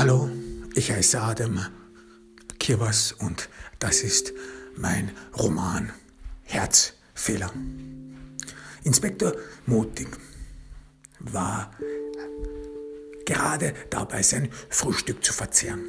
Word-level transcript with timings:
Hallo, 0.00 0.30
ich 0.74 0.90
heiße 0.90 1.20
Adam 1.20 1.60
Kirwas 2.58 3.12
und 3.12 3.50
das 3.80 4.02
ist 4.02 4.32
mein 4.74 5.10
Roman 5.38 5.92
Herzfehler. 6.44 7.52
Inspektor 8.82 9.34
Mutig 9.66 10.08
war 11.18 11.70
gerade 13.26 13.74
dabei, 13.90 14.22
sein 14.22 14.48
Frühstück 14.70 15.22
zu 15.22 15.34
verzehren. 15.34 15.84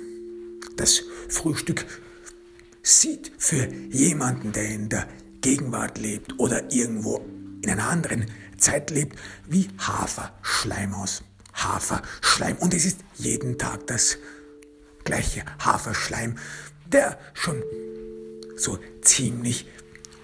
Das 0.76 1.04
Frühstück 1.30 1.86
sieht 2.84 3.32
für 3.38 3.66
jemanden, 3.92 4.52
der 4.52 4.66
in 4.72 4.90
der 4.90 5.08
Gegenwart 5.40 5.98
lebt 5.98 6.38
oder 6.38 6.70
irgendwo 6.70 7.26
in 7.62 7.70
einer 7.70 7.88
anderen 7.88 8.26
Zeit 8.58 8.90
lebt, 8.90 9.18
wie 9.48 9.70
Haferschleim 9.78 10.96
aus. 10.96 11.24
Haferschleim. 11.54 12.58
Und 12.58 12.74
es 12.74 12.84
ist 12.86 13.00
jeden 13.16 13.58
Tag 13.58 13.88
das 13.88 14.18
gleiche 15.04 15.44
Haferschleim, 15.60 16.38
der 16.86 17.18
schon 17.34 17.62
so 18.56 18.80
ziemlich 19.02 19.68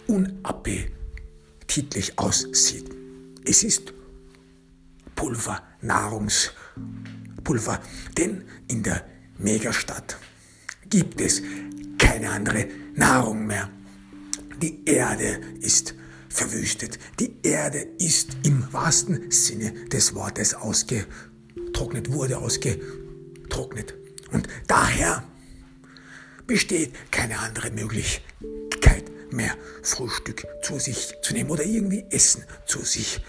unappetitlich 0.07 2.17
aussieht. 2.19 2.89
Es 3.45 3.63
ist 3.63 3.93
Pulver, 5.15 5.63
Nahrungspulver, 5.81 7.81
denn 8.17 8.43
in 8.67 8.83
der 8.83 9.05
Megastadt 9.37 10.17
gibt 10.89 11.21
es 11.21 11.41
keine 11.97 12.31
andere 12.31 12.67
Nahrung 12.95 13.47
mehr. 13.47 13.69
Die 14.61 14.83
Erde 14.85 15.39
ist 15.61 15.95
verwüstet. 16.37 16.99
Die 17.19 17.35
Erde 17.43 17.79
ist 17.97 18.37
im 18.43 18.71
wahrsten 18.71 19.31
Sinne 19.31 19.73
des 19.87 20.13
Wortes 20.13 20.53
ausgetrocknet, 20.53 22.11
wurde 22.11 22.37
ausgetrocknet. 22.37 23.95
Und 24.31 24.47
daher 24.67 25.23
besteht 26.45 26.93
keine 27.11 27.39
andere 27.39 27.71
Möglichkeit 27.71 29.05
mehr, 29.31 29.55
Frühstück 29.81 30.45
zu 30.61 30.79
sich 30.79 31.13
zu 31.21 31.33
nehmen 31.33 31.49
oder 31.49 31.65
irgendwie 31.65 32.05
Essen 32.11 32.43
zu 32.65 32.79
sich 32.83 33.19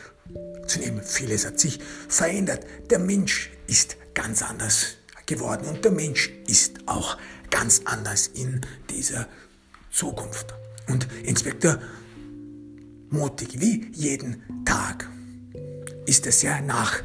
zu 0.67 0.79
nehmen. 0.79 1.03
Vieles 1.03 1.47
hat 1.47 1.59
sich 1.59 1.81
verändert. 2.09 2.67
Der 2.91 2.99
Mensch 2.99 3.51
ist 3.67 3.97
ganz 4.13 4.43
anders 4.43 4.99
geworden 5.25 5.67
und 5.67 5.85
der 5.85 5.93
Mensch 5.93 6.31
ist 6.47 6.81
auch 6.87 7.17
ganz 7.51 7.83
anders 7.87 8.29
in 8.29 8.61
dieser 8.91 9.27
Zukunft. 9.91 10.55
Und 10.89 11.09
Inspektor 11.25 11.79
mutig, 13.11 13.61
wie 13.61 13.91
jeden 13.93 14.43
Tag, 14.65 15.09
ist 16.07 16.27
er 16.27 16.33
sehr 16.33 16.61
nachdenklich, 16.63 17.05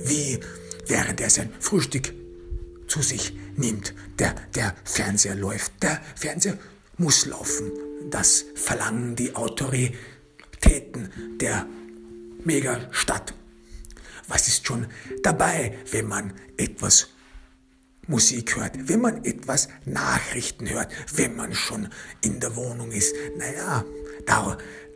wie 0.00 0.40
während 0.86 1.20
er 1.20 1.30
sein 1.30 1.52
Frühstück 1.60 2.12
zu 2.86 3.02
sich 3.02 3.32
nimmt, 3.56 3.94
der, 4.18 4.34
der 4.54 4.74
Fernseher 4.84 5.36
läuft. 5.36 5.72
Der 5.82 6.00
Fernseher 6.16 6.58
muss 6.96 7.26
laufen. 7.26 7.70
Das 8.10 8.44
verlangen 8.54 9.14
die 9.14 9.34
Autoritäten 9.36 11.10
der 11.40 11.66
Megastadt. 12.44 13.34
Was 14.28 14.48
ist 14.48 14.66
schon 14.66 14.86
dabei, 15.22 15.78
wenn 15.90 16.06
man 16.06 16.32
etwas 16.56 17.08
Musik 18.06 18.56
hört, 18.56 18.88
wenn 18.88 19.00
man 19.00 19.24
etwas 19.24 19.68
Nachrichten 19.84 20.68
hört, 20.68 20.92
wenn 21.14 21.36
man 21.36 21.54
schon 21.54 21.88
in 22.22 22.40
der 22.40 22.56
Wohnung 22.56 22.90
ist. 22.90 23.14
Naja, 23.36 23.84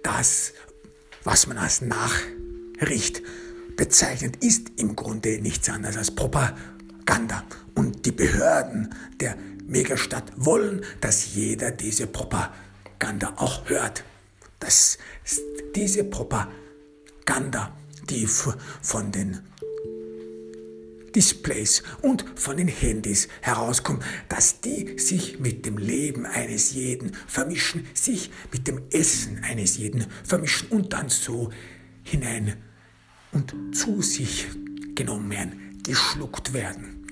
das, 0.02 0.52
was 1.22 1.46
man 1.46 1.58
als 1.58 1.80
Nachricht 1.80 3.22
bezeichnet, 3.76 4.42
ist 4.44 4.72
im 4.76 4.96
Grunde 4.96 5.40
nichts 5.40 5.68
anderes 5.68 5.96
als 5.96 6.10
Propaganda. 6.14 7.44
Und 7.74 8.06
die 8.06 8.12
Behörden 8.12 8.94
der 9.20 9.36
Megastadt 9.66 10.32
wollen, 10.36 10.84
dass 11.00 11.34
jeder 11.34 11.70
diese 11.70 12.06
Propaganda 12.06 13.32
auch 13.36 13.68
hört. 13.68 14.04
Dass 14.60 14.98
diese 15.74 16.04
Propaganda, 16.04 17.76
die 18.08 18.26
von 18.26 19.12
den 19.12 19.40
Displays 21.14 21.82
und 22.02 22.24
von 22.34 22.56
den 22.56 22.68
Handys 22.68 23.28
herauskommt, 23.40 24.02
dass 24.28 24.60
die 24.60 24.98
sich 24.98 25.38
mit 25.38 25.64
dem 25.64 25.78
Leben 25.78 26.26
eines 26.26 26.72
jeden 26.72 27.14
vermischen, 27.26 27.86
sich 27.94 28.30
mit 28.52 28.66
dem 28.66 28.82
Essen 28.90 29.42
eines 29.44 29.76
jeden 29.76 30.06
vermischen 30.24 30.68
und 30.68 30.92
dann 30.92 31.08
so 31.08 31.50
hinein 32.02 32.56
und 33.32 33.54
zu 33.74 34.02
sich 34.02 34.46
genommen 34.94 35.30
werden, 35.30 35.80
geschluckt 35.84 36.52
werden. 36.52 37.06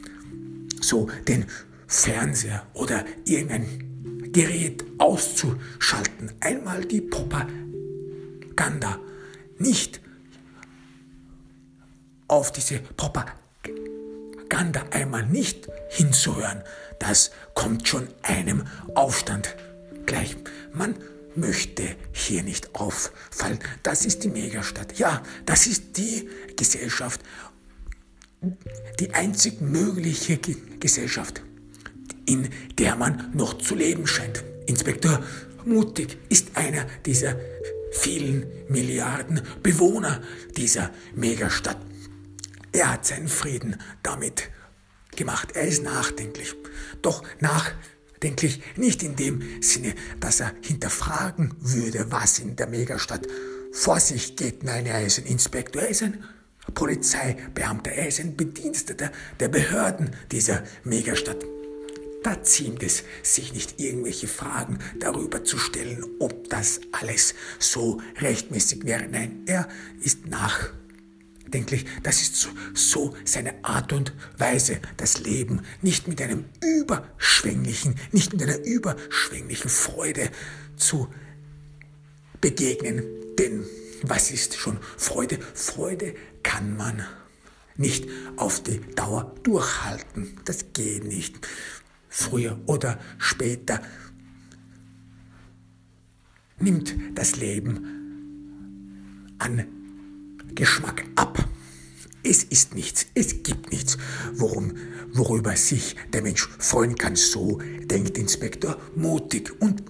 So 0.81 1.09
den 1.29 1.47
Fernseher 1.87 2.67
oder 2.75 3.05
irgendein 3.25 4.33
Gerät 4.33 4.85
auszuschalten, 4.99 6.33
einmal 6.41 6.85
die 6.85 7.03
Propaganda 7.03 8.99
nicht 9.59 10.01
auf 12.29 12.51
diese 12.51 12.79
Propaganda 12.79 13.42
Propaganda 14.53 14.85
einmal 14.91 15.25
nicht 15.25 15.67
hinzuhören, 15.89 16.63
das 16.99 17.31
kommt 17.55 17.89
schon 17.89 18.07
einem 18.21 18.65
Aufstand 18.95 19.57
gleich. 20.05 20.37
Man 20.75 20.95
möchte 21.35 21.97
hier 22.13 22.43
nicht 22.43 22.75
auffallen. 22.75 23.61
Das 23.83 24.05
ist 24.05 24.25
die 24.25 24.29
Megastadt. 24.29 24.99
Ja, 24.99 25.23
das 25.47 25.67
ist 25.67 25.97
die 25.97 26.29
Gesellschaft, 26.55 27.23
die 29.01 29.15
einzig 29.15 29.62
mögliche 29.62 30.37
Gesellschaft, 30.79 31.41
in 32.27 32.51
der 32.79 32.97
man 32.97 33.31
noch 33.33 33.57
zu 33.57 33.75
leben 33.75 34.07
scheint. 34.07 34.45
Inspektor 34.67 35.25
Mutig 35.65 36.19
ist 36.29 36.59
einer 36.59 36.85
dieser 37.07 37.37
vielen 37.91 38.45
Milliarden 38.69 39.41
Bewohner 39.62 40.21
dieser 40.59 40.91
Megastadt. 41.15 41.79
Er 42.72 42.93
hat 42.93 43.06
seinen 43.06 43.28
Frieden 43.28 43.77
damit 44.03 44.50
gemacht. 45.15 45.53
Er 45.55 45.69
ist 45.69 45.83
nachdenklich. 45.83 46.55
Doch 47.03 47.22
nachdenklich 47.41 48.62
nicht 48.77 49.03
in 49.03 49.16
dem 49.16 49.62
Sinne, 49.62 49.94
dass 50.21 50.41
er 50.41 50.53
hinterfragen 50.62 51.55
würde, 51.61 52.11
was 52.11 52.38
in 52.38 52.56
der 52.56 52.66
Megastadt 52.66 53.27
vor 53.72 54.00
sich 54.00 54.37
geht. 54.37 54.65
Nein, 54.65 54.87
er 54.87 55.05
ist 55.05 55.19
ein 55.19 55.27
Inspektor, 55.27 55.82
er 55.82 55.88
ist 55.88 56.03
ein 56.03 56.25
Polizeibeamter, 56.75 57.93
er 57.93 58.09
ist 58.09 58.21
ein 58.21 58.37
Bediensteter 58.37 59.11
der 59.41 59.49
Behörden 59.49 60.16
dieser 60.31 60.62
Megastadt. 60.84 61.44
Da 62.22 62.43
ziemt 62.44 62.84
es 62.84 63.03
sich 63.25 63.53
nicht 63.53 63.81
irgendwelche 63.81 64.28
Fragen 64.28 64.78
darüber 65.00 65.43
zu 65.43 65.59
stellen, 65.59 66.05
ob 66.21 66.49
das 66.49 66.81
alles 66.93 67.34
so 67.59 68.00
rechtmäßig 68.21 68.84
wäre. 68.84 69.09
Nein, 69.09 69.43
er 69.47 69.69
ist 70.00 70.27
nach 70.27 70.71
nachdenklich. 71.43 71.85
Das 72.03 72.23
ist 72.23 72.37
so, 72.37 72.49
so 72.75 73.17
seine 73.25 73.65
Art 73.65 73.93
und 73.93 74.13
Weise, 74.39 74.81
das 74.97 75.21
Leben 75.21 75.63
nicht 75.81 76.09
mit 76.09 76.21
einem 76.21 76.45
überschwänglichen, 76.61 77.97
nicht 78.13 78.33
mit 78.33 78.43
einer 78.43 78.59
überschwänglichen 78.65 79.71
Freude 79.71 80.31
zu 80.77 81.09
begegnen. 82.41 83.05
Denn 83.39 83.65
was 84.03 84.31
ist 84.31 84.57
schon 84.57 84.79
Freude? 84.97 85.39
Freude 85.55 86.15
kann 86.43 86.77
man 86.77 87.05
nicht 87.77 88.09
auf 88.37 88.63
die 88.63 88.81
Dauer 88.95 89.35
durchhalten. 89.43 90.41
Das 90.45 90.73
geht 90.73 91.05
nicht. 91.05 91.47
Früher 92.09 92.61
oder 92.67 92.99
später 93.19 93.81
nimmt 96.59 96.95
das 97.15 97.37
Leben 97.37 97.87
an 99.39 99.81
Geschmack 100.55 101.05
ab. 101.17 101.49
Es 102.25 102.44
ist 102.44 102.75
nichts, 102.75 103.06
es 103.15 103.43
gibt 103.43 103.73
nichts, 103.73 103.99
worum, 104.35 104.75
worüber 105.12 105.56
sich 105.56 105.97
der 106.12 106.23
Mensch 106.23 106.49
freuen 106.59 106.94
kann. 106.94 107.17
So 107.17 107.59
denkt 107.85 108.17
Inspektor 108.17 108.81
mutig 108.94 109.50
und 109.61 109.82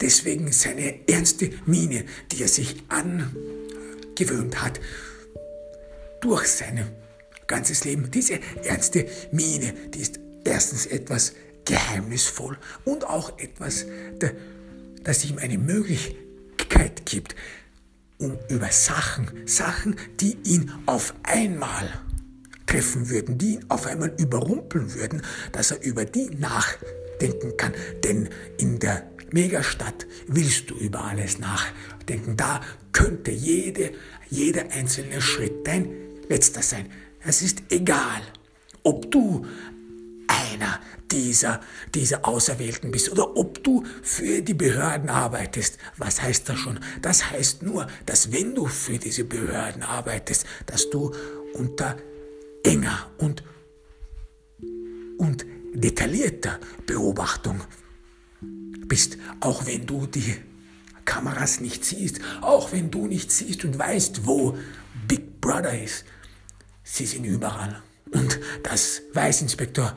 deswegen 0.00 0.50
seine 0.50 1.08
ernste 1.08 1.50
Miene, 1.66 2.04
die 2.32 2.42
er 2.42 2.48
sich 2.48 2.82
angewöhnt 2.88 4.60
hat, 4.62 4.80
durch 6.20 6.48
sein 6.48 6.90
ganzes 7.46 7.84
Leben. 7.84 8.10
Diese 8.10 8.40
ernste 8.64 9.06
Miene, 9.30 9.74
die 9.94 10.00
ist 10.00 10.18
erstens 10.44 10.86
etwas 10.86 11.34
geheimnisvoll 11.64 12.58
und 12.84 13.04
auch 13.04 13.38
etwas, 13.38 13.86
das 15.04 15.24
ihm 15.24 15.38
eine 15.38 15.58
Möglichkeit 15.58 17.06
gibt, 17.06 17.36
über 18.48 18.70
Sachen, 18.70 19.28
Sachen, 19.46 19.96
die 20.20 20.36
ihn 20.44 20.70
auf 20.86 21.14
einmal 21.22 21.88
treffen 22.66 23.08
würden, 23.08 23.38
die 23.38 23.54
ihn 23.54 23.64
auf 23.68 23.86
einmal 23.86 24.14
überrumpeln 24.18 24.94
würden, 24.94 25.22
dass 25.52 25.70
er 25.70 25.82
über 25.82 26.04
die 26.04 26.30
nachdenken 26.30 27.56
kann. 27.56 27.72
Denn 28.04 28.28
in 28.58 28.78
der 28.78 29.10
Megastadt 29.32 30.06
willst 30.26 30.70
du 30.70 30.74
über 30.74 31.04
alles 31.04 31.38
nachdenken. 31.38 32.36
Da 32.36 32.60
könnte 32.92 33.30
jede, 33.30 33.92
jeder 34.28 34.70
einzelne 34.72 35.20
Schritt 35.20 35.66
dein 35.66 35.88
letzter 36.28 36.62
sein. 36.62 36.86
Es 37.24 37.42
ist 37.42 37.62
egal, 37.70 38.22
ob 38.82 39.10
du 39.10 39.46
einer 40.40 40.80
dieser, 41.10 41.60
dieser 41.94 42.26
Auserwählten 42.26 42.90
bist 42.90 43.10
oder 43.10 43.36
ob 43.36 43.62
du 43.64 43.84
für 44.02 44.42
die 44.42 44.54
Behörden 44.54 45.08
arbeitest. 45.08 45.78
Was 45.96 46.22
heißt 46.22 46.48
das 46.48 46.58
schon? 46.58 46.80
Das 47.02 47.30
heißt 47.30 47.62
nur, 47.62 47.86
dass 48.06 48.32
wenn 48.32 48.54
du 48.54 48.66
für 48.66 48.98
diese 48.98 49.24
Behörden 49.24 49.82
arbeitest, 49.82 50.46
dass 50.66 50.90
du 50.90 51.12
unter 51.54 51.96
enger 52.62 53.10
und, 53.18 53.42
und 55.18 55.44
detaillierter 55.74 56.58
Beobachtung 56.86 57.60
bist, 58.86 59.18
auch 59.40 59.66
wenn 59.66 59.86
du 59.86 60.06
die 60.06 60.36
Kameras 61.04 61.60
nicht 61.60 61.84
siehst, 61.84 62.20
auch 62.40 62.72
wenn 62.72 62.90
du 62.90 63.06
nicht 63.06 63.32
siehst 63.32 63.64
und 63.64 63.78
weißt, 63.78 64.26
wo 64.26 64.56
Big 65.08 65.40
Brother 65.40 65.82
ist. 65.82 66.04
Sie 66.84 67.06
sind 67.06 67.24
überall. 67.24 67.82
Und 68.12 68.40
das 68.62 69.02
weiß 69.12 69.42
Inspektor 69.42 69.96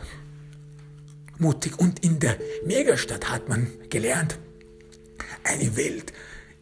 mutig. 1.39 1.79
Und 1.79 2.03
in 2.03 2.19
der 2.19 2.37
Megastadt 2.65 3.29
hat 3.29 3.49
man 3.49 3.67
gelernt, 3.89 4.39
eine 5.43 5.75
Welt 5.75 6.13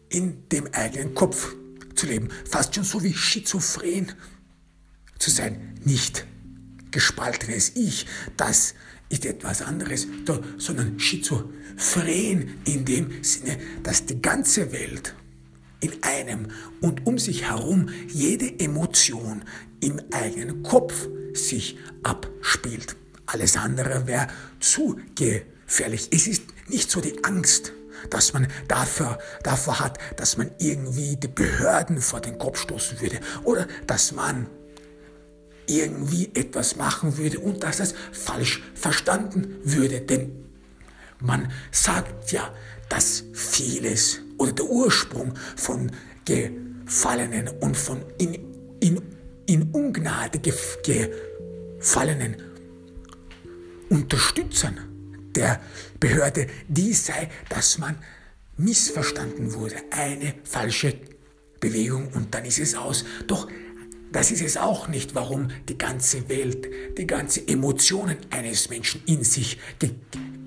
in 0.08 0.48
dem 0.48 0.66
eigenen 0.72 1.14
Kopf 1.14 1.54
zu 1.94 2.06
leben. 2.06 2.28
Fast 2.48 2.74
schon 2.74 2.84
so 2.84 3.02
wie 3.02 3.14
schizophren 3.14 4.12
zu 5.18 5.30
sein. 5.30 5.74
Nicht 5.84 6.26
gespaltenes 6.90 7.72
Ich, 7.74 8.06
das 8.36 8.74
ist 9.08 9.26
etwas 9.26 9.62
anderes, 9.62 10.06
sondern 10.58 10.98
schizophren 10.98 12.60
in 12.64 12.84
dem 12.84 13.22
Sinne, 13.22 13.58
dass 13.82 14.06
die 14.06 14.20
ganze 14.20 14.72
Welt 14.72 15.14
in 15.80 16.02
einem 16.02 16.48
und 16.80 17.06
um 17.06 17.18
sich 17.18 17.48
herum 17.50 17.88
jede 18.08 18.58
Emotion 18.60 19.42
im 19.80 20.00
eigenen 20.12 20.62
Kopf 20.62 21.08
sich 21.34 21.76
abspielt. 22.02 22.96
Alles 23.26 23.56
andere 23.56 24.06
wäre 24.06 24.28
zu 24.60 25.00
gefährlich. 25.14 26.08
Es 26.12 26.26
ist 26.26 26.42
nicht 26.68 26.90
so 26.90 27.00
die 27.00 27.24
Angst, 27.24 27.72
dass 28.10 28.32
man 28.32 28.48
dafür, 28.68 29.18
dafür 29.42 29.80
hat, 29.80 29.98
dass 30.16 30.36
man 30.36 30.50
irgendwie 30.58 31.16
die 31.16 31.28
Behörden 31.28 32.00
vor 32.00 32.20
den 32.20 32.38
Kopf 32.38 32.60
stoßen 32.60 33.00
würde 33.00 33.20
oder 33.44 33.66
dass 33.86 34.12
man 34.12 34.46
irgendwie 35.66 36.30
etwas 36.34 36.76
machen 36.76 37.16
würde 37.16 37.38
und 37.38 37.62
dass 37.62 37.80
es 37.80 37.94
falsch 38.12 38.62
verstanden 38.74 39.56
würde. 39.62 40.00
Denn 40.00 40.44
man 41.20 41.52
sagt 41.70 42.32
ja, 42.32 42.52
dass 42.88 43.24
vieles 43.32 44.18
oder 44.38 44.52
der 44.52 44.66
Ursprung 44.66 45.34
von 45.56 45.90
Gefallenen 46.24 47.48
und 47.60 47.76
von 47.76 48.02
in, 48.18 48.34
in, 48.80 49.00
in 49.46 49.70
Ungnade 49.72 50.40
gefallenen 50.40 52.36
Unterstützern 53.92 54.80
der 55.34 55.60
Behörde 56.00 56.46
die 56.66 56.94
sei, 56.94 57.28
dass 57.50 57.76
man 57.76 57.98
missverstanden 58.56 59.52
wurde. 59.52 59.74
Eine 59.90 60.34
falsche 60.44 60.94
Bewegung 61.60 62.08
und 62.08 62.34
dann 62.34 62.46
ist 62.46 62.58
es 62.58 62.74
aus. 62.74 63.04
Doch 63.26 63.48
das 64.10 64.30
ist 64.30 64.40
es 64.40 64.56
auch 64.56 64.88
nicht, 64.88 65.14
warum 65.14 65.48
die 65.68 65.76
ganze 65.76 66.26
Welt, 66.30 66.68
die 66.96 67.06
ganze 67.06 67.46
Emotionen 67.46 68.16
eines 68.30 68.70
Menschen 68.70 69.02
in 69.04 69.24
sich 69.24 69.58
ge 69.78 69.90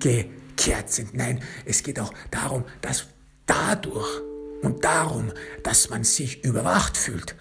gekehrt 0.00 0.90
sind. 0.90 1.14
Nein, 1.14 1.40
es 1.64 1.84
geht 1.84 2.00
auch 2.00 2.12
darum, 2.32 2.64
dass 2.80 3.06
dadurch 3.46 4.22
und 4.62 4.84
darum, 4.84 5.32
dass 5.62 5.88
man 5.88 6.02
sich 6.02 6.44
überwacht 6.44 6.96
fühlt 6.96 7.36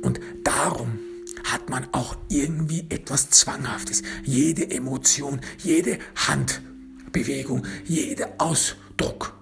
und 0.00 0.20
darum 0.42 0.98
hat 1.44 1.68
man 1.68 1.86
auch 1.92 2.16
irgendwie 2.28 2.86
etwas 2.88 3.30
Zwanghaftes. 3.30 4.02
Jede 4.24 4.70
Emotion, 4.70 5.40
jede 5.58 5.98
Handbewegung, 6.16 7.66
jeder 7.84 8.32
Ausdruck 8.38 9.34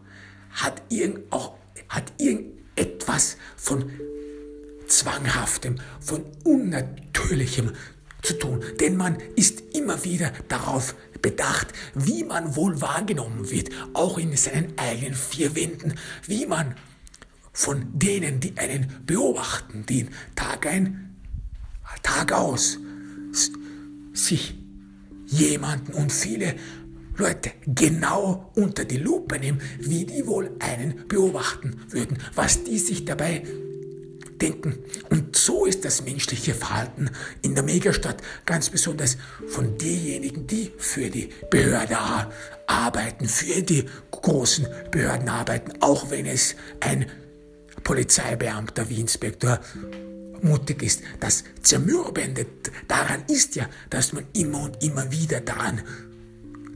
hat 0.51 0.83
irgend 0.89 1.33
auch 1.33 1.59
hat 1.89 2.13
irgendetwas 2.19 3.37
von 3.57 3.91
Zwanghaftem, 4.87 5.77
von 6.01 6.25
Unnatürlichem 6.45 7.73
zu 8.23 8.39
tun. 8.39 8.63
Denn 8.81 8.97
man 8.97 9.19
ist 9.37 9.63
immer 9.75 10.05
wieder 10.05 10.33
darauf 10.49 10.95
bedacht, 11.23 11.69
wie 11.95 12.25
man 12.25 12.57
wohl 12.57 12.81
wahrgenommen 12.81 13.51
wird, 13.51 13.71
auch 13.95 14.19
in 14.19 14.37
seinen 14.37 14.77
eigenen 14.79 15.15
vier 15.15 15.55
Wänden, 15.55 15.95
wie 16.27 16.47
man 16.47 16.75
von 17.53 17.87
denen, 17.99 18.41
die 18.41 18.57
einen 18.57 19.03
beobachten, 19.05 19.85
den 19.87 20.11
Tag 20.37 20.67
ein, 20.67 21.08
Tag 22.03 22.33
aus, 22.33 22.79
sich 24.13 24.55
jemanden 25.27 25.95
und 25.95 26.13
viele 26.13 26.55
Leute 27.17 27.53
genau 27.67 28.51
unter 28.55 28.85
die 28.85 28.97
Lupe 28.97 29.39
nehmen, 29.39 29.61
wie 29.81 30.05
die 30.05 30.27
wohl 30.27 30.51
einen 30.61 31.07
beobachten 31.09 31.81
würden, 31.89 32.19
was 32.35 32.65
die 32.65 32.79
sich 32.79 33.05
dabei 33.05 33.43
denken. 34.41 34.79
Und 35.11 35.35
so 35.37 35.67
ist 35.67 35.85
das 35.85 36.05
menschliche 36.05 36.55
Verhalten 36.55 37.11
in 37.43 37.55
der 37.55 37.65
Megastadt 37.65 38.23
ganz 38.47 38.71
besonders 38.71 39.17
von 39.49 39.77
denjenigen, 39.79 40.47
die 40.47 40.71
für 40.79 41.11
die 41.11 41.31
Behörde 41.51 41.97
arbeiten, 42.67 43.29
für 43.29 43.63
die 43.63 43.85
großen 44.13 44.67
Behörden 44.91 45.29
arbeiten, 45.29 45.73
auch 45.81 46.11
wenn 46.11 46.27
es 46.27 46.55
ein 46.81 47.07
Polizeibeamter 47.83 48.89
wie 48.89 49.01
Inspektor 49.01 49.61
mutig 50.45 50.83
ist. 50.83 51.03
Das 51.21 51.45
Zermürbende 51.63 52.47
daran 52.87 53.25
ist 53.29 53.57
ja, 53.57 53.69
dass 53.91 54.13
man 54.13 54.27
immer 54.33 54.63
und 54.63 54.83
immer 54.83 55.11
wieder 55.11 55.41
daran 55.41 55.83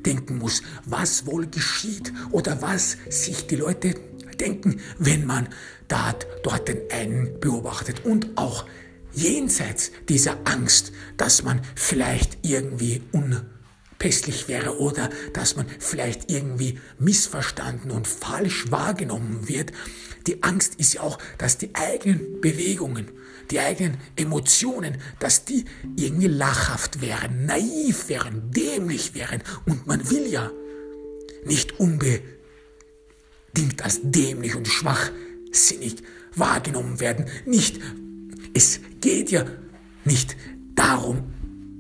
denken 0.05 0.39
muss, 0.39 0.63
was 0.85 1.27
wohl 1.27 1.47
geschieht 1.47 2.13
oder 2.31 2.61
was 2.61 2.97
sich 3.09 3.47
die 3.47 3.57
Leute 3.57 3.95
denken, 4.41 4.81
wenn 4.99 5.27
man 5.27 5.49
dort, 5.89 6.27
dort 6.43 6.69
den 6.69 6.91
einen 6.91 7.41
beobachtet. 7.41 8.05
Und 8.05 8.37
auch 8.37 8.67
jenseits 9.13 9.93
dieser 10.09 10.39
Angst, 10.45 10.93
dass 11.17 11.43
man 11.43 11.61
vielleicht 11.75 12.39
irgendwie 12.43 13.03
unpässlich 13.13 14.49
wäre 14.49 14.79
oder 14.79 15.11
dass 15.35 15.57
man 15.57 15.67
vielleicht 15.79 16.31
irgendwie 16.31 16.81
missverstanden 16.99 17.91
und 17.91 18.09
falsch 18.09 18.71
wahrgenommen 18.71 19.49
wird. 19.49 19.73
Die 20.27 20.43
Angst 20.43 20.77
ist 20.77 20.95
ja 20.95 21.03
auch, 21.03 21.19
dass 21.39 21.59
die 21.59 21.75
eigenen 21.75 22.41
Bewegungen, 22.41 23.11
die 23.53 23.61
eigenen 23.61 23.99
Emotionen, 24.17 24.97
dass 25.19 25.45
die 25.45 25.67
irgendwie 25.97 26.29
lachhaft 26.29 27.01
wären, 27.01 27.47
naiv 27.47 28.09
wären, 28.09 28.51
dämlich 28.51 29.15
wären. 29.15 29.43
Und 29.67 29.87
man 29.87 30.11
will 30.11 30.27
ja 30.27 30.51
nicht 31.45 31.79
unbedingt 31.79 32.25
als 33.81 34.01
dämlich 34.03 34.57
und 34.57 34.67
schwachsinnig 34.67 35.97
wahrgenommen 36.35 36.99
werden. 36.99 37.27
Nicht, 37.45 37.79
es 38.55 38.81
geht 39.01 39.31
ja 39.31 39.45
nicht 40.05 40.37
darum 40.75 41.23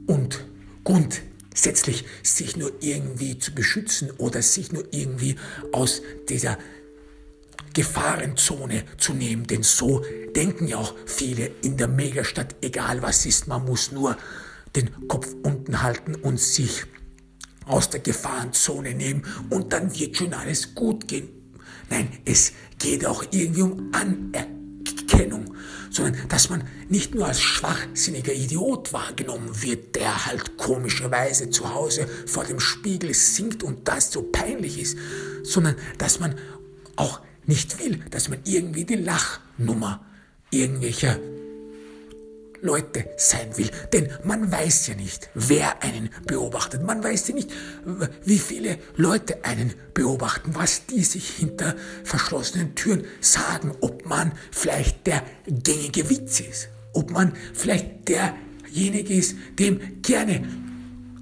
und 0.06 0.44
grundsätzlich 0.84 2.04
sich 2.22 2.56
nur 2.56 2.72
irgendwie 2.80 3.38
zu 3.38 3.54
beschützen 3.54 4.10
oder 4.18 4.42
sich 4.42 4.72
nur 4.72 4.84
irgendwie 4.92 5.36
aus 5.72 6.02
dieser 6.28 6.58
Gefahrenzone 7.74 8.84
zu 8.98 9.14
nehmen, 9.14 9.46
denn 9.46 9.62
so 9.62 10.04
denken 10.36 10.68
ja 10.68 10.76
auch 10.78 10.94
viele 11.06 11.50
in 11.62 11.76
der 11.76 11.88
Megastadt, 11.88 12.56
egal 12.62 13.02
was 13.02 13.24
ist, 13.26 13.48
man 13.48 13.64
muss 13.64 13.92
nur 13.92 14.16
den 14.76 15.08
Kopf 15.08 15.28
unten 15.42 15.82
halten 15.82 16.14
und 16.14 16.40
sich 16.40 16.84
aus 17.66 17.90
der 17.90 18.00
Gefahrenzone 18.00 18.94
nehmen 18.94 19.24
und 19.50 19.72
dann 19.72 19.98
wird 19.98 20.16
schon 20.16 20.34
alles 20.34 20.74
gut 20.74 21.08
gehen. 21.08 21.28
Nein, 21.90 22.08
es 22.24 22.52
geht 22.78 23.06
auch 23.06 23.24
irgendwie 23.30 23.62
um 23.62 23.92
Anerkennung, 23.92 25.54
sondern 25.90 26.28
dass 26.28 26.48
man 26.48 26.64
nicht 26.88 27.14
nur 27.14 27.26
als 27.26 27.40
schwachsinniger 27.40 28.32
Idiot 28.32 28.92
wahrgenommen 28.92 29.62
wird, 29.62 29.94
der 29.94 30.26
halt 30.26 30.56
komischerweise 30.56 31.50
zu 31.50 31.72
Hause 31.72 32.08
vor 32.26 32.44
dem 32.44 32.60
Spiegel 32.60 33.14
singt 33.14 33.62
und 33.62 33.88
das 33.88 34.10
so 34.10 34.22
peinlich 34.22 34.80
ist, 34.80 34.96
sondern 35.42 35.76
dass 35.98 36.18
man 36.18 36.34
auch 36.96 37.20
nicht 37.46 37.78
will, 37.78 38.00
dass 38.10 38.28
man 38.28 38.40
irgendwie 38.44 38.84
die 38.84 38.96
Lachnummer 38.96 40.04
irgendwelcher 40.50 41.18
Leute 42.62 43.06
sein 43.16 43.56
will. 43.58 43.70
Denn 43.92 44.08
man 44.24 44.50
weiß 44.50 44.86
ja 44.86 44.94
nicht, 44.94 45.28
wer 45.34 45.82
einen 45.82 46.10
beobachtet. 46.26 46.82
Man 46.82 47.02
weiß 47.02 47.28
ja 47.28 47.34
nicht, 47.34 47.50
wie 48.24 48.38
viele 48.38 48.78
Leute 48.96 49.44
einen 49.44 49.74
beobachten, 49.94 50.54
was 50.54 50.86
die 50.86 51.04
sich 51.04 51.28
hinter 51.28 51.74
verschlossenen 52.04 52.74
Türen 52.74 53.04
sagen, 53.20 53.72
ob 53.80 54.06
man 54.06 54.32
vielleicht 54.52 55.06
der 55.06 55.22
gängige 55.46 56.08
Witz 56.08 56.40
ist, 56.40 56.68
ob 56.92 57.10
man 57.10 57.32
vielleicht 57.52 58.08
derjenige 58.08 59.14
ist, 59.14 59.36
dem 59.58 60.00
gerne 60.02 60.46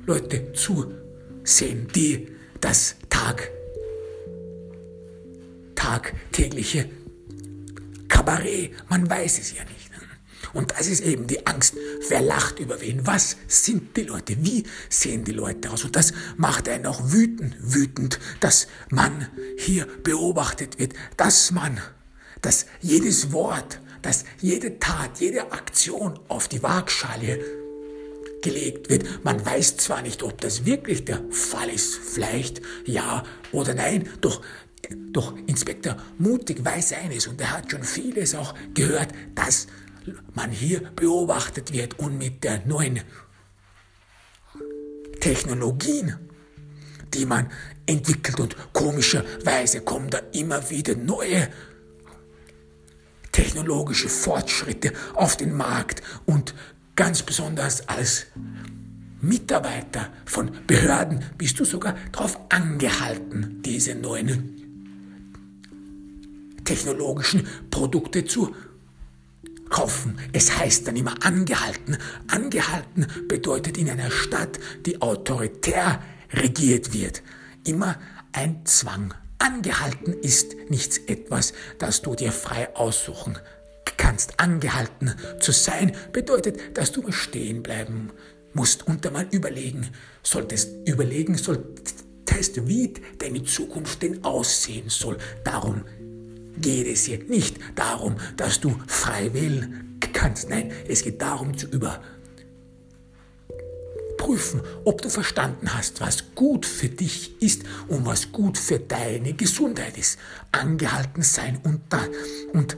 Leute 0.06 0.52
zusehen, 0.52 1.88
die 1.94 2.28
das 2.60 2.96
Tag 3.08 3.50
tagtägliche 5.80 6.90
Kabarett, 8.08 8.72
man 8.90 9.08
weiß 9.08 9.38
es 9.38 9.54
ja 9.56 9.64
nicht. 9.64 9.80
Und 10.52 10.72
das 10.72 10.88
ist 10.88 11.00
eben 11.00 11.26
die 11.26 11.46
Angst. 11.46 11.74
Wer 12.08 12.22
lacht 12.22 12.58
über 12.58 12.80
wen? 12.80 13.06
Was 13.06 13.36
sind 13.46 13.96
die 13.96 14.02
Leute? 14.02 14.36
Wie 14.40 14.64
sehen 14.88 15.24
die 15.24 15.32
Leute 15.32 15.70
aus? 15.70 15.84
Und 15.84 15.94
das 15.96 16.12
macht 16.36 16.68
einen 16.68 16.86
auch 16.86 17.00
wütend, 17.12 17.56
wütend, 17.60 18.18
dass 18.40 18.66
man 18.90 19.28
hier 19.58 19.86
beobachtet 20.02 20.78
wird, 20.78 20.92
dass 21.16 21.50
man, 21.50 21.80
dass 22.42 22.66
jedes 22.80 23.32
Wort, 23.32 23.80
dass 24.02 24.24
jede 24.40 24.78
Tat, 24.80 25.20
jede 25.20 25.52
Aktion 25.52 26.18
auf 26.28 26.48
die 26.48 26.62
Waagschale 26.62 27.38
gelegt 28.42 28.90
wird. 28.90 29.24
Man 29.24 29.44
weiß 29.44 29.76
zwar 29.76 30.02
nicht, 30.02 30.22
ob 30.22 30.40
das 30.40 30.64
wirklich 30.64 31.04
der 31.04 31.22
Fall 31.30 31.68
ist, 31.68 31.94
vielleicht 31.94 32.60
ja 32.86 33.22
oder 33.52 33.74
nein, 33.74 34.08
doch 34.20 34.42
doch 35.12 35.36
Inspektor 35.46 35.96
Mutig 36.18 36.64
weiß 36.64 36.94
eines 36.94 37.26
und 37.26 37.40
er 37.40 37.52
hat 37.52 37.70
schon 37.70 37.82
vieles 37.82 38.34
auch 38.34 38.54
gehört, 38.74 39.08
dass 39.34 39.66
man 40.34 40.50
hier 40.50 40.80
beobachtet 40.96 41.72
wird 41.72 41.98
und 41.98 42.18
mit 42.18 42.42
der 42.44 42.64
neuen 42.66 43.00
Technologien, 45.20 46.16
die 47.12 47.26
man 47.26 47.50
entwickelt 47.86 48.40
und 48.40 48.56
komischerweise 48.72 49.82
kommen 49.82 50.10
da 50.10 50.18
immer 50.32 50.70
wieder 50.70 50.94
neue 50.94 51.48
technologische 53.32 54.08
Fortschritte 54.08 54.92
auf 55.14 55.36
den 55.36 55.54
Markt 55.54 56.02
und 56.26 56.54
ganz 56.96 57.22
besonders 57.22 57.88
als 57.88 58.26
Mitarbeiter 59.20 60.08
von 60.24 60.50
Behörden 60.66 61.22
bist 61.36 61.60
du 61.60 61.64
sogar 61.64 61.94
darauf 62.12 62.38
angehalten, 62.50 63.60
diese 63.62 63.94
neuen 63.94 64.59
technologischen 66.70 67.48
Produkte 67.68 68.24
zu 68.24 68.54
kaufen. 69.70 70.20
Es 70.32 70.56
heißt 70.56 70.86
dann 70.86 70.94
immer 70.94 71.14
angehalten. 71.24 71.98
Angehalten 72.28 73.08
bedeutet 73.26 73.76
in 73.76 73.90
einer 73.90 74.10
Stadt, 74.12 74.60
die 74.86 75.02
autoritär 75.02 76.00
regiert 76.32 76.92
wird, 76.92 77.22
immer 77.66 77.98
ein 78.32 78.64
Zwang. 78.66 79.14
Angehalten 79.38 80.12
ist 80.12 80.54
nichts 80.68 80.98
etwas, 80.98 81.54
das 81.78 82.02
du 82.02 82.14
dir 82.14 82.30
frei 82.30 82.74
aussuchen 82.76 83.36
kannst. 83.96 84.38
Angehalten 84.38 85.14
zu 85.40 85.50
sein 85.50 85.92
bedeutet, 86.12 86.78
dass 86.78 86.92
du 86.92 87.10
stehen 87.10 87.64
bleiben 87.64 88.10
musst 88.54 88.86
und 88.86 89.04
einmal 89.04 89.26
überlegen 89.32 89.88
solltest. 90.22 90.70
Überlegen 90.86 91.36
solltest, 91.36 92.04
wie 92.68 92.94
deine 93.18 93.42
Zukunft 93.42 94.02
denn 94.02 94.22
aussehen 94.24 94.88
soll. 94.88 95.18
Darum 95.44 95.84
geht 96.60 96.86
es 96.86 97.04
hier 97.04 97.22
nicht 97.24 97.58
darum, 97.74 98.16
dass 98.36 98.60
du 98.60 98.76
frei 98.86 99.32
wählen 99.32 99.98
kannst. 100.12 100.48
Nein, 100.48 100.72
es 100.88 101.02
geht 101.02 101.20
darum 101.22 101.56
zu 101.56 101.66
überprüfen, 104.18 104.60
ob 104.84 105.02
du 105.02 105.08
verstanden 105.08 105.74
hast, 105.74 106.00
was 106.00 106.34
gut 106.34 106.66
für 106.66 106.88
dich 106.88 107.40
ist 107.40 107.62
und 107.88 108.04
was 108.06 108.32
gut 108.32 108.58
für 108.58 108.78
deine 108.78 109.34
Gesundheit 109.34 109.96
ist. 109.98 110.18
Angehalten 110.52 111.22
sein 111.22 111.60
und, 111.62 111.80
da, 111.88 112.04
und 112.52 112.76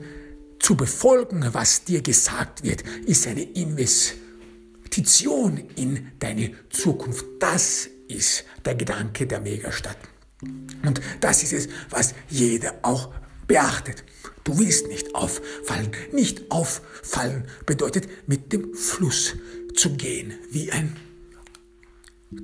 zu 0.59 0.77
befolgen, 0.77 1.49
was 1.53 1.85
dir 1.85 2.03
gesagt 2.03 2.63
wird, 2.63 2.83
ist 3.07 3.27
eine 3.27 3.43
Investition 3.43 4.13
in 5.75 6.13
deine 6.21 6.53
Zukunft. 6.71 7.25
Das 7.41 7.89
ist 8.09 8.45
der 8.65 8.77
Gedanke 8.77 9.27
der 9.27 9.41
Megastadt. 9.41 9.99
Und 10.85 11.01
das 11.21 11.43
ist 11.43 11.53
es, 11.53 11.69
was 11.91 12.15
jeder 12.29 12.75
auch 12.83 13.13
beachtet. 13.47 14.05
Du 14.45 14.59
willst 14.59 14.89
nicht 14.89 15.15
auffallen. 15.15 15.91
Nicht 16.13 16.51
auffallen 16.51 17.47
bedeutet 17.67 18.09
mit 18.27 18.53
dem 18.53 18.75
Fluss 18.75 19.35
zu 19.75 19.97
gehen, 19.97 20.35
wie 20.51 20.73
ein 20.73 20.97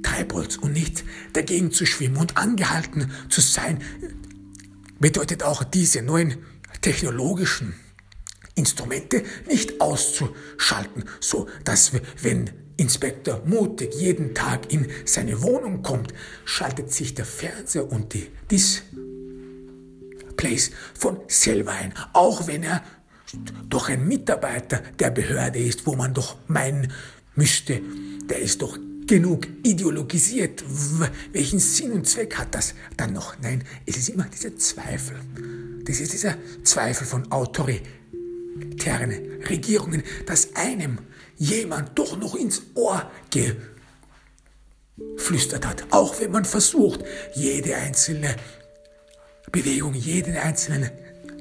Treibholz 0.03 0.57
und 0.57 0.73
nicht 0.73 1.05
dagegen 1.33 1.73
zu 1.73 1.87
schwimmen 1.87 2.17
und 2.17 2.37
angehalten 2.37 3.11
zu 3.29 3.41
sein, 3.41 3.83
bedeutet 5.01 5.43
auch 5.43 5.65
diese 5.65 6.03
neuen 6.03 6.37
technologischen 6.81 7.75
Instrumente 8.55 9.23
nicht 9.47 9.81
auszuschalten, 9.81 11.05
so 11.21 11.49
dass 11.65 11.93
wenn 12.23 12.51
Inspektor 12.77 13.43
mutig 13.45 13.95
jeden 13.95 14.35
Tag 14.35 14.73
in 14.73 14.87
seine 15.05 15.43
Wohnung 15.43 15.83
kommt, 15.83 16.13
schaltet 16.45 16.93
sich 16.93 17.15
der 17.15 17.25
Fernseher 17.25 17.91
und 17.91 18.15
die 18.15 18.29
Dis 18.51 18.83
Place 20.39 20.71
von 20.95 21.19
selber 21.27 21.73
ein, 21.73 21.93
auch 22.15 22.47
wenn 22.47 22.63
er 22.63 22.83
doch 23.69 23.91
ein 23.91 24.09
Mitarbeiter 24.09 24.81
der 24.99 25.11
Behörde 25.11 25.59
ist, 25.59 25.87
wo 25.87 25.95
man 25.95 26.15
doch 26.15 26.37
meinen 26.47 26.91
müsste, 27.35 27.83
der 28.31 28.39
ist 28.39 28.63
doch 28.63 28.79
genug 29.07 29.47
ideologisiert. 29.65 30.65
Welchen 31.33 31.59
Sinn 31.59 31.93
und 31.93 32.09
Zweck 32.09 32.39
hat 32.39 32.55
das 32.55 32.75
dann 32.97 33.13
noch? 33.13 33.37
Nein, 33.43 33.65
es 33.85 33.99
ist 33.99 34.09
immer 34.09 34.25
dieser 34.25 34.57
Zweifel. 34.57 35.17
Das 35.85 36.01
ist 36.01 36.15
dieser 36.15 36.37
Zweifel 36.63 37.07
von 37.07 37.31
autoritären 37.31 37.83
Regierungen, 39.49 40.03
dass 40.27 40.57
einem 40.57 40.99
jemand 41.37 41.99
doch 41.99 42.19
noch 42.19 42.35
ins 42.35 42.63
Ohr 42.75 43.11
geflüstert 45.17 45.67
hat. 45.67 45.85
Auch 45.91 46.21
wenn 46.21 46.31
man 46.31 46.45
versucht, 46.45 47.05
jede 47.35 47.77
einzelne 47.77 48.37
Bewegung, 49.51 49.95
jeden 49.95 50.37
einzelnen 50.37 50.91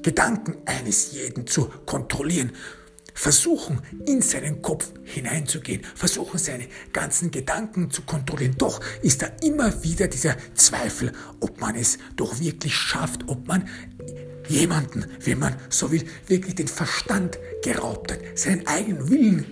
Gedanken 0.02 0.56
eines 0.66 1.12
jeden 1.12 1.48
zu 1.48 1.70
kontrollieren, 1.86 2.52
versuchen 3.14 3.82
in 4.06 4.22
seinen 4.22 4.62
Kopf 4.62 4.92
hineinzugehen, 5.04 5.84
versuchen 5.96 6.38
seine 6.38 6.68
ganzen 6.94 7.32
Gedanken 7.32 7.90
zu 7.90 8.04
kontrollieren. 8.04 8.56
Doch 8.58 8.80
ist 9.02 9.24
da 9.24 9.28
immer 9.42 9.84
wieder 9.84 10.08
dieser 10.08 10.38
Zweifel, 10.54 11.12
ob 11.40 11.60
man 11.60 11.76
es 11.76 11.98
doch 12.16 12.40
wirklich 12.40 12.76
schafft, 12.76 13.28
ob 13.28 13.48
man 13.48 13.68
jemanden, 14.48 15.06
wenn 15.22 15.40
man 15.40 15.56
so 15.70 15.92
will, 15.92 16.06
wirklich 16.28 16.56
den 16.56 16.68
Verstand 16.68 17.40
geraubt 17.64 18.12
hat, 18.12 18.20
seinen 18.36 18.66
eigenen 18.68 19.10
Willen 19.10 19.46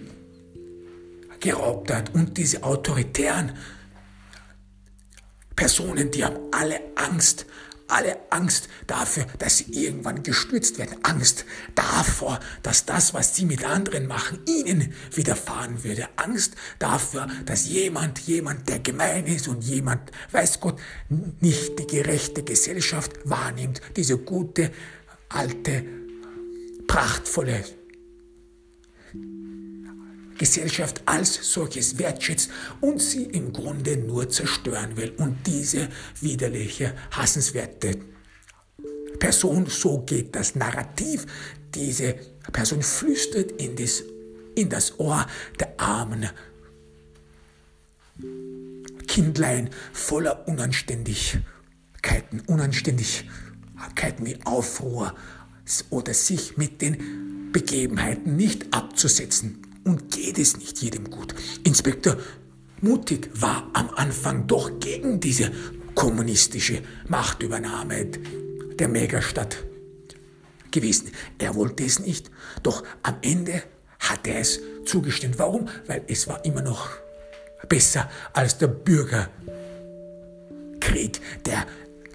geraubt 1.39 1.91
hat 1.91 2.13
und 2.13 2.37
diese 2.37 2.63
autoritären 2.63 3.53
Personen, 5.55 6.11
die 6.11 6.23
haben 6.23 6.37
alle 6.51 6.79
Angst 6.95 7.45
alle 7.87 8.17
Angst 8.31 8.67
dafür, 8.87 9.25
dass 9.39 9.57
sie 9.57 9.71
irgendwann 9.71 10.23
gestürzt 10.23 10.77
werden. 10.77 10.97
Angst 11.03 11.45
davor, 11.75 12.39
dass 12.63 12.85
das, 12.85 13.13
was 13.13 13.35
sie 13.35 13.45
mit 13.45 13.63
anderen 13.63 14.07
machen, 14.07 14.39
ihnen 14.45 14.93
widerfahren 15.13 15.83
würde. 15.83 16.07
Angst 16.15 16.55
dafür, 16.79 17.27
dass 17.45 17.67
jemand, 17.67 18.19
jemand, 18.19 18.67
der 18.69 18.79
gemein 18.79 19.25
ist 19.27 19.47
und 19.47 19.63
jemand, 19.63 20.11
weiß 20.31 20.59
Gott, 20.59 20.79
nicht 21.39 21.79
die 21.79 21.87
gerechte 21.87 22.43
Gesellschaft 22.43 23.11
wahrnimmt. 23.23 23.81
Diese 23.95 24.17
gute, 24.17 24.71
alte, 25.29 25.83
prachtvolle 26.87 27.63
Gesellschaft 30.37 31.01
als 31.05 31.53
solches 31.53 31.97
wertschätzt 31.97 32.49
und 32.81 33.01
sie 33.01 33.23
im 33.23 33.53
Grunde 33.53 33.97
nur 33.97 34.29
zerstören 34.29 34.97
will. 34.97 35.13
Und 35.17 35.45
diese 35.45 35.89
widerliche, 36.21 36.93
hassenswerte 37.11 37.97
Person, 39.19 39.65
so 39.67 39.99
geht 39.99 40.35
das 40.35 40.55
Narrativ, 40.55 41.25
diese 41.73 42.15
Person 42.51 42.81
flüstert 42.81 43.51
in 43.53 43.75
das, 43.75 44.03
in 44.55 44.69
das 44.69 44.99
Ohr 44.99 45.25
der 45.59 45.79
armen 45.79 46.29
Kindlein 49.07 49.69
voller 49.93 50.47
Unanständigkeiten, 50.47 52.41
Unanständigkeiten 52.47 54.25
wie 54.25 54.37
Aufruhr 54.45 55.15
oder 55.89 56.13
sich 56.13 56.57
mit 56.57 56.81
den 56.81 57.51
Begebenheiten 57.51 58.35
nicht 58.35 58.73
abzusetzen, 58.73 59.64
und 59.85 60.11
geht 60.11 60.37
es 60.37 60.57
nicht 60.57 60.81
jedem 60.81 61.09
gut. 61.09 61.33
Inspektor 61.63 62.17
Mutig 62.81 63.29
war 63.33 63.69
am 63.73 63.89
Anfang 63.95 64.47
doch 64.47 64.79
gegen 64.79 65.19
diese 65.19 65.51
kommunistische 65.95 66.81
Machtübernahme 67.07 68.07
der 68.77 68.87
Megastadt 68.89 69.63
gewesen. 70.71 71.11
Er 71.39 71.55
wollte 71.55 71.85
es 71.85 71.99
nicht. 71.99 72.29
Doch 72.63 72.83
am 73.01 73.15
Ende 73.21 73.63
hat 73.99 74.27
er 74.27 74.39
es 74.39 74.59
zugestimmt. 74.85 75.39
Warum? 75.39 75.69
Weil 75.87 76.03
es 76.07 76.27
war 76.27 76.43
immer 76.43 76.61
noch 76.61 76.89
besser 77.69 78.09
als 78.33 78.57
der 78.57 78.67
Bürgerkrieg, 78.67 79.31
der 81.45 81.65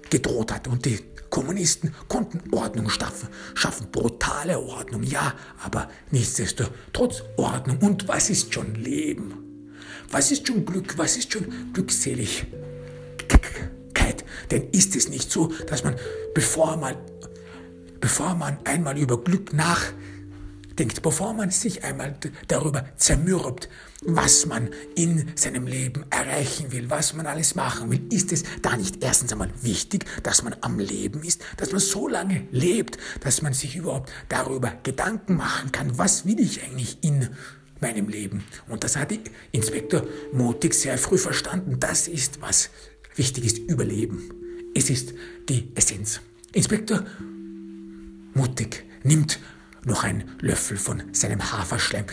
gedroht 0.09 0.53
hat. 0.53 0.67
Und 0.67 0.85
die 0.85 0.99
Kommunisten 1.31 1.95
konnten 2.07 2.41
Ordnung 2.53 2.89
schaffen, 2.89 3.29
schaffen 3.55 3.87
brutale 3.91 4.59
Ordnung, 4.59 5.01
ja, 5.01 5.33
aber 5.63 5.89
nichtsdestotrotz 6.11 7.23
Ordnung. 7.37 7.79
Und 7.79 8.07
was 8.07 8.29
ist 8.29 8.53
schon 8.53 8.75
Leben? 8.75 9.33
Was 10.11 10.29
ist 10.29 10.45
schon 10.45 10.65
Glück? 10.65 10.97
Was 10.97 11.17
ist 11.17 11.33
schon 11.33 11.73
Glückseligkeit? 11.73 12.51
Denn 14.51 14.69
ist 14.71 14.95
es 14.95 15.07
nicht 15.09 15.31
so, 15.31 15.47
dass 15.67 15.83
man, 15.83 15.95
bevor 16.35 16.75
man, 16.75 16.95
bevor 18.01 18.35
man 18.35 18.59
einmal 18.65 18.97
über 18.97 19.23
Glück 19.23 19.53
nachdenkt, 19.53 20.00
nachdenkt, 20.81 21.01
bevor 21.03 21.33
man 21.33 21.51
sich 21.51 21.83
einmal 21.83 22.15
darüber 22.47 22.85
zermürbt, 22.97 23.69
was 24.03 24.47
man 24.47 24.69
in 24.95 25.31
seinem 25.35 25.67
Leben 25.67 26.05
erreichen 26.09 26.71
will, 26.71 26.89
was 26.89 27.13
man 27.13 27.27
alles 27.27 27.53
machen 27.53 27.91
will, 27.91 28.01
ist 28.11 28.31
es 28.31 28.43
da 28.63 28.75
nicht 28.75 29.03
erstens 29.03 29.31
einmal 29.31 29.51
wichtig, 29.61 30.05
dass 30.23 30.41
man 30.41 30.55
am 30.61 30.79
Leben 30.79 31.21
ist, 31.23 31.43
dass 31.57 31.71
man 31.71 31.79
so 31.79 32.07
lange 32.07 32.47
lebt, 32.51 32.97
dass 33.19 33.43
man 33.43 33.53
sich 33.53 33.75
überhaupt 33.75 34.11
darüber 34.27 34.73
Gedanken 34.81 35.35
machen 35.35 35.71
kann, 35.71 35.99
was 35.99 36.25
will 36.25 36.39
ich 36.39 36.63
eigentlich 36.63 36.97
in 37.01 37.29
meinem 37.79 38.07
Leben. 38.07 38.43
Und 38.67 38.83
das 38.83 38.95
hat 38.95 39.13
Inspektor 39.51 40.03
Mutig 40.33 40.73
sehr 40.73 40.97
früh 40.97 41.19
verstanden. 41.19 41.77
Das 41.79 42.07
ist, 42.07 42.41
was 42.41 42.71
wichtig 43.15 43.45
ist, 43.45 43.57
Überleben. 43.59 44.31
Es 44.73 44.89
ist 44.89 45.13
die 45.47 45.71
Essenz. 45.75 46.21
Inspektor 46.53 47.05
Mutig 48.33 48.83
nimmt 49.03 49.39
noch 49.85 50.03
einen 50.03 50.29
Löffel 50.39 50.77
von 50.77 51.03
seinem 51.13 51.51
Haferschleim. 51.51 52.05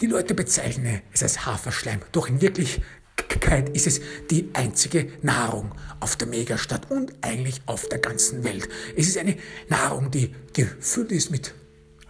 Die 0.00 0.06
Leute 0.06 0.34
bezeichnen 0.34 1.02
es 1.12 1.22
als 1.22 1.44
Haferschleim, 1.44 2.00
doch 2.12 2.28
in 2.28 2.40
Wirklichkeit 2.40 3.68
ist 3.74 3.86
es 3.86 4.00
die 4.30 4.48
einzige 4.54 5.12
Nahrung 5.22 5.74
auf 6.00 6.16
der 6.16 6.28
Megastadt 6.28 6.90
und 6.90 7.12
eigentlich 7.20 7.60
auf 7.66 7.88
der 7.88 7.98
ganzen 7.98 8.42
Welt. 8.44 8.68
Es 8.96 9.08
ist 9.08 9.18
eine 9.18 9.36
Nahrung, 9.68 10.10
die 10.10 10.34
gefüllt 10.54 11.12
ist 11.12 11.30
mit 11.30 11.54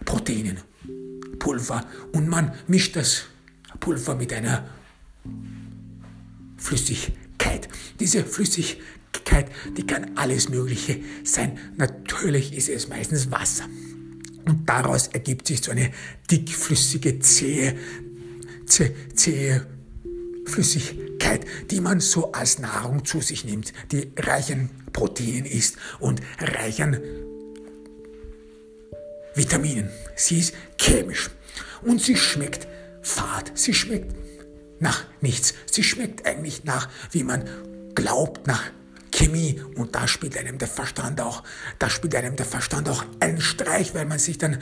Proteinen, 0.05 0.59
Pulver 1.37 1.85
und 2.13 2.29
man 2.29 2.53
mischt 2.67 2.95
das 2.95 3.23
Pulver 3.79 4.15
mit 4.15 4.31
einer 4.31 4.69
Flüssigkeit. 6.57 7.67
Diese 7.99 8.23
Flüssigkeit, 8.23 9.51
die 9.75 9.85
kann 9.85 10.11
alles 10.15 10.49
Mögliche 10.49 11.01
sein. 11.23 11.57
Natürlich 11.75 12.53
ist 12.53 12.69
es 12.69 12.87
meistens 12.87 13.31
Wasser. 13.31 13.65
Und 14.45 14.67
daraus 14.67 15.07
ergibt 15.07 15.47
sich 15.47 15.61
so 15.61 15.71
eine 15.71 15.91
dickflüssige, 16.29 17.19
zähe, 17.19 17.75
zähe 18.65 19.67
Flüssigkeit, 20.45 21.45
die 21.69 21.81
man 21.81 21.99
so 21.99 22.31
als 22.31 22.59
Nahrung 22.59 23.05
zu 23.05 23.21
sich 23.21 23.45
nimmt, 23.45 23.73
die 23.91 24.11
reich 24.17 24.51
an 24.51 24.69
Protein 24.93 25.45
ist 25.45 25.77
und 25.99 26.21
reich 26.39 26.81
an 26.81 26.99
Vitaminen. 29.35 29.89
Sie 30.15 30.39
ist 30.39 30.53
chemisch 30.77 31.29
und 31.83 32.01
sie 32.01 32.17
schmeckt 32.17 32.67
fad. 33.01 33.51
Sie 33.55 33.73
schmeckt 33.73 34.13
nach 34.79 35.05
nichts. 35.21 35.53
Sie 35.69 35.83
schmeckt 35.83 36.25
eigentlich 36.25 36.63
nach, 36.63 36.89
wie 37.11 37.23
man 37.23 37.45
glaubt, 37.95 38.47
nach 38.47 38.71
Chemie. 39.21 39.61
Und 39.75 39.95
da 39.95 40.07
spielt 40.07 40.37
einem 40.37 40.57
der 40.57 40.67
Verstand 40.67 41.21
auch, 41.21 41.43
da 41.79 41.89
spielt 41.89 42.15
einem 42.15 42.35
der 42.35 42.45
Verstand 42.45 42.89
auch 42.89 43.05
einen 43.19 43.41
Streich, 43.41 43.93
weil 43.93 44.05
man 44.05 44.19
sich 44.19 44.37
dann 44.37 44.57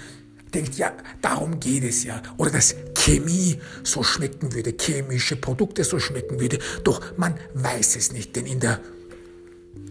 denkt, 0.53 0.75
ja, 0.75 0.91
darum 1.21 1.59
geht 1.59 1.83
es 1.83 2.03
ja. 2.03 2.21
Oder 2.37 2.51
dass 2.51 2.75
Chemie 2.95 3.59
so 3.83 4.03
schmecken 4.03 4.53
würde, 4.53 4.73
chemische 4.79 5.35
Produkte 5.35 5.83
so 5.83 5.99
schmecken 5.99 6.39
würde. 6.39 6.59
Doch 6.83 7.17
man 7.17 7.35
weiß 7.53 7.95
es 7.95 8.11
nicht, 8.11 8.35
denn 8.35 8.45
in 8.45 8.59
der 8.59 8.81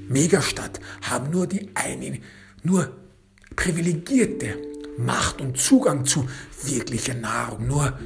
Megastadt 0.08 0.80
haben 1.02 1.30
nur 1.30 1.46
die 1.46 1.70
einen, 1.74 2.22
nur 2.62 2.94
Privilegierte 3.56 4.56
Macht 4.98 5.40
und 5.40 5.58
Zugang 5.58 6.04
zu 6.04 6.28
wirklicher 6.62 7.14
Nahrung. 7.14 7.66
Nur 7.66 7.98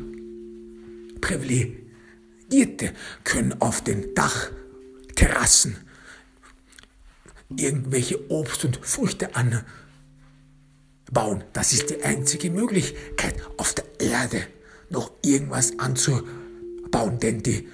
Privilegierte 1.21 2.93
können 3.25 3.61
auf 3.61 3.83
den 3.83 4.15
Dachterrassen 4.15 5.77
irgendwelche 7.59 8.31
Obst 8.31 8.65
und 8.65 8.79
Früchte 8.83 9.31
anbauen. 9.35 9.65
Das 11.53 11.73
ist 11.73 11.91
die 11.91 12.03
einzige 12.03 12.51
Möglichkeit, 12.51 13.37
auf 13.57 13.75
der 13.75 13.85
Erde 14.01 14.43
noch 14.91 15.13
irgendwas 15.25 15.79
anzubauen, 15.79 17.19
denn 17.21 17.43
die 17.43 17.69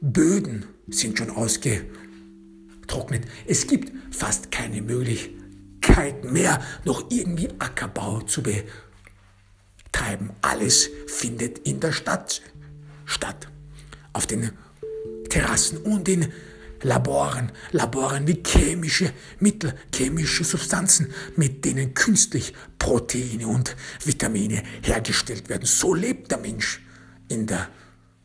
Böden 0.00 0.66
sind 0.88 1.18
schon 1.18 1.30
ausgetrocknet. 1.30 3.24
Es 3.46 3.66
gibt 3.66 3.92
fast 4.14 4.50
keine 4.50 4.80
Möglichkeit 4.82 6.24
mehr, 6.24 6.62
noch 6.84 7.10
irgendwie 7.10 7.48
Ackerbau 7.58 8.20
zu 8.22 8.42
betreiben. 8.42 10.30
Alles 10.40 10.88
findet 11.06 11.58
in 11.60 11.80
der 11.80 11.92
Stadt 11.92 12.40
statt. 13.04 13.48
Auf 14.12 14.26
den 14.26 14.50
Terrassen 15.28 15.78
und 15.78 16.08
in 16.08 16.32
Laboren, 16.82 17.52
Laboren 17.72 18.26
wie 18.26 18.42
chemische 18.44 19.12
Mittel, 19.38 19.74
chemische 19.94 20.44
Substanzen, 20.44 21.12
mit 21.36 21.64
denen 21.64 21.94
künstlich 21.94 22.54
Proteine 22.78 23.46
und 23.46 23.76
Vitamine 24.04 24.62
hergestellt 24.82 25.48
werden. 25.48 25.66
So 25.66 25.94
lebt 25.94 26.30
der 26.30 26.38
Mensch 26.38 26.80
in 27.28 27.46
der 27.46 27.68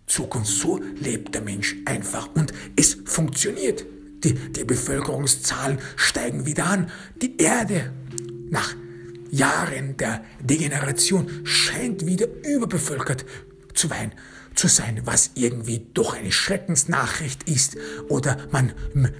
Zukunft. 0.07 0.51
So 0.51 0.79
lebt 0.99 1.35
der 1.35 1.41
Mensch 1.41 1.75
einfach 1.85 2.29
und 2.33 2.53
es 2.75 2.97
funktioniert. 3.05 3.85
Die, 4.23 4.33
die 4.33 4.63
Bevölkerungszahlen 4.63 5.77
steigen 5.97 6.45
wieder 6.45 6.65
an. 6.65 6.89
Die 7.21 7.37
Erde 7.37 7.93
nach 8.49 8.73
Jahren 9.29 9.97
der 9.97 10.23
Degeneration 10.39 11.29
scheint 11.43 12.05
wieder 12.05 12.27
überbevölkert 12.43 13.25
zu 13.73 13.87
sein, 13.87 14.13
zu 14.55 14.67
sein, 14.67 15.01
was 15.05 15.31
irgendwie 15.35 15.87
doch 15.93 16.15
eine 16.15 16.31
Schreckensnachricht 16.31 17.49
ist. 17.49 17.77
Oder 18.09 18.37
man 18.51 18.73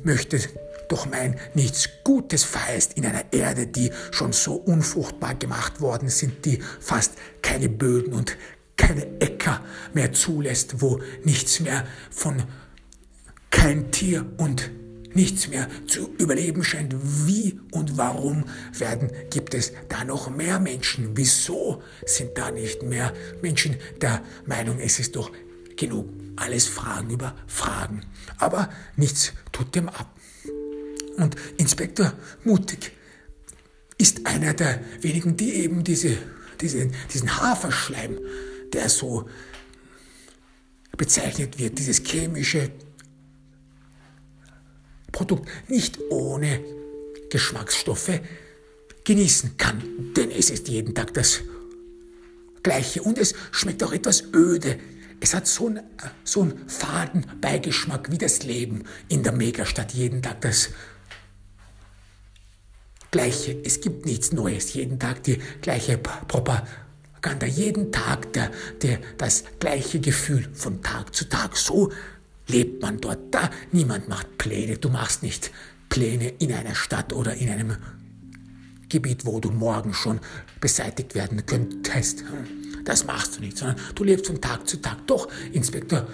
möchte 0.03 0.39
doch 0.87 1.05
meinen, 1.09 1.35
nichts 1.53 1.89
Gutes 2.03 2.43
verheißt 2.43 2.93
in 2.93 3.05
einer 3.05 3.33
Erde, 3.33 3.67
die 3.67 3.91
schon 4.11 4.33
so 4.33 4.55
unfruchtbar 4.55 5.35
gemacht 5.35 5.81
worden 5.81 6.09
sind, 6.09 6.45
die 6.45 6.59
fast 6.79 7.13
keine 7.41 7.69
Böden 7.69 8.13
und 8.13 8.37
keine 8.77 9.19
Äcker 9.19 9.61
mehr 9.93 10.13
zulässt, 10.13 10.81
wo 10.81 11.01
nichts 11.23 11.59
mehr 11.59 11.85
von 12.11 12.43
kein 13.49 13.91
Tier 13.91 14.25
und 14.37 14.69
nichts 15.15 15.47
mehr 15.47 15.67
zu 15.87 16.13
überleben 16.17 16.63
scheint. 16.63 16.95
Wie 17.25 17.59
und 17.71 17.97
warum 17.97 18.45
werden, 18.77 19.11
gibt 19.29 19.53
es 19.53 19.71
da 19.89 20.03
noch 20.03 20.29
mehr 20.29 20.59
Menschen? 20.59 21.11
Wieso 21.15 21.81
sind 22.05 22.37
da 22.37 22.51
nicht 22.51 22.83
mehr 22.83 23.13
Menschen 23.41 23.77
der 24.01 24.21
Meinung, 24.45 24.79
es 24.79 24.99
ist 24.99 25.15
doch 25.15 25.31
genug? 25.75 26.09
Alles 26.35 26.67
Fragen 26.67 27.09
über 27.11 27.33
Fragen. 27.47 28.01
Aber 28.37 28.69
nichts 28.97 29.33
tut 29.53 29.73
dem 29.73 29.87
ab. 29.87 30.13
Und 31.17 31.35
Inspektor 31.57 32.13
Mutig 32.43 32.91
ist 33.97 34.27
einer 34.27 34.53
der 34.53 34.81
wenigen, 34.99 35.37
die 35.37 35.53
eben 35.53 35.85
diese, 35.85 36.17
diese, 36.59 36.91
diesen 37.13 37.41
Haferschleim, 37.41 38.19
der 38.73 38.89
so 38.89 39.29
bezeichnet 40.97 41.57
wird, 41.57 41.79
dieses 41.79 42.03
chemische 42.03 42.71
Produkt 45.25 45.49
nicht 45.67 45.97
ohne 46.11 46.63
Geschmacksstoffe 47.31 48.19
genießen 49.03 49.57
kann. 49.57 49.81
Denn 50.15 50.29
es 50.29 50.51
ist 50.51 50.67
jeden 50.67 50.93
Tag 50.93 51.15
das 51.15 51.41
Gleiche 52.61 53.01
und 53.01 53.17
es 53.17 53.33
schmeckt 53.51 53.83
auch 53.83 53.91
etwas 53.91 54.23
öde. 54.35 54.77
Es 55.19 55.33
hat 55.33 55.47
so 55.47 55.65
einen, 55.65 55.81
so 56.23 56.43
einen 56.43 56.69
faden 56.69 57.25
Beigeschmack 57.41 58.11
wie 58.11 58.19
das 58.19 58.43
Leben 58.43 58.83
in 59.07 59.23
der 59.23 59.31
Megastadt. 59.31 59.93
Jeden 59.93 60.21
Tag 60.21 60.41
das 60.41 60.69
Gleiche. 63.09 63.57
Es 63.63 63.81
gibt 63.81 64.05
nichts 64.05 64.31
Neues. 64.31 64.75
Jeden 64.75 64.99
Tag 64.99 65.23
die 65.23 65.39
gleiche 65.61 65.97
Propaganda. 65.97 67.47
Jeden 67.47 67.91
Tag 67.91 68.31
der, 68.33 68.51
der, 68.83 68.99
das 69.17 69.43
gleiche 69.59 69.99
Gefühl 69.99 70.47
von 70.53 70.83
Tag 70.83 71.15
zu 71.15 71.27
Tag. 71.27 71.57
So 71.57 71.91
lebt 72.47 72.81
man 72.81 72.99
dort. 72.99 73.33
Da 73.33 73.49
niemand 73.71 74.07
macht 74.07 74.37
Pläne. 74.37 74.77
Du 74.77 74.89
machst 74.89 75.23
nicht 75.23 75.51
Pläne 75.89 76.29
in 76.39 76.53
einer 76.53 76.75
Stadt 76.75 77.13
oder 77.13 77.35
in 77.35 77.49
einem 77.49 77.77
Gebiet, 78.89 79.25
wo 79.25 79.39
du 79.39 79.51
morgen 79.51 79.93
schon 79.93 80.19
beseitigt 80.61 81.15
werden 81.15 81.45
könntest. 81.45 82.23
Das 82.83 83.05
machst 83.05 83.37
du 83.37 83.41
nicht, 83.41 83.57
sondern 83.57 83.77
du 83.95 84.03
lebst 84.03 84.27
von 84.27 84.41
Tag 84.41 84.67
zu 84.67 84.81
Tag. 84.81 85.07
Doch, 85.07 85.27
Inspektor, 85.51 86.07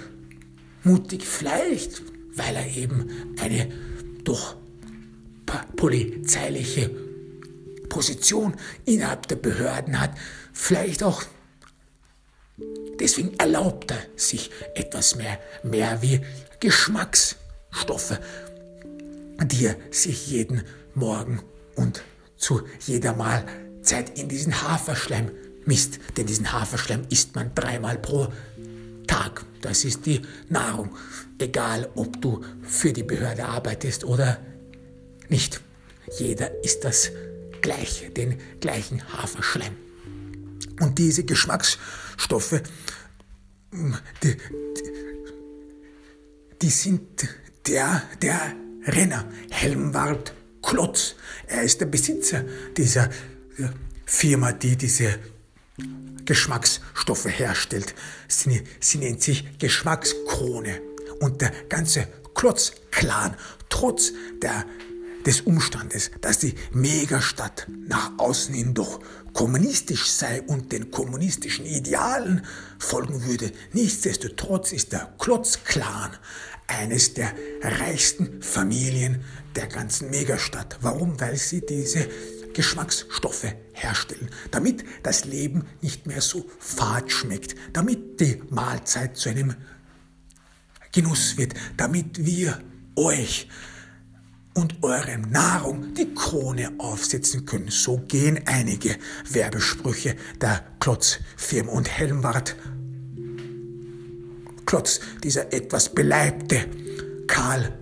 mutig 0.84 1.26
vielleicht, 1.26 2.02
weil 2.36 2.56
er 2.56 2.68
eben 2.78 3.10
eine 3.40 3.70
doch 4.24 4.56
polizeiliche 5.76 6.90
Position 7.90 8.56
innerhalb 8.86 9.28
der 9.28 9.36
Behörden 9.36 10.00
hat, 10.00 10.12
vielleicht 10.54 11.04
auch 11.04 11.24
Deswegen 13.00 13.34
erlaubt 13.40 13.92
er 13.92 14.00
sich 14.16 14.52
etwas 14.76 15.16
mehr, 15.16 15.40
mehr 15.64 16.02
wie 16.02 16.22
Geschmacksstoffe, 16.60 18.20
die 19.44 19.66
er 19.66 19.76
sich 19.90 20.28
jeden 20.28 20.64
Morgen 20.94 21.42
und 21.76 22.04
zu 22.38 22.62
jeder 22.86 23.14
Mahlzeit 23.14 24.18
in 24.20 24.30
diesen 24.30 24.62
Haferschleim 24.62 25.32
misst. 25.66 26.00
Denn 26.18 26.28
diesen 26.28 26.52
Haferschleim 26.52 27.04
isst 27.10 27.36
man 27.36 27.54
dreimal 27.56 27.98
pro 27.98 28.28
Tag. 29.08 29.46
Das 29.62 29.84
ist 29.84 30.06
die 30.06 30.22
Nahrung. 30.50 30.96
Egal, 31.40 31.90
ob 31.96 32.22
du 32.22 32.44
für 32.62 32.94
die 32.94 33.04
Behörde 33.04 33.46
arbeitest 33.46 34.04
oder 34.04 34.40
nicht. 35.30 35.62
Jeder 36.20 36.64
isst 36.64 36.84
das 36.84 37.12
Gleiche, 37.62 38.10
den 38.10 38.40
gleichen 38.60 39.02
Haferschleim. 39.14 39.76
Und 40.80 40.98
diese 40.98 41.24
Geschmacksstoffe, 41.24 41.80
die, 44.24 44.38
die 46.62 46.70
sind 46.70 47.28
der, 47.68 48.04
der 48.22 48.54
Renner, 48.86 49.26
Helmwald 49.50 50.34
Klotz. 50.62 51.16
Er 51.48 51.64
ist 51.64 51.82
der 51.82 51.86
Besitzer 51.86 52.44
dieser 52.78 53.10
Firma, 54.06 54.52
die 54.52 54.76
diese 54.76 55.20
Geschmacksstoffe 56.26 57.26
herstellt. 57.26 57.94
Sie, 58.28 58.64
sie 58.80 58.98
nennt 59.00 59.22
sich 59.22 59.58
Geschmackskrone. 59.58 60.82
Und 61.20 61.42
der 61.42 61.52
ganze 61.70 62.08
Klotz-Clan, 62.34 63.36
trotz 63.70 64.12
der, 64.42 64.66
des 65.26 65.42
Umstandes, 65.42 66.12
dass 66.22 66.40
die 66.40 66.56
Megastadt 66.72 67.68
nach 67.88 68.12
außen 68.18 68.54
hin 68.54 68.74
doch 68.74 69.00
kommunistisch 69.34 70.10
sei 70.10 70.42
und 70.42 70.72
den 70.72 70.92
kommunistischen 70.92 71.66
Idealen 71.66 72.46
folgen 72.80 73.26
würde, 73.26 73.52
nichtsdestotrotz 73.72 74.72
ist 74.72 74.92
der 74.92 75.14
Klotz-Clan 75.20 76.12
eines 76.68 77.14
der 77.14 77.34
reichsten 77.62 78.42
Familien 78.42 79.24
der 79.56 79.68
ganzen 79.68 80.10
Megastadt. 80.10 80.78
Warum? 80.82 81.20
Weil 81.20 81.38
sie 81.38 81.62
diese 81.66 82.08
Geschmacksstoffe 82.54 83.54
herstellen, 83.74 84.30
damit 84.52 84.84
das 85.04 85.26
Leben 85.26 85.66
nicht 85.82 86.06
mehr 86.06 86.22
so 86.22 86.46
fad 86.60 87.12
schmeckt, 87.12 87.56
damit 87.74 88.20
die 88.20 88.42
Mahlzeit 88.50 89.18
zu 89.18 89.30
einem 89.30 89.56
Genuss 90.92 91.38
wird, 91.38 91.54
damit 91.78 92.26
wir 92.26 92.62
euch 92.96 93.48
und 94.54 94.84
eurem 94.84 95.22
Nahrung 95.30 95.94
die 95.94 96.14
Krone 96.14 96.72
aufsetzen 96.78 97.46
können. 97.46 97.70
So 97.70 98.02
gehen 98.08 98.42
einige 98.46 98.98
Werbesprüche 99.30 100.16
der 100.40 100.64
Klotzfirma 100.80 101.72
und 101.72 101.90
Helmwart 101.90 102.56
Klotz, 104.66 105.02
dieser 105.22 105.52
etwas 105.52 105.90
beleibte, 105.90 106.66
kahl 107.28 107.74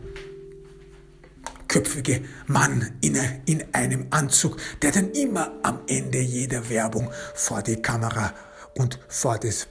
köpfige 1.69 2.23
Mann 2.47 2.91
in, 3.01 3.15
in 3.45 3.63
einem 3.73 4.07
Anzug, 4.09 4.57
der 4.81 4.91
dann 4.91 5.11
immer 5.11 5.53
am 5.63 5.81
Ende 5.87 6.19
jeder 6.19 6.67
Werbung 6.67 7.09
vor 7.35 7.61
die 7.61 7.81
Kamera 7.81 8.33
und 8.75 8.99
vor, 9.07 9.37
das, 9.37 9.67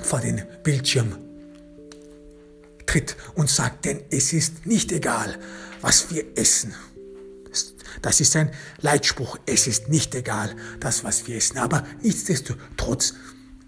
vor 0.00 0.20
den 0.20 0.42
Bildschirm 0.62 1.16
tritt 2.86 3.16
und 3.34 3.48
sagt, 3.48 3.86
denn 3.86 4.02
es 4.10 4.32
ist 4.32 4.66
nicht 4.66 4.92
egal, 4.92 5.38
was 5.84 6.10
wir 6.10 6.24
essen. 6.34 6.74
Das 8.00 8.18
ist 8.20 8.34
ein 8.36 8.50
Leitspruch. 8.80 9.38
Es 9.44 9.66
ist 9.66 9.88
nicht 9.88 10.14
egal, 10.14 10.56
das, 10.80 11.04
was 11.04 11.26
wir 11.28 11.36
essen. 11.36 11.58
Aber 11.58 11.86
nichtsdestotrotz 12.02 13.14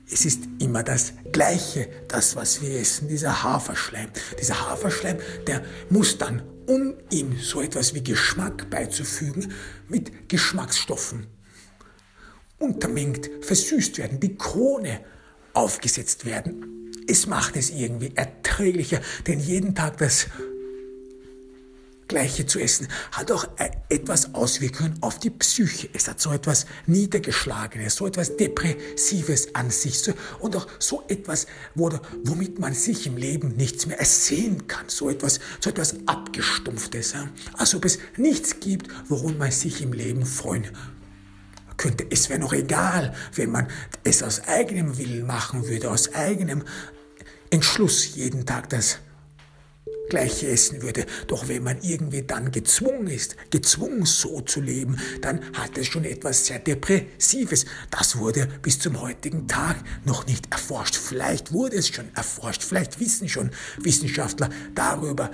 es 0.08 0.24
ist 0.24 0.44
immer 0.60 0.84
das 0.84 1.12
Gleiche, 1.32 1.88
das, 2.08 2.36
was 2.36 2.62
wir 2.62 2.80
essen, 2.80 3.08
dieser 3.08 3.42
Haferschleim. 3.42 4.08
Dieser 4.40 4.70
Haferschleim, 4.70 5.18
der 5.46 5.62
muss 5.90 6.16
dann, 6.16 6.42
um 6.66 6.94
ihm 7.10 7.36
so 7.38 7.60
etwas 7.60 7.92
wie 7.92 8.04
Geschmack 8.04 8.70
beizufügen, 8.70 9.52
mit 9.88 10.28
Geschmacksstoffen 10.28 11.26
untermengt, 12.58 13.28
versüßt 13.42 13.98
werden, 13.98 14.20
die 14.20 14.36
Krone 14.36 15.00
aufgesetzt 15.54 16.24
werden. 16.24 16.92
Es 17.08 17.26
macht 17.26 17.56
es 17.56 17.70
irgendwie 17.70 18.12
erträglicher, 18.14 19.00
denn 19.26 19.40
jeden 19.40 19.74
Tag 19.74 19.98
das 19.98 20.28
Gleiche 22.08 22.46
zu 22.46 22.60
essen, 22.60 22.88
hat 23.12 23.30
auch 23.32 23.48
äh, 23.56 23.70
etwas 23.88 24.34
Auswirkungen 24.34 24.94
auf 25.00 25.18
die 25.18 25.30
Psyche. 25.30 25.88
Es 25.92 26.08
hat 26.08 26.20
so 26.20 26.32
etwas 26.32 26.66
Niedergeschlagenes, 26.86 27.96
so 27.96 28.06
etwas 28.06 28.36
Depressives 28.36 29.54
an 29.54 29.70
sich 29.70 29.96
und 30.40 30.54
auch 30.56 30.66
so 30.78 31.02
etwas, 31.08 31.46
womit 31.74 32.58
man 32.58 32.74
sich 32.74 33.06
im 33.06 33.16
Leben 33.16 33.56
nichts 33.56 33.86
mehr 33.86 33.98
ersehen 33.98 34.66
kann, 34.66 34.88
so 34.88 35.08
etwas, 35.10 35.40
so 35.60 35.70
etwas 35.70 35.96
Abgestumpftes. 36.06 37.14
Als 37.54 37.74
ob 37.74 37.84
es 37.84 37.98
nichts 38.16 38.60
gibt, 38.60 38.88
worum 39.08 39.38
man 39.38 39.50
sich 39.50 39.82
im 39.82 39.92
Leben 39.92 40.26
freuen 40.26 40.66
könnte. 41.76 42.06
Es 42.10 42.28
wäre 42.28 42.40
noch 42.40 42.52
egal, 42.52 43.14
wenn 43.34 43.50
man 43.50 43.68
es 44.04 44.22
aus 44.22 44.42
eigenem 44.46 44.98
Willen 44.98 45.26
machen 45.26 45.66
würde, 45.66 45.90
aus 45.90 46.14
eigenem 46.14 46.62
Entschluss 47.50 48.14
jeden 48.14 48.46
Tag 48.46 48.68
das 48.70 48.98
Gleiche 50.08 50.48
essen 50.48 50.82
würde. 50.82 51.06
Doch 51.26 51.48
wenn 51.48 51.62
man 51.62 51.78
irgendwie 51.82 52.22
dann 52.22 52.50
gezwungen 52.50 53.06
ist, 53.08 53.36
gezwungen 53.50 54.04
so 54.04 54.40
zu 54.40 54.60
leben, 54.60 54.98
dann 55.20 55.40
hat 55.52 55.76
es 55.78 55.86
schon 55.86 56.04
etwas 56.04 56.46
sehr 56.46 56.58
Depressives. 56.58 57.66
Das 57.90 58.16
wurde 58.16 58.48
bis 58.62 58.78
zum 58.78 59.00
heutigen 59.00 59.46
Tag 59.48 59.76
noch 60.04 60.26
nicht 60.26 60.52
erforscht. 60.52 60.96
Vielleicht 60.96 61.52
wurde 61.52 61.76
es 61.76 61.88
schon 61.88 62.08
erforscht. 62.14 62.62
Vielleicht 62.62 63.00
wissen 63.00 63.28
schon 63.28 63.50
Wissenschaftler 63.78 64.50
darüber, 64.74 65.30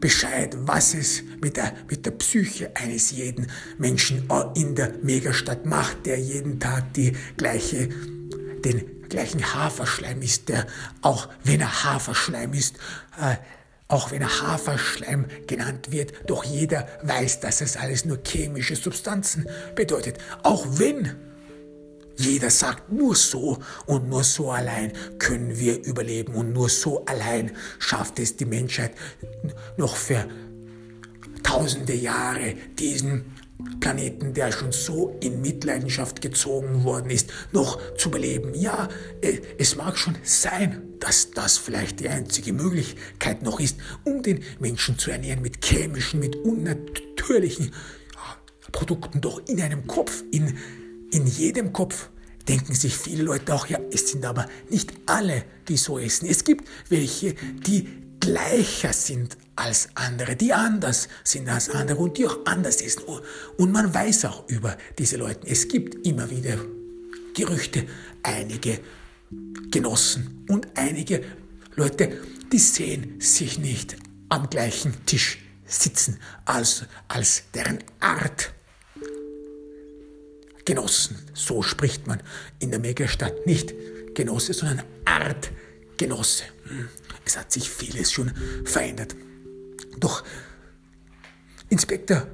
Bescheid, 0.00 0.56
was 0.60 0.94
es 0.94 1.22
mit 1.40 1.56
der, 1.56 1.72
mit 1.88 2.04
der 2.04 2.10
Psyche 2.12 2.70
eines 2.76 3.12
jeden 3.12 3.46
Menschen 3.78 4.28
in 4.54 4.74
der 4.74 4.92
Megastadt 5.02 5.64
macht, 5.64 6.04
der 6.06 6.18
jeden 6.18 6.60
Tag 6.60 6.92
die 6.94 7.12
gleiche, 7.36 7.88
den 8.64 8.95
gleichen 9.08 9.54
Haferschleim 9.54 10.22
ist, 10.22 10.48
der, 10.48 10.66
auch 11.02 11.28
wenn 11.44 11.60
er 11.60 11.84
Haferschleim 11.84 12.52
ist, 12.52 12.76
äh, 13.20 13.36
auch 13.88 14.10
wenn 14.10 14.22
er 14.22 14.42
Haferschleim 14.42 15.26
genannt 15.46 15.92
wird, 15.92 16.12
doch 16.26 16.44
jeder 16.44 16.88
weiß, 17.02 17.40
dass 17.40 17.60
es 17.60 17.76
alles 17.76 18.04
nur 18.04 18.18
chemische 18.24 18.74
Substanzen 18.74 19.48
bedeutet. 19.74 20.18
Auch 20.42 20.66
wenn 20.78 21.14
jeder 22.16 22.50
sagt, 22.50 22.90
nur 22.90 23.14
so 23.14 23.58
und 23.86 24.08
nur 24.08 24.24
so 24.24 24.50
allein 24.50 24.92
können 25.18 25.58
wir 25.58 25.84
überleben 25.84 26.34
und 26.34 26.52
nur 26.52 26.68
so 26.68 27.04
allein 27.04 27.52
schafft 27.78 28.18
es 28.18 28.36
die 28.36 28.46
Menschheit 28.46 28.92
noch 29.76 29.94
für 29.94 30.26
tausende 31.42 31.94
Jahre 31.94 32.54
diesen 32.78 33.35
Planeten, 33.80 34.34
der 34.34 34.52
schon 34.52 34.72
so 34.72 35.16
in 35.20 35.40
Mitleidenschaft 35.40 36.20
gezogen 36.20 36.84
worden 36.84 37.10
ist, 37.10 37.30
noch 37.52 37.78
zu 37.96 38.10
beleben. 38.10 38.52
Ja, 38.54 38.88
äh, 39.20 39.40
es 39.58 39.76
mag 39.76 39.96
schon 39.96 40.16
sein, 40.22 40.82
dass 41.00 41.30
das 41.30 41.56
vielleicht 41.56 42.00
die 42.00 42.08
einzige 42.08 42.52
Möglichkeit 42.52 43.42
noch 43.42 43.60
ist, 43.60 43.78
um 44.04 44.22
den 44.22 44.42
Menschen 44.58 44.98
zu 44.98 45.10
ernähren 45.10 45.42
mit 45.42 45.64
chemischen, 45.64 46.20
mit 46.20 46.36
unnatürlichen 46.36 47.72
Produkten. 48.72 49.20
Doch 49.20 49.40
in 49.46 49.60
einem 49.60 49.86
Kopf, 49.86 50.22
in, 50.30 50.58
in 51.10 51.26
jedem 51.26 51.72
Kopf 51.72 52.10
denken 52.48 52.74
sich 52.74 52.96
viele 52.96 53.22
Leute 53.22 53.54
auch, 53.54 53.66
ja, 53.66 53.78
es 53.90 54.10
sind 54.10 54.24
aber 54.24 54.48
nicht 54.70 54.92
alle, 55.06 55.44
die 55.68 55.76
so 55.76 55.98
essen. 55.98 56.28
Es 56.28 56.44
gibt 56.44 56.68
welche, 56.88 57.34
die 57.34 57.88
gleicher 58.20 58.92
sind 58.92 59.36
als 59.56 59.88
andere, 59.94 60.36
die 60.36 60.52
anders 60.52 61.08
sind 61.24 61.48
als 61.48 61.70
andere 61.70 61.98
und 61.98 62.18
die 62.18 62.26
auch 62.26 62.38
anders 62.44 62.80
essen. 62.80 63.02
Und 63.56 63.72
man 63.72 63.92
weiß 63.92 64.26
auch 64.26 64.48
über 64.48 64.76
diese 64.98 65.16
Leute. 65.16 65.46
Es 65.46 65.66
gibt 65.68 66.06
immer 66.06 66.30
wieder 66.30 66.58
Gerüchte, 67.34 67.86
einige 68.22 68.80
Genossen 69.70 70.44
und 70.48 70.68
einige 70.74 71.22
Leute, 71.74 72.20
die 72.52 72.58
sehen 72.58 73.20
sich 73.20 73.58
nicht 73.58 73.96
am 74.28 74.48
gleichen 74.48 74.94
Tisch 75.06 75.38
sitzen 75.64 76.18
als, 76.44 76.84
als 77.08 77.44
deren 77.54 77.78
Art 78.00 78.52
Genossen. 80.64 81.16
So 81.34 81.62
spricht 81.62 82.06
man 82.06 82.22
in 82.58 82.70
der 82.70 82.80
Megastadt 82.80 83.46
nicht 83.46 83.74
Genosse, 84.14 84.52
sondern 84.52 84.82
Artgenosse. 85.04 86.44
Hm. 86.64 86.88
Es 87.24 87.36
hat 87.36 87.52
sich 87.52 87.68
vieles 87.68 88.12
schon 88.12 88.32
verändert. 88.64 89.14
Doch 90.00 90.24
Inspektor 91.68 92.26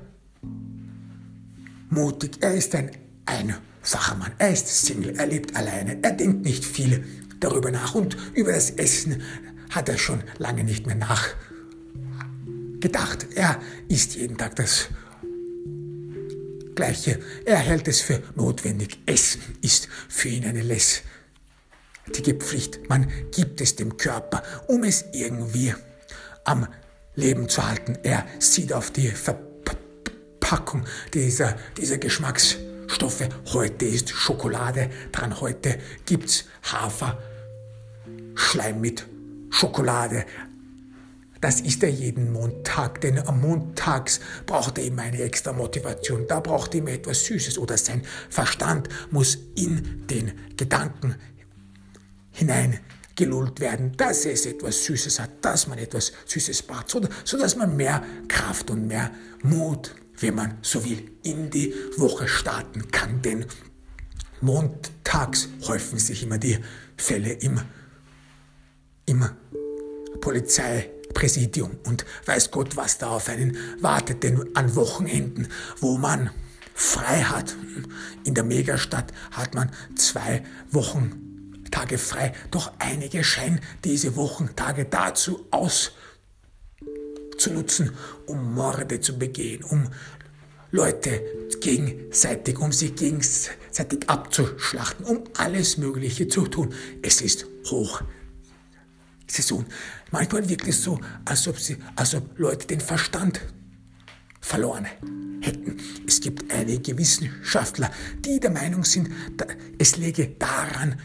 mutig, 1.88 2.38
er 2.40 2.55
ist 2.55 2.75
ein 2.75 2.90
einfacher 3.27 4.16
Mann, 4.16 4.33
er 4.38 4.53
ist 4.53 4.68
Single, 4.68 5.14
er 5.18 5.27
lebt 5.27 5.55
alleine, 5.55 6.03
er 6.03 6.12
denkt 6.12 6.44
nicht 6.44 6.64
viel 6.64 7.05
darüber 7.40 7.70
nach 7.70 7.94
und 7.94 8.16
über 8.35 8.53
das 8.53 8.70
Essen 8.70 9.22
hat 9.70 9.88
er 9.88 9.98
schon 9.98 10.22
lange 10.38 10.64
nicht 10.64 10.87
mehr 10.87 10.96
nachgedacht. 10.96 11.37
Er 13.35 13.61
isst 13.88 14.16
jeden 14.16 14.37
Tag 14.37 14.57
das 14.57 14.88
Gleiche. 16.75 17.20
Er 17.44 17.59
hält 17.59 17.88
es 17.88 18.01
für 18.01 18.22
notwendig. 18.35 18.98
Essen 19.07 19.42
ist 19.61 19.88
für 20.09 20.29
ihn 20.29 20.44
eine 20.44 20.62
lästige 20.62 22.35
Pflicht. 22.35 22.88
Man 22.88 23.09
gibt 23.31 23.61
es 23.61 23.77
dem 23.77 23.96
Körper, 23.96 24.42
um 24.68 24.85
es 24.85 25.05
irgendwie 25.12 25.75
am 26.44 26.66
Leben 27.14 27.48
zu 27.48 27.66
halten. 27.66 27.98
Er 28.03 28.27
sieht 28.38 28.72
auf 28.72 28.90
die 28.90 29.09
Verpackung 29.09 30.85
dieser, 31.12 31.57
dieser 31.77 31.98
Geschmacksstoffe. 31.98 33.29
Heute 33.53 33.85
ist 33.85 34.11
Schokolade 34.11 34.90
dran, 35.12 35.40
heute 35.40 35.79
gibt's 36.07 36.44
Hafer, 36.62 37.18
Schleim 38.35 38.81
mit 38.81 39.07
Schokolade 39.51 40.25
Das 41.42 41.61
ist 41.61 41.83
er 41.83 41.90
jeden 41.90 42.33
Montag, 42.33 43.01
denn 43.01 43.18
am 43.18 43.40
Montags 43.40 44.20
braucht 44.46 44.79
er 44.79 44.85
immer 44.85 45.03
eine 45.03 45.20
extra 45.20 45.53
Motivation. 45.53 46.27
Da 46.29 46.38
braucht 46.38 46.72
er 46.72 46.79
immer 46.79 46.92
etwas 46.92 47.25
Süßes 47.25 47.59
oder 47.59 47.77
sein 47.77 48.03
Verstand 48.31 48.88
muss 49.11 49.38
in 49.57 50.07
den 50.07 50.33
Gedanken 50.57 51.16
hinein 52.31 52.79
gelullt 53.16 53.61
werden, 53.61 53.96
dass 53.96 54.25
es 54.27 54.46
etwas 54.46 54.85
Süßes 54.85 55.20
hat, 55.20 55.31
dass 55.42 55.66
man 55.66 55.79
etwas 55.79 56.12
Süßes 56.27 56.64
so, 56.87 57.01
sodass 57.25 57.57
man 57.57 57.77
mehr 57.77 58.03
Kraft 58.29 58.70
und 58.70 58.87
mehr 58.87 59.11
Mut, 59.42 59.94
wenn 60.20 60.35
man 60.35 60.59
so 60.62 60.85
will, 60.85 61.11
in 61.22 61.51
die 61.51 61.75
Woche 61.96 62.29
starten 62.29 62.90
kann. 62.90 63.22
Denn 63.22 63.46
montags 64.40 65.48
häufen 65.66 65.98
sich 65.98 66.22
immer 66.22 66.38
die 66.38 66.59
Fälle 66.96 67.33
im, 67.33 67.61
im 69.07 69.29
Polizeipräsidium 70.20 71.79
und 71.85 72.05
weiß 72.27 72.51
Gott, 72.51 72.77
was 72.77 72.98
da 72.98 73.09
auf 73.09 73.29
einen 73.29 73.57
wartet, 73.81 74.22
denn 74.22 74.55
an 74.55 74.75
Wochenenden, 74.77 75.48
wo 75.81 75.98
man 75.98 76.31
frei 76.75 77.22
hat. 77.22 77.57
In 78.25 78.35
der 78.35 78.44
Megastadt 78.44 79.12
hat 79.33 79.55
man 79.55 79.70
zwei 79.96 80.42
Wochen 80.70 81.32
Tage 81.73 81.99
frei, 81.99 82.33
doch 82.53 82.71
einige 82.79 83.25
scheinen 83.25 83.61
diese 83.83 84.15
Wochentage 84.15 84.85
dazu 84.85 85.45
auszunutzen, 85.51 87.91
um 88.27 88.55
Morde 88.55 89.01
zu 89.01 89.19
begehen, 89.19 89.65
um 89.65 89.89
Leute 90.71 91.21
gegenseitig, 91.61 92.59
um 92.59 92.73
sie 92.73 92.93
gegenseitig 92.93 94.09
abzuschlachten, 94.09 95.05
um 95.05 95.25
alles 95.37 95.77
Mögliche 95.77 96.29
zu 96.29 96.47
tun. 96.47 96.73
Es 97.03 97.21
ist 97.21 97.47
hoch. 97.71 98.03
Saison. 99.27 99.65
Manchmal 100.11 100.49
wirkt 100.49 100.69
es 100.69 100.83
so, 100.83 101.01
als 101.25 101.49
ob, 101.49 101.59
sie, 101.59 101.77
als 101.97 102.15
ob 102.15 102.39
Leute 102.39 102.67
den 102.67 102.81
Verstand 102.81 103.41
verloren 104.41 104.87
hätten. 105.41 105.79
Es 106.07 106.21
gibt 106.21 106.53
einige 106.53 106.99
Wissenschaftler, 106.99 107.91
die 108.25 108.41
der 108.41 108.51
Meinung 108.51 108.85
sind, 108.85 109.11
es 109.79 109.97
läge 109.97 110.29
daran, 110.39 111.01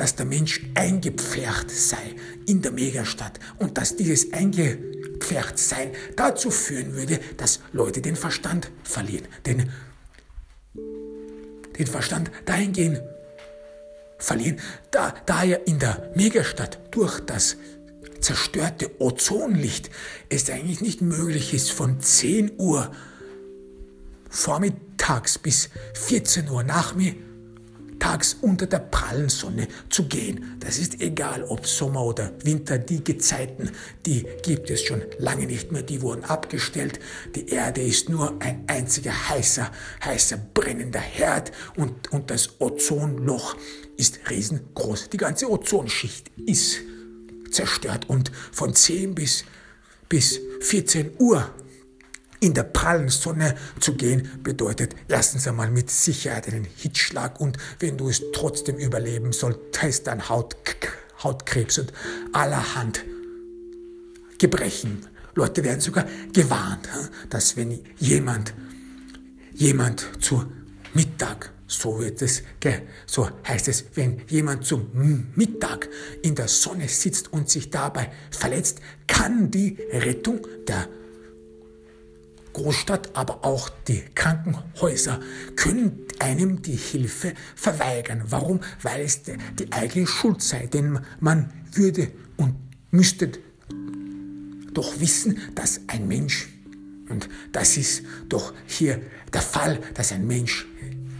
dass 0.00 0.16
der 0.16 0.24
Mensch 0.24 0.62
eingepfercht 0.76 1.70
sei 1.70 2.16
in 2.46 2.62
der 2.62 2.72
Megastadt 2.72 3.38
und 3.58 3.76
dass 3.76 3.96
dieses 3.96 4.32
Eingepferchtsein 4.32 5.90
dazu 6.16 6.50
führen 6.50 6.94
würde, 6.94 7.20
dass 7.36 7.60
Leute 7.74 8.00
den 8.00 8.16
Verstand 8.16 8.70
verlieren. 8.82 9.28
Den, 9.44 9.68
den 11.78 11.86
Verstand 11.86 12.30
dahingehend 12.46 13.02
verlieren, 14.16 14.58
da, 14.90 15.12
da 15.26 15.44
er 15.44 15.66
in 15.66 15.78
der 15.78 16.10
Megastadt 16.14 16.80
durch 16.92 17.20
das 17.20 17.58
zerstörte 18.20 18.90
Ozonlicht 19.00 19.90
es 20.30 20.48
eigentlich 20.48 20.80
nicht 20.80 21.02
möglich 21.02 21.52
ist, 21.52 21.72
von 21.72 22.00
10 22.00 22.52
Uhr 22.56 22.90
vormittags 24.30 25.36
bis 25.36 25.68
14 25.92 26.48
Uhr 26.48 26.62
nachmittags 26.62 27.29
tags 28.00 28.34
unter 28.40 28.66
der 28.66 28.80
prallen 28.80 29.28
Sonne 29.28 29.68
zu 29.88 30.08
gehen. 30.08 30.56
Das 30.58 30.78
ist 30.78 31.00
egal, 31.00 31.44
ob 31.44 31.66
Sommer 31.66 32.04
oder 32.04 32.32
Winter, 32.42 32.78
die 32.78 33.04
Gezeiten, 33.04 33.70
die 34.06 34.26
gibt 34.42 34.70
es 34.70 34.82
schon 34.82 35.02
lange 35.18 35.46
nicht 35.46 35.70
mehr, 35.70 35.82
die 35.82 36.02
wurden 36.02 36.24
abgestellt. 36.24 36.98
Die 37.36 37.48
Erde 37.50 37.82
ist 37.82 38.08
nur 38.08 38.34
ein 38.40 38.64
einziger 38.66 39.12
heißer, 39.28 39.70
heißer, 40.04 40.38
brennender 40.52 41.00
Herd 41.00 41.52
und, 41.76 42.10
und 42.10 42.30
das 42.30 42.60
Ozonloch 42.60 43.56
ist 43.96 44.18
riesengroß. 44.28 45.10
Die 45.10 45.18
ganze 45.18 45.50
Ozonschicht 45.50 46.30
ist 46.46 46.80
zerstört 47.50 48.08
und 48.08 48.32
von 48.52 48.74
10 48.74 49.14
bis, 49.14 49.44
bis 50.08 50.40
14 50.60 51.12
Uhr 51.18 51.50
in 52.40 52.54
der 52.54 52.64
prallen 52.64 53.10
Sonne 53.10 53.54
zu 53.78 53.94
gehen 53.94 54.40
bedeutet 54.42 54.96
erstens 55.08 55.46
einmal 55.46 55.70
mit 55.70 55.90
Sicherheit 55.90 56.48
einen 56.48 56.64
Hitzschlag 56.64 57.38
und 57.38 57.58
wenn 57.78 57.98
du 57.98 58.08
es 58.08 58.22
trotzdem 58.32 58.76
überleben 58.76 59.32
solltest, 59.32 60.06
dann 60.06 60.28
Haut, 60.28 60.56
Hautkrebs 61.22 61.78
und 61.78 61.92
allerhand 62.32 63.04
Gebrechen. 64.38 65.06
Leute 65.34 65.62
werden 65.62 65.80
sogar 65.80 66.06
gewarnt, 66.32 66.88
dass 67.28 67.56
wenn 67.56 67.78
jemand, 67.98 68.54
jemand 69.52 70.08
zu 70.20 70.44
Mittag, 70.94 71.52
so 71.66 72.00
wird 72.00 72.20
es, 72.22 72.42
so 73.06 73.28
heißt 73.46 73.68
es, 73.68 73.84
wenn 73.94 74.22
jemand 74.28 74.64
zum 74.64 74.90
Mittag 75.36 75.88
in 76.22 76.34
der 76.34 76.48
Sonne 76.48 76.88
sitzt 76.88 77.32
und 77.32 77.48
sich 77.50 77.70
dabei 77.70 78.10
verletzt, 78.30 78.80
kann 79.06 79.50
die 79.50 79.76
Rettung 79.92 80.40
der 80.66 80.88
Großstadt, 82.52 83.16
aber 83.16 83.44
auch 83.44 83.68
die 83.86 84.02
Krankenhäuser 84.14 85.20
können 85.56 86.06
einem 86.18 86.62
die 86.62 86.76
Hilfe 86.76 87.34
verweigern. 87.54 88.22
Warum? 88.26 88.60
Weil 88.82 89.02
es 89.02 89.22
die 89.22 89.72
eigene 89.72 90.06
Schuld 90.06 90.42
sei. 90.42 90.66
Denn 90.66 91.00
man 91.20 91.52
würde 91.72 92.10
und 92.36 92.56
müsste 92.90 93.32
doch 94.72 95.00
wissen, 95.00 95.38
dass 95.54 95.80
ein 95.88 96.06
Mensch, 96.06 96.48
und 97.08 97.28
das 97.52 97.76
ist 97.76 98.02
doch 98.28 98.52
hier 98.66 99.00
der 99.32 99.42
Fall, 99.42 99.80
dass 99.94 100.12
ein 100.12 100.26
Mensch 100.26 100.66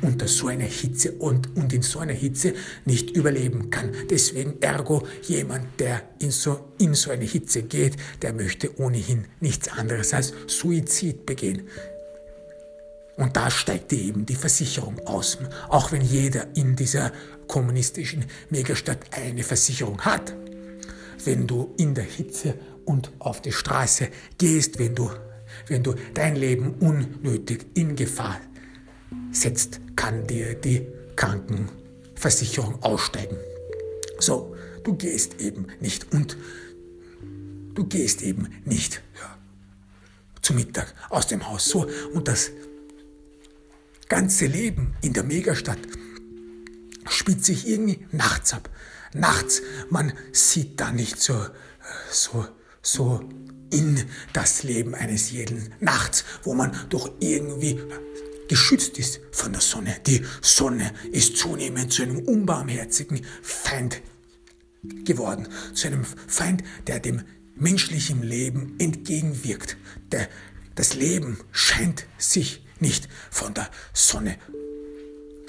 unter 0.03 0.29
so 0.29 0.49
einer 0.49 0.65
Hitze 0.65 1.13
und, 1.13 1.57
und 1.57 1.73
in 1.73 1.83
so 1.83 1.99
einer 1.99 2.13
Hitze 2.13 2.55
nicht 2.85 3.11
überleben 3.11 3.71
kann. 3.71 3.93
Deswegen 4.09 4.61
ergo 4.61 5.07
jemand, 5.23 5.79
der 5.79 6.03
in 6.19 6.31
so, 6.31 6.73
in 6.79 6.95
so 6.95 7.11
eine 7.11 7.25
Hitze 7.25 7.63
geht, 7.63 7.97
der 8.23 8.33
möchte 8.33 8.79
ohnehin 8.81 9.27
nichts 9.41 9.69
anderes 9.69 10.15
als 10.15 10.33
Suizid 10.47 11.27
begehen. 11.27 11.69
Und 13.17 13.37
da 13.37 13.51
steigt 13.51 13.93
eben 13.93 14.25
die 14.25 14.35
Versicherung 14.35 14.99
aus. 15.07 15.39
Auch 15.69 15.93
wenn 15.93 16.01
jeder 16.01 16.57
in 16.57 16.75
dieser 16.75 17.13
kommunistischen 17.49 18.25
Megastadt 18.49 18.99
eine 19.11 19.43
Versicherung 19.43 20.01
hat. 20.01 20.35
Wenn 21.25 21.47
du 21.47 21.75
in 21.77 21.95
der 21.95 22.05
Hitze 22.05 22.55
und 22.87 23.13
auf 23.19 23.43
die 23.43 23.53
Straße 23.53 24.09
gehst, 24.39 24.79
wenn 24.79 24.95
du, 24.95 25.11
wenn 25.67 25.83
du 25.83 25.95
dein 26.15 26.37
Leben 26.37 26.75
unnötig 26.81 27.67
in 27.75 27.95
Gefahr 27.95 28.41
setzt, 29.33 29.81
kann 29.97 30.27
dir 30.27 30.55
die 30.55 30.87
Krankenversicherung 31.17 32.83
aussteigen. 32.83 33.37
So, 34.19 34.55
du 34.85 34.95
gehst 34.95 35.41
eben 35.41 35.67
nicht 35.81 36.13
und 36.13 36.37
du 37.75 37.85
gehst 37.85 38.23
eben 38.23 38.49
nicht 38.65 39.03
ja, 39.17 39.39
zu 40.43 40.55
Mittag 40.55 40.95
aus 41.09 41.27
dem 41.27 41.49
Haus. 41.49 41.67
So, 41.67 41.89
und 42.13 42.29
das 42.29 42.51
ganze 44.09 44.47
Leben 44.47 44.95
in 45.03 45.13
der 45.13 45.23
Megastadt 45.23 45.79
spielt 47.09 47.45
sich 47.45 47.67
irgendwie 47.67 48.07
nachts 48.13 48.53
ab. 48.53 48.69
Nachts, 49.13 49.63
man 49.89 50.13
sieht 50.33 50.81
da 50.81 50.93
nicht 50.93 51.21
so, 51.21 51.47
so, 52.11 52.47
so 52.83 53.21
in 53.71 54.05
das 54.33 54.63
Leben 54.63 54.95
eines 54.95 55.31
jeden 55.31 55.73
nachts, 55.81 56.25
wo 56.43 56.55
man 56.55 56.77
doch 56.89 57.11
irgendwie 57.21 57.81
geschützt 58.51 58.99
ist 58.99 59.21
von 59.31 59.53
der 59.53 59.61
Sonne. 59.61 59.95
Die 60.09 60.25
Sonne 60.43 60.93
ist 61.13 61.37
zunehmend 61.37 61.93
zu 61.93 62.03
einem 62.03 62.19
unbarmherzigen 62.19 63.25
Feind 63.43 64.03
geworden, 65.05 65.47
zu 65.73 65.87
einem 65.87 66.05
Feind, 66.27 66.65
der 66.89 66.99
dem 66.99 67.23
menschlichen 67.55 68.25
Leben 68.25 68.75
entgegenwirkt. 68.81 69.77
Der, 70.11 70.29
das 70.75 70.95
Leben 70.95 71.39
scheint 71.53 72.07
sich 72.19 72.67
nicht 72.81 73.09
von 73.31 73.55
der 73.55 73.71
Sonne 73.93 74.37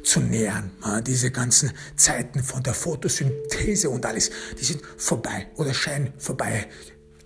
zu 0.03 0.19
nähern. 0.19 0.69
Diese 1.07 1.31
ganzen 1.31 1.71
Zeiten 1.95 2.43
von 2.43 2.61
der 2.61 2.75
Photosynthese 2.75 3.89
und 3.89 4.05
alles, 4.05 4.29
die 4.59 4.63
sind 4.63 4.83
vorbei 4.97 5.47
oder 5.55 5.73
scheinen 5.73 6.13
vorbei 6.19 6.67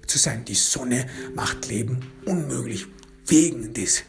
zu 0.08 0.18
sein. 0.20 0.46
Die 0.46 0.56
Sonne 0.56 1.06
macht 1.34 1.68
Leben 1.68 2.00
unmöglich 2.24 2.88
wegen 3.26 3.74
des 3.74 4.04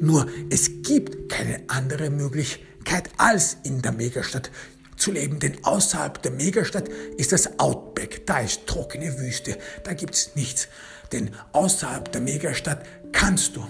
Nur 0.00 0.26
es 0.50 0.82
gibt 0.82 1.28
keine 1.28 1.60
andere 1.68 2.10
Möglichkeit, 2.10 3.10
als 3.18 3.58
in 3.62 3.82
der 3.82 3.92
Megastadt 3.92 4.50
zu 4.96 5.12
leben, 5.12 5.38
denn 5.38 5.62
außerhalb 5.64 6.22
der 6.22 6.32
Megastadt 6.32 6.88
ist 7.18 7.32
das 7.32 7.58
Outback, 7.58 8.26
da 8.26 8.40
ist 8.40 8.66
trockene 8.66 9.18
Wüste, 9.18 9.58
da 9.82 9.92
gibt 9.92 10.14
es 10.14 10.34
nichts. 10.34 10.68
Denn 11.12 11.30
außerhalb 11.52 12.10
der 12.10 12.22
Megastadt 12.22 12.86
kannst 13.12 13.56
du 13.56 13.66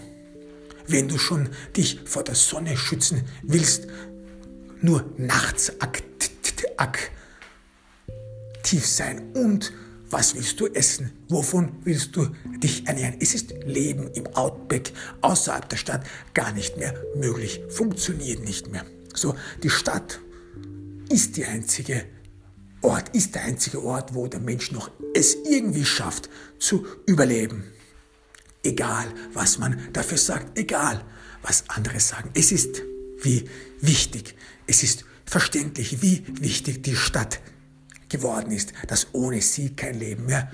wenn 0.86 1.08
du 1.08 1.18
schon 1.18 1.48
dich 1.76 2.00
vor 2.04 2.24
der 2.24 2.34
Sonne 2.34 2.76
schützen 2.76 3.22
willst, 3.42 3.86
nur 4.80 5.04
nachts 5.16 5.72
aktiv 6.76 7.10
sein 8.86 9.32
und 9.34 9.72
was 10.10 10.34
willst 10.36 10.60
du 10.60 10.66
essen? 10.68 11.10
Wovon 11.28 11.72
willst 11.82 12.14
du 12.14 12.28
dich 12.62 12.86
ernähren? 12.86 13.16
Es 13.20 13.34
ist 13.34 13.52
Leben 13.64 14.10
im 14.12 14.26
Outback 14.28 14.92
außerhalb 15.22 15.68
der 15.68 15.76
Stadt 15.76 16.06
gar 16.34 16.52
nicht 16.52 16.76
mehr 16.76 16.94
möglich, 17.16 17.60
funktioniert 17.68 18.44
nicht 18.44 18.70
mehr. 18.70 18.84
So, 19.14 19.34
die 19.62 19.70
Stadt 19.70 20.20
ist 21.08 21.36
die 21.36 21.44
einzige 21.44 22.04
Ort, 22.82 23.08
ist 23.10 23.34
der 23.34 23.42
einzige 23.42 23.82
Ort, 23.82 24.14
wo 24.14 24.26
der 24.26 24.40
Mensch 24.40 24.70
noch 24.70 24.90
es 25.14 25.34
irgendwie 25.34 25.84
schafft 25.84 26.28
zu 26.58 26.86
überleben. 27.06 27.64
Egal, 28.64 29.12
was 29.32 29.58
man 29.58 29.78
dafür 29.92 30.18
sagt, 30.18 30.58
egal, 30.58 31.04
was 31.42 31.64
andere 31.68 32.00
sagen. 32.00 32.30
Es 32.34 32.50
ist 32.50 32.82
wie 33.22 33.48
wichtig, 33.80 34.34
es 34.66 34.82
ist 34.82 35.04
verständlich, 35.24 36.02
wie 36.02 36.24
wichtig 36.40 36.82
die 36.82 36.96
Stadt 36.96 37.40
geworden 38.08 38.52
ist, 38.52 38.72
dass 38.88 39.08
ohne 39.12 39.40
sie 39.42 39.74
kein 39.74 39.98
Leben 39.98 40.26
mehr 40.26 40.50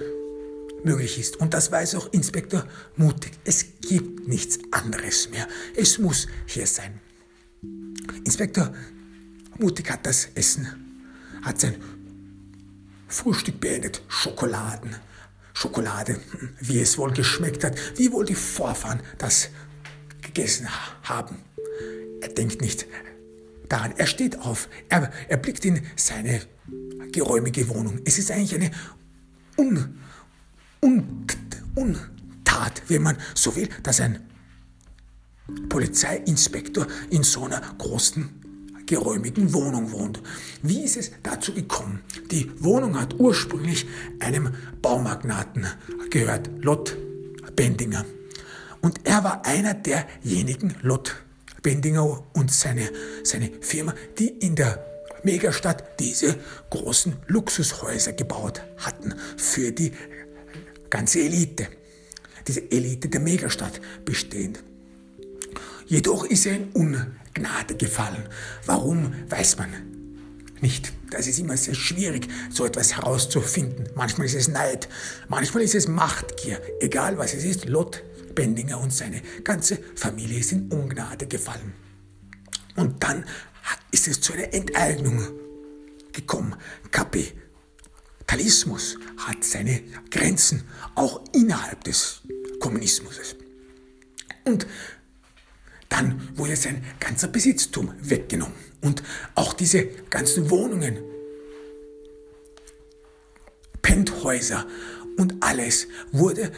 möglich 0.85 1.19
ist. 1.19 1.37
Und 1.37 1.55
das 1.55 1.71
weiß 1.71 1.95
auch 1.95 2.13
Inspektor 2.13 2.67
Mutig. 2.97 3.33
Es 3.45 3.65
gibt 3.81 4.29
nichts 4.29 4.59
anderes 4.71 5.31
mehr. 5.31 5.47
Es 5.77 5.99
muss 5.99 6.27
hier 6.47 6.67
sein. 6.67 7.01
Inspektor 8.25 8.73
Mutig 9.59 9.91
hat 9.91 10.07
das 10.07 10.29
Essen, 10.35 10.67
hat 11.43 11.61
sein 11.61 11.77
Frühstück 13.09 13.61
beendet. 13.61 14.03
Schokoladen. 14.09 14.97
Schokolade, 15.61 16.19
wie 16.61 16.81
es 16.81 16.97
wohl 16.97 17.13
geschmeckt 17.13 17.65
hat, 17.65 17.77
wie 17.99 18.11
wohl 18.13 18.25
die 18.25 18.35
Vorfahren 18.35 19.01
das 19.19 19.51
gegessen 20.23 20.67
haben. 21.03 21.37
Er 22.23 22.29
denkt 22.29 22.63
nicht 22.63 22.87
daran. 23.69 23.93
Er 23.99 24.07
steht 24.07 24.39
auf. 24.39 24.71
Er, 24.89 25.13
er 25.29 25.37
blickt 25.37 25.67
in 25.67 25.83
seine 25.97 26.41
geräumige 27.13 27.69
Wohnung. 27.69 28.01
Es 28.07 28.17
ist 28.17 28.31
eigentlich 28.31 28.55
eine 28.55 28.71
Un, 29.59 29.99
Un, 30.81 31.27
Untat, 31.75 32.83
wenn 32.89 33.03
man 33.03 33.19
so 33.35 33.55
will, 33.55 33.69
dass 33.83 34.01
ein 34.01 34.19
Polizeiinspektor 35.69 36.87
in 37.11 37.23
so 37.23 37.45
einer 37.45 37.61
großen 37.77 38.31
geräumigen 38.91 39.55
Wohnung 39.55 39.93
wohnt. 39.93 40.21
Wie 40.63 40.83
ist 40.83 40.97
es 40.97 41.13
dazu 41.23 41.55
gekommen? 41.55 42.01
Die 42.33 42.51
Wohnung 42.59 43.01
hat 43.01 43.15
ursprünglich 43.21 43.87
einem 44.19 44.53
Baumagnaten 44.83 45.67
gehört, 46.11 46.51
Lott 46.61 46.97
Bendinger. 47.55 48.05
Und 48.81 49.01
er 49.05 49.23
war 49.23 49.47
einer 49.47 49.75
derjenigen, 49.75 50.75
Lott 50.83 51.15
Bendinger 51.63 52.25
und 52.33 52.53
seine, 52.53 52.91
seine 53.23 53.51
Firma, 53.61 53.95
die 54.19 54.29
in 54.29 54.57
der 54.57 54.85
Megastadt 55.23 56.01
diese 56.01 56.37
großen 56.71 57.15
Luxushäuser 57.29 58.15
gebaut 58.15 58.61
hatten 58.79 59.15
für 59.37 59.71
die 59.71 59.93
ganze 60.89 61.21
Elite. 61.21 61.69
Diese 62.49 62.69
Elite 62.73 63.09
der 63.09 63.21
Megastadt 63.21 63.81
bestehend. 64.05 64.65
Jedoch 65.87 66.25
ist 66.25 66.47
er 66.47 66.57
in 66.57 66.71
Ungnade 67.37 67.77
gefallen. 67.77 68.25
Warum, 68.67 69.13
weiß 69.29 69.59
man 69.59 69.71
nicht. 70.61 70.93
Das 71.11 71.27
ist 71.27 71.39
immer 71.39 71.57
sehr 71.57 71.75
schwierig, 71.75 72.29
so 72.51 72.65
etwas 72.65 72.97
herauszufinden. 72.97 73.89
Manchmal 73.95 74.27
ist 74.27 74.35
es 74.35 74.49
Neid, 74.49 74.89
manchmal 75.29 75.63
ist 75.63 75.75
es 75.75 75.89
Machtgier. 75.89 76.61
Egal 76.81 77.19
was 77.19 77.35
es 77.35 77.45
ist, 77.45 77.67
Lot 77.67 78.03
Bendinger 78.35 78.81
und 78.81 78.93
seine 78.93 79.23
ganze 79.43 79.79
Familie 79.97 80.39
ist 80.39 80.53
in 80.53 80.71
Ungnade 80.71 81.27
gefallen. 81.27 81.73
Und 82.77 83.03
dann 83.03 83.25
ist 83.91 84.07
es 84.07 84.21
zu 84.21 84.33
einer 84.33 84.55
Enteignung 84.55 85.21
gekommen. 86.13 86.55
Kapitalismus 86.91 88.97
hat 89.19 89.43
seine 89.45 89.83
Grenzen 90.11 90.63
auch 90.95 91.23
innerhalb 91.35 91.85
des 91.85 92.23
Kommunismus. 92.61 93.37
Und 94.45 94.67
dann 95.91 96.31
wurde 96.37 96.57
sein 96.57 96.83
ganzer 96.99 97.29
Besitztum 97.29 97.93
weggenommen 98.01 98.55
und 98.81 99.03
auch 99.35 99.53
diese 99.53 99.85
ganzen 100.09 100.49
Wohnungen, 100.49 100.97
Penthäuser 103.83 104.67
und 105.19 105.35
alles 105.41 105.89
wurde, 106.13 106.51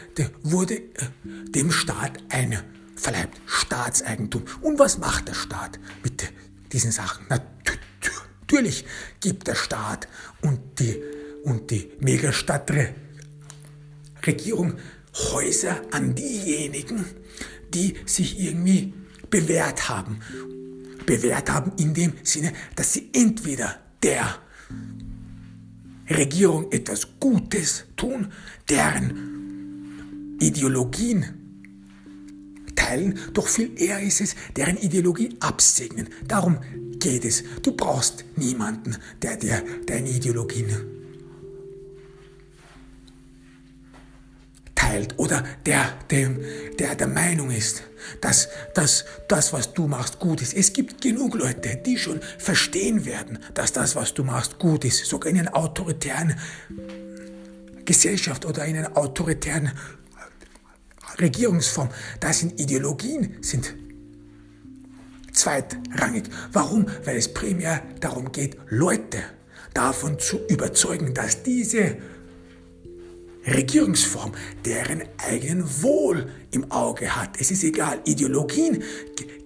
wurde 0.42 0.75
äh, 0.75 0.85
dem 1.25 1.73
Staat 1.73 2.18
einverleibt. 2.29 3.40
Staatseigentum. 3.47 4.45
Und 4.61 4.79
was 4.79 4.99
macht 4.99 5.29
der 5.29 5.35
Staat 5.35 5.81
mit 6.05 6.31
diesen 6.73 6.92
Sachen? 6.92 7.27
Natürlich 7.29 8.85
gibt 9.21 9.49
der 9.49 9.55
Staat 9.55 10.09
und 10.42 10.61
die, 10.79 11.03
und 11.45 11.71
die 11.71 11.90
Megastadtregierung 12.01 14.75
Häuser 15.14 15.81
an 15.90 16.14
diejenigen, 16.14 17.07
die 17.75 17.97
sich 18.07 18.38
irgendwie 18.38 18.95
bewährt 19.33 19.88
haben. 19.88 20.21
Bewährt 21.05 21.51
haben 21.51 21.73
in 21.79 21.92
dem 21.95 22.12
Sinne, 22.23 22.53
dass 22.77 22.92
sie 22.92 23.11
entweder 23.12 23.81
der 24.05 24.38
Regierung 26.09 26.71
etwas 26.71 27.09
Gutes 27.18 27.85
tun, 27.97 28.31
deren 28.68 30.37
Ideologien 30.38 31.25
teilen, 32.77 33.18
doch 33.33 33.49
viel 33.49 33.73
eher 33.81 34.01
ist 34.01 34.21
es, 34.21 34.37
deren 34.57 34.77
Ideologie 34.77 35.37
absegnen. 35.40 36.09
Darum 36.29 36.59
geht 36.99 37.25
es. 37.25 37.42
Du 37.62 37.73
brauchst 37.73 38.25
niemanden, 38.37 38.97
der 39.23 39.37
dir 39.37 39.64
deine 39.87 40.11
Ideologien 40.11 40.68
teilt 44.75 45.18
oder 45.18 45.45
der, 45.64 45.92
dem, 46.11 46.40
der 46.79 46.95
der 46.97 47.09
Meinung 47.09 47.51
ist, 47.51 47.85
dass, 48.21 48.49
dass 48.75 49.05
das, 49.29 49.53
was 49.53 49.73
du 49.73 49.87
machst, 49.87 50.19
gut 50.19 50.43
ist. 50.43 50.55
Es 50.55 50.73
gibt 50.73 51.01
genug 51.01 51.35
Leute, 51.35 51.77
die 51.77 51.99
schon 51.99 52.21
verstehen 52.38 53.05
werden, 53.05 53.38
dass 53.55 53.73
das, 53.73 53.97
was 53.97 54.15
du 54.15 54.25
machst, 54.25 54.59
gut 54.59 54.85
ist. 54.85 55.05
Sogar 55.07 55.31
in 55.31 55.38
einer 55.38 55.57
autoritären 55.57 56.38
Gesellschaft 57.85 58.45
oder 58.45 58.65
in 58.65 58.77
einer 58.77 58.97
autoritären 58.97 59.73
Regierungsform. 61.21 61.91
Das 62.21 62.41
sind 62.41 62.61
Ideologien, 62.61 63.37
sind 63.41 63.75
zweitrangig. 65.33 66.25
Warum? 66.53 66.87
Weil 67.05 67.17
es 67.17 67.33
primär 67.33 67.83
darum 68.01 68.33
geht, 68.33 68.57
Leute 68.69 69.19
davon 69.75 70.19
zu 70.19 70.41
überzeugen, 70.49 71.15
dass 71.15 71.43
diese 71.43 71.97
Regierungsform 73.46 74.33
deren 74.64 75.02
eigenen 75.18 75.83
Wohl 75.83 76.31
im 76.50 76.70
Auge 76.70 77.16
hat. 77.16 77.40
Es 77.40 77.50
ist 77.50 77.64
egal, 77.64 78.00
Ideologien 78.05 78.83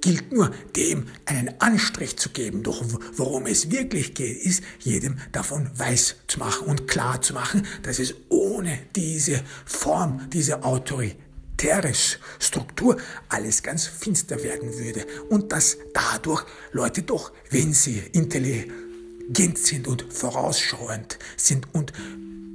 gilt 0.01 0.33
nur 0.33 0.51
dem 0.77 1.07
einen 1.25 1.61
Anstrich 1.61 2.17
zu 2.17 2.31
geben. 2.31 2.63
Doch 2.63 2.85
worum 3.17 3.47
es 3.47 3.71
wirklich 3.71 4.15
geht, 4.15 4.39
ist 4.43 4.63
jedem 4.81 5.17
davon 5.33 5.71
weiß 5.75 6.17
zu 6.27 6.39
machen 6.39 6.69
und 6.69 6.87
klar 6.87 7.21
zu 7.23 7.35
machen, 7.35 7.67
dass 7.83 7.99
es 7.99 8.15
ohne 8.29 8.79
diese 8.95 9.43
Form, 9.65 10.29
diese 10.33 10.63
autoritäre 10.63 11.93
Struktur 12.39 12.99
alles 13.29 13.63
ganz 13.63 13.87
finster 13.87 14.43
werden 14.43 14.79
würde 14.79 15.07
und 15.31 15.53
dass 15.53 15.79
dadurch 15.95 16.45
Leute 16.73 17.03
doch, 17.03 17.33
wenn 17.51 17.73
sie 17.73 18.03
intelligent 18.13 19.59
sind 19.59 19.89
und 19.89 20.05
vorausschauend 20.13 21.19
sind 21.37 21.67
und 21.73 21.93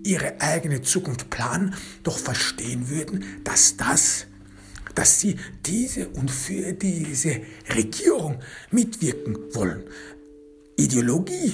ihre 0.04 0.40
eigene 0.42 0.82
Zukunft 0.82 1.30
planen, 1.30 1.76
doch 2.04 2.18
verstehen 2.18 2.90
würden, 2.90 3.24
dass 3.44 3.78
das, 3.78 4.26
dass 4.96 5.20
sie 5.20 5.38
diese 5.66 6.10
und 6.10 6.30
für 6.32 6.74
diese 6.74 7.42
Regierung 7.76 8.40
mitwirken 8.72 9.38
wollen. 9.54 9.84
Ideologie 10.78 11.54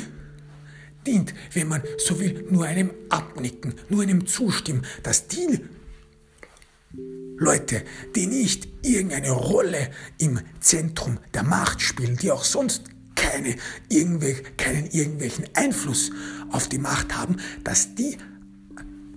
dient, 1.06 1.34
wenn 1.54 1.68
man 1.68 1.82
so 1.98 2.20
will, 2.20 2.46
nur 2.50 2.66
einem 2.66 2.92
Abnicken, 3.10 3.76
nur 3.90 4.04
einem 4.04 4.28
Zustimmen, 4.28 4.86
dass 5.04 5.28
die 5.28 5.60
Leute, 7.38 7.84
die 8.16 8.28
nicht 8.28 8.68
irgendeine 8.82 9.32
Rolle 9.32 9.92
im 10.18 10.40
Zentrum 10.60 11.20
der 11.34 11.44
Macht 11.44 11.82
spielen, 11.82 12.18
die 12.18 12.32
auch 12.32 12.44
sonst 12.44 12.84
keine, 13.16 13.56
irgendwelche, 13.90 14.44
keinen 14.58 14.88
irgendwelchen 14.88 15.46
Einfluss 15.54 16.12
auf 16.52 16.68
die 16.68 16.78
Macht 16.78 17.16
haben, 17.16 17.38
dass 17.64 17.96
die 17.96 18.18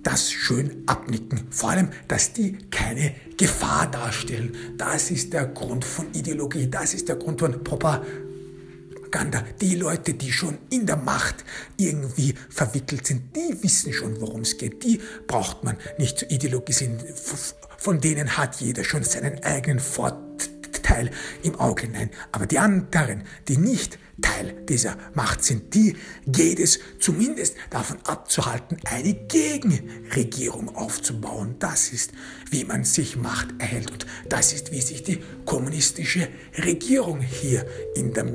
das 0.03 0.31
schön 0.31 0.83
abnicken. 0.87 1.47
Vor 1.49 1.71
allem, 1.71 1.89
dass 2.07 2.33
die 2.33 2.57
keine 2.69 3.13
Gefahr 3.37 3.89
darstellen. 3.89 4.55
Das 4.77 5.11
ist 5.11 5.33
der 5.33 5.45
Grund 5.47 5.85
von 5.85 6.13
Ideologie, 6.13 6.67
das 6.67 6.93
ist 6.93 7.09
der 7.09 7.15
Grund 7.15 7.39
von 7.39 7.63
Propaganda. 7.63 9.43
Die 9.59 9.75
Leute, 9.75 10.13
die 10.13 10.31
schon 10.31 10.57
in 10.69 10.85
der 10.85 10.97
Macht 10.97 11.43
irgendwie 11.77 12.33
verwickelt 12.49 13.05
sind, 13.05 13.35
die 13.35 13.61
wissen 13.63 13.93
schon, 13.93 14.19
worum 14.21 14.41
es 14.41 14.57
geht. 14.57 14.83
Die 14.83 14.99
braucht 15.27 15.63
man 15.63 15.77
nicht 15.97 16.19
zu 16.19 16.25
ideologisieren. 16.25 16.99
Von 17.77 17.99
denen 17.99 18.37
hat 18.37 18.61
jeder 18.61 18.83
schon 18.83 19.03
seinen 19.03 19.43
eigenen 19.43 19.79
Vorteil 19.79 21.11
im 21.43 21.59
Auge. 21.59 21.87
Nein, 21.87 22.11
aber 22.31 22.45
die 22.45 22.59
anderen, 22.59 23.23
die 23.47 23.57
nicht 23.57 23.97
Teil 24.21 24.55
dieser 24.67 24.97
Macht 25.13 25.43
sind. 25.43 25.73
Die 25.73 25.95
geht 26.25 26.59
es 26.59 26.79
zumindest 26.99 27.55
davon 27.69 27.97
abzuhalten, 28.05 28.77
eine 28.85 29.13
Gegenregierung 29.13 30.75
aufzubauen. 30.75 31.55
Das 31.59 31.89
ist, 31.89 32.11
wie 32.49 32.63
man 32.63 32.83
sich 32.83 33.17
Macht 33.17 33.49
erhält. 33.59 33.91
Und 33.91 34.05
das 34.29 34.53
ist, 34.53 34.71
wie 34.71 34.81
sich 34.81 35.03
die 35.03 35.21
kommunistische 35.45 36.27
Regierung 36.57 37.21
hier 37.21 37.65
in 37.95 38.13
der 38.13 38.25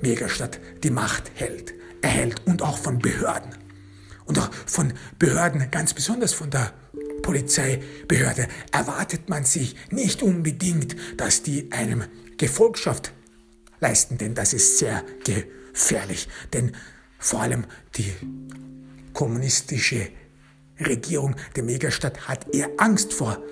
Megastadt 0.00 0.60
die 0.82 0.90
Macht 0.90 1.30
hält, 1.34 1.74
erhält. 2.02 2.46
Und 2.46 2.62
auch 2.62 2.78
von 2.78 2.98
Behörden. 2.98 3.54
Und 4.24 4.38
auch 4.38 4.50
von 4.66 4.92
Behörden, 5.18 5.70
ganz 5.70 5.92
besonders 5.92 6.32
von 6.32 6.50
der 6.50 6.72
Polizeibehörde, 7.22 8.46
erwartet 8.70 9.28
man 9.28 9.44
sich 9.44 9.76
nicht 9.90 10.22
unbedingt, 10.22 10.96
dass 11.16 11.42
die 11.42 11.72
einem 11.72 12.04
Gefolgschaft 12.36 13.12
leisten, 13.80 14.18
denn 14.18 14.34
das 14.34 14.52
ist 14.52 14.78
sehr 14.78 15.04
gefährlich. 15.24 16.28
Denn 16.52 16.72
vor 17.18 17.40
allem 17.40 17.64
die 17.96 18.12
kommunistische 19.12 20.08
Regierung 20.78 21.36
der 21.56 21.64
Megastadt 21.64 22.28
hat 22.28 22.54
eher 22.54 22.70
Angst 22.78 23.12
vor 23.12 23.42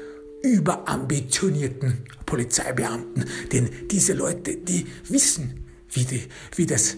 überambitionierten 0.43 2.05
Polizeibeamten, 2.25 3.25
denn 3.53 3.69
diese 3.91 4.13
Leute, 4.13 4.57
die 4.57 4.87
wissen, 5.09 5.67
wie, 5.91 6.05
die, 6.05 6.29
wie 6.55 6.67
das 6.67 6.97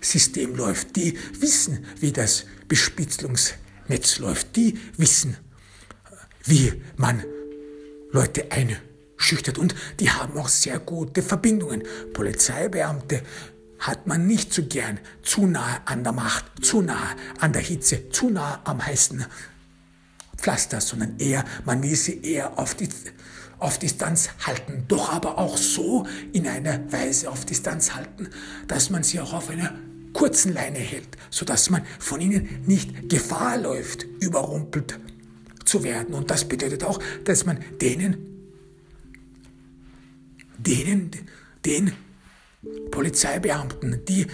System 0.00 0.54
läuft, 0.56 0.94
die 0.96 1.16
wissen, 1.40 1.86
wie 2.00 2.12
das 2.12 2.44
Bespitzelungsnetz 2.68 4.18
läuft, 4.18 4.56
die 4.56 4.78
wissen, 4.98 5.36
wie 6.44 6.72
man 6.96 7.24
Leute 8.10 8.50
einstellt 8.52 8.91
schüchtert 9.22 9.58
und 9.58 9.74
die 10.00 10.10
haben 10.10 10.38
auch 10.38 10.48
sehr 10.48 10.78
gute 10.78 11.22
Verbindungen. 11.22 11.82
Polizeibeamte 12.12 13.22
hat 13.82 14.06
man 14.06 14.26
nicht 14.26 14.52
so 14.52 14.64
gern 14.64 15.00
zu 15.22 15.46
nahe 15.46 15.80
an 15.86 16.04
der 16.04 16.12
Macht, 16.12 16.44
zu 16.64 16.82
nahe 16.82 17.16
an 17.40 17.52
der 17.52 17.62
Hitze, 17.62 18.10
zu 18.10 18.30
nahe 18.30 18.60
am 18.64 18.84
heißen 18.84 19.24
Pflaster, 20.36 20.80
sondern 20.80 21.18
eher, 21.18 21.44
man 21.64 21.82
will 21.82 21.96
sie 21.96 22.20
eher 22.22 22.58
auf, 22.58 22.74
die, 22.74 22.88
auf 23.58 23.78
Distanz 23.78 24.30
halten, 24.46 24.84
doch 24.88 25.12
aber 25.12 25.38
auch 25.38 25.56
so 25.56 26.06
in 26.32 26.46
einer 26.46 26.92
Weise 26.92 27.30
auf 27.30 27.44
Distanz 27.44 27.94
halten, 27.94 28.28
dass 28.68 28.90
man 28.90 29.02
sie 29.02 29.20
auch 29.20 29.32
auf 29.32 29.50
einer 29.50 29.74
kurzen 30.12 30.52
Leine 30.52 30.78
hält, 30.78 31.08
sodass 31.30 31.70
man 31.70 31.82
von 31.98 32.20
ihnen 32.20 32.62
nicht 32.66 33.08
Gefahr 33.08 33.58
läuft, 33.58 34.04
überrumpelt 34.20 34.98
zu 35.64 35.82
werden. 35.82 36.14
Und 36.14 36.30
das 36.30 36.44
bedeutet 36.44 36.84
auch, 36.84 37.00
dass 37.24 37.46
man 37.46 37.58
denen 37.80 38.31
denen, 40.62 41.10
den 41.64 41.92
Polizeibeamten, 42.90 44.04
die 44.04 44.26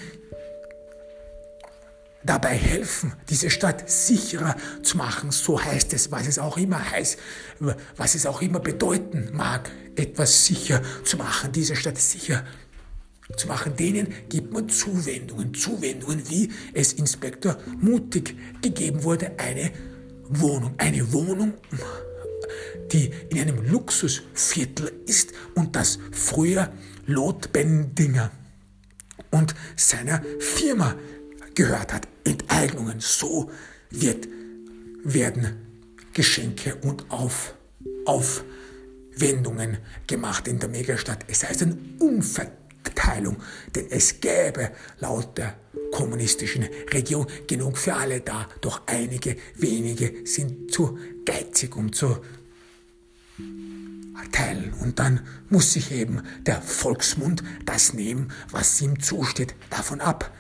dabei 2.25 2.55
helfen, 2.57 3.13
diese 3.31 3.49
Stadt 3.49 3.89
sicherer 3.89 4.57
zu 4.83 4.97
machen, 4.97 5.31
so 5.31 5.63
heißt 5.63 5.93
es, 5.95 6.11
was 6.11 6.27
es 6.27 6.39
auch 6.39 6.59
immer 6.59 6.91
heißt, 6.91 7.19
was 7.97 8.15
es 8.15 8.27
auch 8.27 8.43
immer 8.43 8.61
bedeuten 8.61 9.31
mag, 9.33 9.71
etwas 9.97 10.45
sicher 10.45 10.83
zu 11.05 11.17
machen, 11.17 11.53
diese 11.53 11.77
Stadt 11.77 11.99
sicher 11.99 12.45
zu 13.37 13.47
machen, 13.47 13.77
denen 13.77 14.09
gibt 14.29 14.53
man 14.53 14.69
Zuwendungen, 14.69 15.55
Zuwendungen, 15.55 16.29
wie 16.29 16.51
es 16.75 16.95
Inspektor 16.95 17.57
Mutig 17.79 18.37
gegeben 18.63 19.05
wurde, 19.05 19.33
eine 19.39 19.71
Wohnung, 20.29 20.75
eine 20.79 21.13
Wohnung, 21.13 21.55
die 22.93 23.11
in 23.31 23.41
einem 23.41 23.71
Luxusviertel 23.71 24.93
ist 25.07 25.33
und 25.55 25.77
das 25.77 25.99
früher 26.13 26.73
Lot 27.07 27.53
Bendinger 27.53 28.31
und 29.31 29.55
seiner 29.77 30.23
Firma 30.39 30.95
gehört 31.55 31.93
hat. 31.93 32.09
Enteignungen, 32.25 33.01
so 33.01 33.51
wird, 33.91 34.29
werden 35.05 35.57
Geschenke 36.13 36.77
und 36.77 37.11
Auf, 37.11 37.55
Aufwendungen 38.05 39.79
gemacht 40.07 40.49
in 40.49 40.59
der 40.59 40.69
Megastadt. 40.69 41.25
Es 41.29 41.45
heißt 41.45 41.63
eine 41.63 41.79
Umverteilung, 41.99 43.37
denn 43.75 43.87
es 43.91 44.21
gäbe 44.21 44.73
laut 44.99 45.39
der 45.39 45.57
kommunistischen 45.93 46.69
Regierung 46.93 47.27
genug 47.47 47.79
für 47.79 47.95
alle 47.95 48.21
da, 48.21 48.49
doch 48.61 48.83
einige 48.87 49.37
wenige 49.55 50.27
sind 50.27 50.71
zu 50.73 50.99
geizig, 51.25 51.77
um 51.77 51.93
zu 51.93 52.19
teilen. 54.33 54.73
Und 54.75 54.99
dann 54.99 55.21
muss 55.49 55.73
sich 55.73 55.93
eben 55.93 56.23
der 56.43 56.61
Volksmund 56.61 57.43
das 57.65 57.93
nehmen, 57.93 58.33
was 58.51 58.81
ihm 58.81 59.01
zusteht, 59.01 59.55
davon 59.71 60.01
ab. 60.01 60.33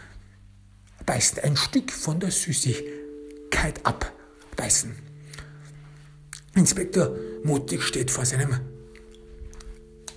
Beißen 1.07 1.39
ein 1.43 1.57
Stück 1.57 1.91
von 1.91 2.20
der 2.20 2.31
Süßigkeit 2.31 3.81
abbeißen. 3.85 4.95
Inspektor 6.55 7.16
Mutig 7.45 7.83
steht 7.83 8.11
vor 8.11 8.26
seinem 8.26 8.59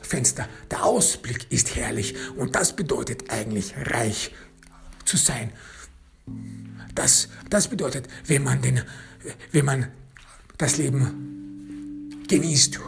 Fenster. 0.01 0.49
Der 0.69 0.83
Ausblick 0.83 1.49
ist 1.51 1.75
herrlich 1.75 2.15
und 2.35 2.55
das 2.55 2.75
bedeutet 2.75 3.29
eigentlich 3.29 3.73
reich 3.77 4.33
zu 5.05 5.17
sein. 5.17 5.51
Das, 6.95 7.29
das 7.49 7.69
bedeutet, 7.69 8.07
wenn 8.25 8.43
man, 8.43 8.61
den, 8.61 8.81
wenn 9.51 9.65
man 9.65 9.87
das 10.57 10.77
Leben 10.77 12.25
genießt 12.27 12.79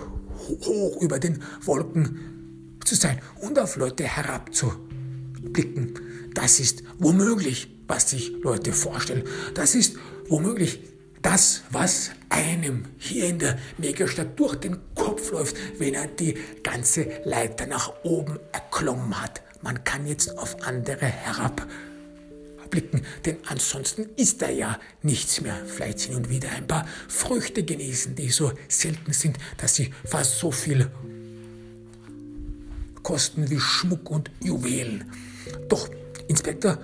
hoch 0.48 1.02
über 1.02 1.20
den 1.20 1.42
Wolken 1.62 2.78
zu 2.86 2.96
sein 2.96 3.20
und 3.42 3.58
auf 3.60 3.76
Leute 3.76 4.04
herabzublicken. 4.04 6.00
Das 6.34 6.60
ist 6.60 6.84
womöglich, 7.00 7.70
was 7.88 8.10
sich 8.10 8.34
Leute 8.42 8.74
vorstellen. 8.74 9.24
Das 9.54 9.76
ist 9.76 9.96
womöglich 10.28 10.82
das, 11.22 11.64
was 11.72 12.12
einem 12.30 12.86
hier 12.98 13.28
in 13.28 13.40
der 13.40 13.58
Megastadt 13.78 14.38
durch 14.40 14.56
den 14.56 14.78
Kopf 14.96 15.32
läuft, 15.32 15.56
wenn 15.80 15.94
er 15.94 16.08
die 16.08 16.38
ganze 16.64 17.08
Leiter 17.24 17.66
nach 17.66 17.92
oben 18.04 18.40
erklommen 18.52 19.22
hat. 19.22 19.42
Man 19.62 19.84
kann 19.84 20.06
jetzt 20.06 20.38
auf 20.38 20.58
andere 20.68 21.06
herab 21.06 21.66
blicken, 22.74 23.06
denn 23.24 23.38
ansonsten 23.46 24.10
ist 24.16 24.42
da 24.42 24.50
ja 24.50 24.80
nichts 25.04 25.42
mehr. 25.42 25.56
Vielleicht 25.68 26.00
hin 26.00 26.16
und 26.16 26.32
wieder 26.32 26.50
ein 26.54 26.66
paar 26.66 26.88
Früchte 27.08 27.64
genießen, 27.64 28.16
die 28.16 28.30
so 28.30 28.52
selten 28.68 29.14
sind, 29.14 29.38
dass 29.58 29.76
sie 29.76 29.94
fast 30.04 30.40
so 30.40 30.50
viel 30.50 30.90
kosten 33.04 33.48
wie 33.52 33.60
Schmuck 33.60 34.10
und 34.10 34.32
Juwelen. 34.42 35.06
Doch 35.70 35.88
Inspektor 36.28 36.80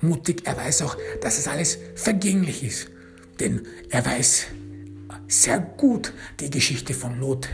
Mutig, 0.00 0.46
er 0.46 0.56
weiß 0.56 0.82
auch, 0.82 0.96
dass 1.20 1.38
es 1.38 1.48
alles 1.48 1.78
vergänglich 1.94 2.64
ist, 2.64 2.88
denn 3.40 3.66
er 3.90 4.06
weiß 4.06 4.46
sehr 5.28 5.60
gut 5.60 6.14
die 6.40 6.48
Geschichte 6.48 6.94
von 6.94 7.20
Lot 7.20 7.46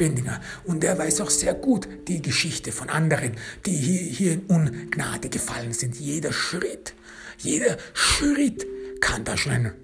Bendinger. 0.00 0.40
Und 0.64 0.82
er 0.82 0.96
weiß 0.96 1.20
auch 1.20 1.28
sehr 1.28 1.52
gut 1.52 1.86
die 2.08 2.22
Geschichte 2.22 2.72
von 2.72 2.88
anderen, 2.88 3.32
die 3.66 3.76
hier, 3.76 4.00
hier 4.00 4.32
in 4.32 4.40
Ungnade 4.46 5.28
gefallen 5.28 5.74
sind. 5.74 5.94
Jeder 6.00 6.32
Schritt, 6.32 6.94
jeder 7.36 7.76
Schritt 7.92 8.66
kann 9.02 9.24
da 9.24 9.36
schon 9.36 9.52
ein 9.52 9.74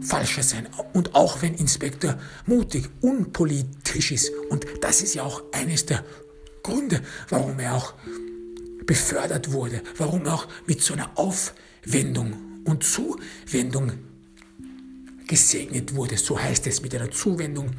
falscher 0.00 0.42
sein. 0.42 0.68
Und 0.94 1.14
auch 1.14 1.42
wenn 1.42 1.54
Inspektor 1.54 2.18
mutig, 2.46 2.88
unpolitisch 3.02 4.10
ist, 4.10 4.32
und 4.48 4.64
das 4.80 5.02
ist 5.02 5.14
ja 5.14 5.24
auch 5.24 5.42
eines 5.52 5.84
der 5.84 6.02
Gründe, 6.62 7.02
warum 7.28 7.58
er 7.58 7.74
auch 7.74 7.92
befördert 8.86 9.52
wurde, 9.52 9.82
warum 9.98 10.24
er 10.24 10.32
auch 10.32 10.48
mit 10.66 10.80
so 10.80 10.94
einer 10.94 11.10
Aufwendung 11.16 12.62
und 12.64 12.84
Zuwendung 12.84 13.92
gesegnet 15.26 15.94
wurde, 15.94 16.16
so 16.16 16.38
heißt 16.38 16.66
es 16.66 16.82
mit 16.82 16.94
einer 16.94 17.10
Zuwendung, 17.10 17.70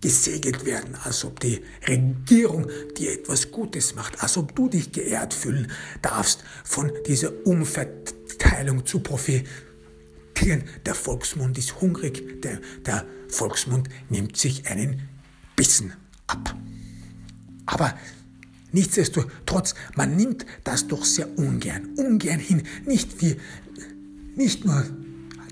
gesegnet 0.00 0.64
werden, 0.64 0.94
als 0.94 1.24
ob 1.24 1.40
die 1.40 1.60
Regierung 1.86 2.68
dir 2.96 3.12
etwas 3.12 3.50
Gutes 3.50 3.94
macht, 3.94 4.22
als 4.22 4.36
ob 4.36 4.54
du 4.54 4.68
dich 4.68 4.92
geehrt 4.92 5.34
fühlen 5.34 5.70
darfst, 6.02 6.44
von 6.64 6.92
dieser 7.06 7.32
Umverteilung 7.44 8.86
zu 8.86 9.00
profitieren. 9.00 9.48
Der 10.86 10.94
Volksmund 10.94 11.58
ist 11.58 11.80
hungrig, 11.80 12.42
der, 12.42 12.60
der 12.86 13.04
Volksmund 13.28 13.88
nimmt 14.08 14.36
sich 14.36 14.68
einen 14.68 15.08
Bissen 15.56 15.92
ab. 16.28 16.54
Aber 17.66 17.98
nichtsdestotrotz, 18.70 19.74
man 19.96 20.16
nimmt 20.16 20.46
das 20.62 20.86
doch 20.86 21.04
sehr 21.04 21.36
ungern, 21.36 21.94
ungern 21.96 22.38
hin, 22.38 22.62
nicht 22.86 23.20
wie, 23.20 23.36
nicht 24.36 24.64
nur 24.64 24.86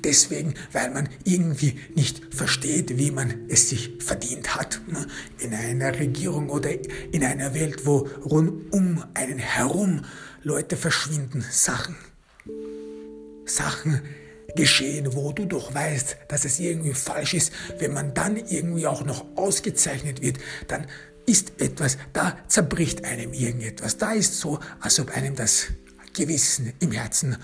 deswegen, 0.06 0.54
weil 0.72 0.90
man 0.90 1.08
irgendwie 1.24 1.78
nicht 1.94 2.34
versteht, 2.34 2.96
wie 2.96 3.10
man 3.10 3.48
es 3.48 3.68
sich 3.68 3.98
verdient 3.98 4.54
hat. 4.54 4.80
Ne? 4.86 5.06
In 5.40 5.52
einer 5.52 5.98
Regierung 5.98 6.48
oder 6.48 6.70
in 7.12 7.24
einer 7.24 7.52
Welt, 7.52 7.84
wo 7.84 8.08
rund 8.24 8.72
um 8.72 9.04
einen 9.14 9.38
herum 9.38 10.02
Leute 10.42 10.76
verschwinden, 10.76 11.44
Sachen, 11.50 11.96
Sachen 13.44 14.00
geschehen, 14.54 15.12
wo 15.14 15.32
du 15.32 15.44
doch 15.44 15.74
weißt, 15.74 16.16
dass 16.28 16.44
es 16.44 16.60
irgendwie 16.60 16.94
falsch 16.94 17.34
ist, 17.34 17.52
wenn 17.78 17.92
man 17.92 18.14
dann 18.14 18.36
irgendwie 18.36 18.86
auch 18.86 19.04
noch 19.04 19.26
ausgezeichnet 19.36 20.22
wird, 20.22 20.38
dann 20.68 20.86
ist 21.26 21.60
etwas, 21.60 21.98
da 22.12 22.38
zerbricht 22.46 23.04
einem 23.04 23.32
irgendetwas. 23.32 23.98
Da 23.98 24.12
ist 24.12 24.38
so, 24.38 24.60
als 24.80 25.00
ob 25.00 25.10
einem 25.16 25.34
das 25.34 25.66
Gewissen 26.14 26.72
im 26.78 26.92
Herzen 26.92 27.36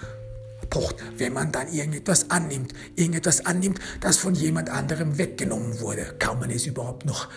pocht, 0.72 0.96
wenn 1.18 1.34
man 1.34 1.52
dann 1.52 1.70
irgendetwas 1.70 2.30
annimmt. 2.30 2.72
Irgendetwas 2.96 3.44
annimmt, 3.44 3.78
das 4.00 4.16
von 4.16 4.34
jemand 4.34 4.70
anderem 4.70 5.18
weggenommen 5.18 5.80
wurde. 5.80 6.16
Kann 6.18 6.40
man 6.40 6.50
es 6.50 6.66
überhaupt 6.66 7.04
noch 7.04 7.28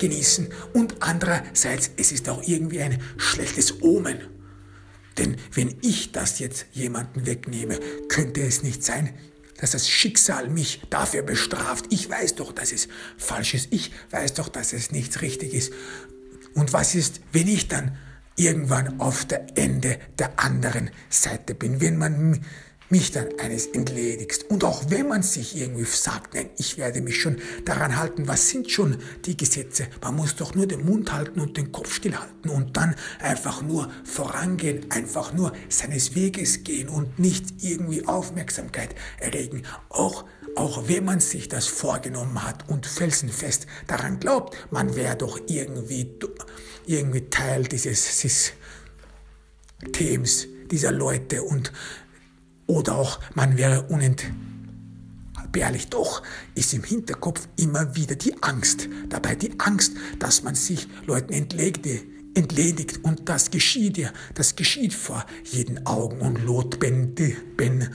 genießen. 0.00 0.48
Und 0.74 0.96
andererseits, 1.00 1.92
es 1.96 2.10
ist 2.10 2.28
auch 2.28 2.42
irgendwie 2.42 2.80
ein 2.80 3.00
schlechtes 3.16 3.80
Omen. 3.82 4.18
Denn 5.16 5.36
wenn 5.52 5.76
ich 5.80 6.10
das 6.10 6.40
jetzt 6.40 6.66
jemanden 6.72 7.24
wegnehme, 7.24 7.78
könnte 8.08 8.42
es 8.42 8.64
nicht 8.64 8.82
sein, 8.82 9.14
dass 9.60 9.70
das 9.70 9.88
Schicksal 9.88 10.48
mich 10.50 10.82
dafür 10.90 11.22
bestraft. 11.22 11.86
Ich 11.90 12.10
weiß 12.10 12.34
doch, 12.34 12.52
dass 12.52 12.72
es 12.72 12.88
falsch 13.16 13.54
ist. 13.54 13.68
Ich 13.70 13.92
weiß 14.10 14.34
doch, 14.34 14.48
dass 14.48 14.72
es 14.72 14.90
nichts 14.90 15.22
richtig 15.22 15.54
ist. 15.54 15.72
Und 16.54 16.72
was 16.72 16.96
ist, 16.96 17.20
wenn 17.32 17.46
ich 17.46 17.68
dann 17.68 17.96
irgendwann 18.38 19.00
auf 19.00 19.24
der 19.24 19.46
Ende 19.56 19.98
der 20.18 20.38
anderen 20.38 20.90
Seite 21.10 21.54
bin, 21.54 21.80
wenn 21.80 21.98
man 21.98 22.40
mich 22.90 23.12
dann 23.12 23.26
eines 23.38 23.66
entledigst. 23.66 24.50
Und 24.50 24.64
auch 24.64 24.90
wenn 24.90 25.08
man 25.08 25.22
sich 25.22 25.56
irgendwie 25.56 25.84
sagt, 25.84 26.34
nein, 26.34 26.48
ich 26.56 26.78
werde 26.78 27.00
mich 27.00 27.20
schon 27.20 27.36
daran 27.64 27.96
halten, 27.98 28.28
was 28.28 28.48
sind 28.48 28.70
schon 28.70 28.96
die 29.24 29.36
Gesetze? 29.36 29.88
Man 30.02 30.16
muss 30.16 30.36
doch 30.36 30.54
nur 30.54 30.66
den 30.66 30.84
Mund 30.84 31.12
halten 31.12 31.40
und 31.40 31.56
den 31.56 31.72
Kopf 31.72 31.94
stillhalten 31.94 32.50
und 32.50 32.76
dann 32.76 32.94
einfach 33.20 33.62
nur 33.62 33.90
vorangehen, 34.04 34.90
einfach 34.90 35.32
nur 35.32 35.52
seines 35.68 36.14
Weges 36.14 36.64
gehen 36.64 36.88
und 36.88 37.18
nicht 37.18 37.62
irgendwie 37.62 38.06
Aufmerksamkeit 38.06 38.94
erregen. 39.20 39.64
Auch, 39.90 40.24
auch 40.56 40.88
wenn 40.88 41.04
man 41.04 41.20
sich 41.20 41.48
das 41.48 41.66
vorgenommen 41.66 42.42
hat 42.42 42.68
und 42.68 42.86
felsenfest 42.86 43.66
daran 43.86 44.18
glaubt, 44.18 44.56
man 44.70 44.96
wäre 44.96 45.16
doch 45.16 45.38
irgendwie, 45.46 46.18
irgendwie 46.88 47.28
Teil 47.28 47.64
dieses 47.64 48.52
Systems, 49.82 50.46
dieser 50.70 50.92
Leute 50.92 51.42
und 51.42 51.72
oder 52.66 52.96
auch 52.96 53.20
man 53.34 53.56
wäre 53.56 53.86
unentbehrlich. 53.88 55.88
Doch 55.88 56.22
ist 56.54 56.74
im 56.74 56.84
Hinterkopf 56.84 57.48
immer 57.56 57.96
wieder 57.96 58.14
die 58.14 58.42
Angst. 58.42 58.88
Dabei 59.08 59.34
die 59.34 59.58
Angst, 59.58 59.92
dass 60.18 60.42
man 60.42 60.54
sich 60.54 60.86
Leuten 61.06 61.32
entlegte, 61.32 62.00
entledigt 62.34 63.04
und 63.04 63.28
das 63.28 63.50
geschieht 63.50 63.98
ja, 63.98 64.12
das 64.34 64.56
geschieht 64.56 64.94
vor 64.94 65.24
jeden 65.44 65.86
Augen. 65.86 66.20
Und 66.20 66.44
Lot 66.44 66.78
Ben, 66.78 67.14
ben 67.56 67.88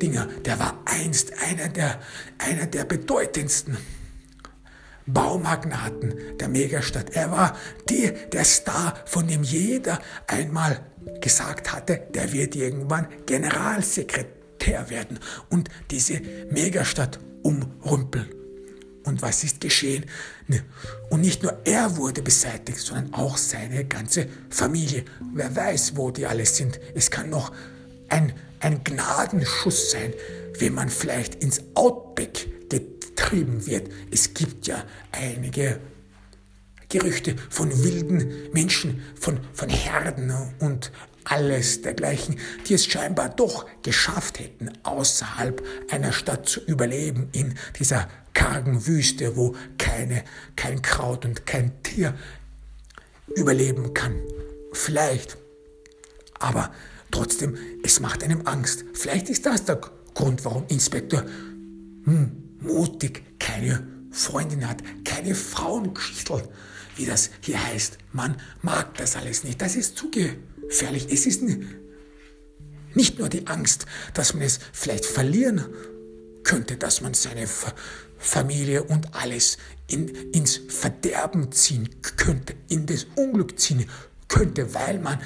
Dinger, 0.00 0.26
der 0.44 0.58
war 0.58 0.82
einst 0.86 1.32
einer 1.40 1.68
der, 1.68 2.00
einer 2.38 2.66
der 2.66 2.84
bedeutendsten 2.84 3.76
Baumagnaten 5.06 6.14
der 6.38 6.48
Megastadt. 6.48 7.10
Er 7.10 7.30
war 7.30 7.56
die, 7.88 8.12
der 8.32 8.44
Star, 8.44 8.94
von 9.04 9.26
dem 9.26 9.42
jeder 9.42 10.00
einmal 10.26 10.80
gesagt 11.20 11.72
hatte, 11.72 12.02
der 12.14 12.32
wird 12.32 12.56
irgendwann 12.56 13.08
Generalsekretär 13.26 14.88
werden 14.88 15.18
und 15.50 15.68
diese 15.90 16.20
Megastadt 16.50 17.18
umrümpeln. 17.42 18.28
Und 19.04 19.20
was 19.20 19.44
ist 19.44 19.60
geschehen? 19.60 20.06
Ne, 20.48 20.62
und 21.10 21.20
nicht 21.20 21.42
nur 21.42 21.58
er 21.64 21.96
wurde 21.98 22.22
beseitigt, 22.22 22.78
sondern 22.78 23.12
auch 23.12 23.36
seine 23.36 23.84
ganze 23.84 24.26
Familie. 24.48 25.04
Wer 25.34 25.54
weiß, 25.54 25.96
wo 25.96 26.10
die 26.10 26.26
alles 26.26 26.56
sind. 26.56 26.80
Es 26.94 27.10
kann 27.10 27.28
noch 27.28 27.52
ein, 28.08 28.32
ein 28.60 28.82
Gnadenschuss 28.82 29.90
sein, 29.90 30.14
wenn 30.58 30.72
man 30.72 30.88
vielleicht 30.88 31.42
ins 31.42 31.60
Outback 31.74 32.48
getrieben 33.14 33.66
wird. 33.66 33.90
Es 34.10 34.34
gibt 34.34 34.66
ja 34.66 34.84
einige 35.12 35.80
Gerüchte 36.88 37.34
von 37.50 37.70
wilden 37.82 38.52
Menschen, 38.52 39.02
von, 39.18 39.40
von 39.52 39.68
Herden 39.68 40.32
und 40.60 40.92
alles 41.24 41.80
dergleichen, 41.80 42.36
die 42.66 42.74
es 42.74 42.86
scheinbar 42.86 43.30
doch 43.30 43.66
geschafft 43.82 44.38
hätten, 44.38 44.70
außerhalb 44.82 45.62
einer 45.90 46.12
Stadt 46.12 46.48
zu 46.48 46.60
überleben, 46.60 47.28
in 47.32 47.54
dieser 47.78 48.08
kargen 48.34 48.86
Wüste, 48.86 49.36
wo 49.36 49.54
keine, 49.78 50.22
kein 50.56 50.82
Kraut 50.82 51.24
und 51.24 51.46
kein 51.46 51.82
Tier 51.82 52.14
überleben 53.34 53.94
kann. 53.94 54.16
Vielleicht. 54.72 55.38
Aber 56.38 56.72
trotzdem, 57.10 57.56
es 57.82 58.00
macht 58.00 58.22
einem 58.22 58.46
Angst. 58.46 58.84
Vielleicht 58.92 59.30
ist 59.30 59.46
das 59.46 59.64
der 59.64 59.80
Grund, 60.12 60.44
warum 60.44 60.64
Inspektor 60.68 61.24
hm, 62.04 62.43
mutig 62.64 63.22
keine 63.38 63.86
Freundin 64.10 64.68
hat, 64.68 64.82
keine 65.04 65.34
Frauengeschichtel, 65.34 66.48
wie 66.96 67.06
das 67.06 67.30
hier 67.40 67.62
heißt. 67.62 67.98
Man 68.12 68.36
mag 68.62 68.96
das 68.96 69.16
alles 69.16 69.44
nicht. 69.44 69.60
Das 69.60 69.76
ist 69.76 69.96
zu 69.96 70.10
gefährlich. 70.10 71.08
Es 71.10 71.26
ist 71.26 71.42
nicht 72.94 73.18
nur 73.18 73.28
die 73.28 73.46
Angst, 73.46 73.86
dass 74.14 74.34
man 74.34 74.44
es 74.44 74.60
vielleicht 74.72 75.04
verlieren 75.04 75.64
könnte, 76.44 76.76
dass 76.76 77.00
man 77.00 77.14
seine 77.14 77.48
Familie 78.18 78.84
und 78.84 79.14
alles 79.14 79.58
in, 79.88 80.08
ins 80.32 80.60
Verderben 80.68 81.50
ziehen 81.52 81.88
könnte, 82.16 82.54
in 82.68 82.86
das 82.86 83.06
Unglück 83.16 83.58
ziehen 83.58 83.86
könnte, 84.28 84.74
weil 84.74 85.00
man 85.00 85.18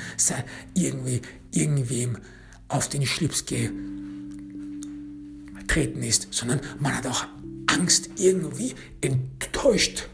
irgendwie 0.75 1.21
irgendwem 1.53 2.19
auf 2.69 2.89
den 2.89 3.07
Schlips 3.07 3.47
geht 3.47 3.73
getreten 5.69 6.03
ist, 6.03 6.29
sondern 6.31 6.61
man 6.81 6.97
hat 6.97 7.07
auch 7.07 7.27
Angst, 7.67 8.11
irgendwie 8.17 8.75
enttäuscht 9.01 10.09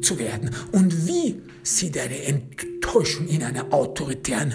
zu 0.00 0.18
werden. 0.18 0.54
Und 0.72 1.06
wie 1.06 1.42
sieht 1.62 1.98
eine 1.98 2.22
Enttäuschung 2.22 3.26
in 3.26 3.42
einer 3.42 3.72
autoritären 3.72 4.54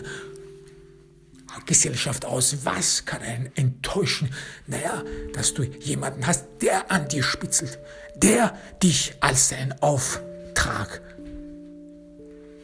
Gesellschaft 1.65 2.25
aus? 2.25 2.57
Was 2.63 3.05
kann 3.05 3.21
einen 3.21 3.51
enttäuschen? 3.55 4.29
Naja, 4.65 5.03
dass 5.33 5.53
du 5.53 5.63
jemanden 5.63 6.25
hast, 6.25 6.45
der 6.61 6.89
an 6.89 7.07
dir 7.09 7.21
spitzelt, 7.21 7.77
der 8.15 8.57
dich 8.81 9.13
als 9.19 9.49
seinen 9.49 9.73
Auftrag 9.81 11.01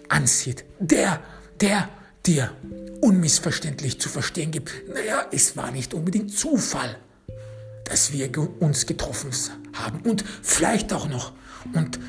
ansieht, 0.07 0.63
der, 0.79 1.21
der 1.59 1.89
dir 2.25 2.51
unmissverständlich 3.01 3.99
zu 3.99 4.09
verstehen 4.09 4.51
gibt, 4.51 4.71
naja, 4.89 5.27
es 5.31 5.55
war 5.55 5.71
nicht 5.71 5.93
unbedingt 5.93 6.31
Zufall, 6.35 6.97
dass 7.89 8.13
wir 8.13 8.29
uns 8.61 8.85
getroffen 8.85 9.31
haben 9.73 10.01
und 10.01 10.23
vielleicht 10.43 10.93
auch 10.93 11.09
noch. 11.09 11.33
Und 11.73 11.99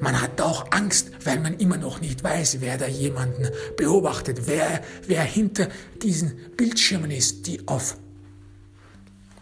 man 0.00 0.20
hat 0.20 0.40
auch 0.40 0.72
Angst, 0.72 1.10
weil 1.24 1.38
man 1.38 1.54
immer 1.58 1.76
noch 1.76 2.00
nicht 2.00 2.22
weiß, 2.22 2.60
wer 2.60 2.76
da 2.76 2.86
jemanden 2.86 3.48
beobachtet, 3.76 4.42
wer, 4.46 4.82
wer 5.06 5.22
hinter 5.22 5.68
diesen 6.02 6.36
Bildschirmen 6.56 7.10
ist, 7.10 7.46
die 7.46 7.66
auf 7.68 7.96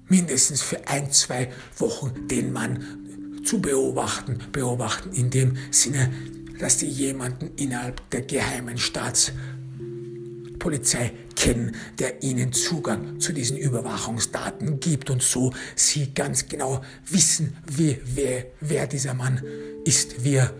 mindestens 0.09 0.63
für 0.63 0.87
ein, 0.87 1.11
zwei 1.11 1.51
Wochen 1.79 2.29
den 2.29 2.53
Mann 2.53 3.43
zu 3.45 3.61
beobachten. 3.61 4.39
Beobachten 4.53 5.11
in 5.13 5.31
dem 5.31 5.57
Sinne, 5.71 6.13
dass 6.61 6.79
sie 6.79 6.87
jemanden 6.87 7.51
innerhalb 7.57 8.09
der 8.11 8.23
geheimen 8.23 8.79
Staatspolizei 8.79 11.13
kennen, 11.35 11.75
der 11.99 12.23
ihnen 12.23 12.53
Zugang 12.53 13.19
zu 13.21 13.33
diesen 13.33 13.57
Überwachungsdaten 13.57 14.79
gibt 14.81 15.09
und 15.11 15.23
so 15.23 15.53
sie 15.75 16.13
ganz 16.15 16.47
genau 16.47 16.83
wissen, 17.09 17.57
wie, 17.67 17.99
wer, 18.05 18.45
wer 18.61 18.87
dieser 18.87 19.15
Mann 19.15 19.43
ist, 19.85 20.23
wie 20.25 20.35
er 20.35 20.53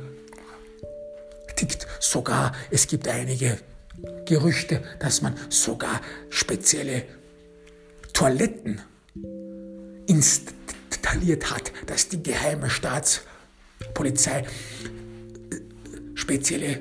tickt. 1.57 1.87
Sogar 2.01 2.53
es 2.71 2.87
gibt 2.87 3.07
einige 3.07 3.59
Gerüchte, 4.27 4.83
dass 4.99 5.23
man 5.23 5.35
sogar 5.49 6.01
spezielle 6.31 7.05
Toiletten 8.13 8.81
installiert 10.07 11.51
hat, 11.51 11.73
dass 11.87 12.09
die 12.09 12.23
geheime 12.23 12.71
Staatspolizei 12.71 14.41
äh, 14.41 14.45
spezielle 16.15 16.81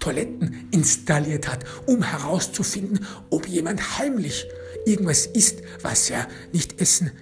Toiletten 0.00 0.68
installiert 0.72 1.48
hat, 1.48 1.64
um 1.86 2.02
herauszufinden, 2.02 3.06
ob 3.30 3.46
jemand 3.46 3.98
heimlich 3.98 4.46
irgendwas 4.84 5.26
isst, 5.26 5.62
was 5.82 6.10
er 6.10 6.26
nicht 6.52 6.80
essen 6.80 7.12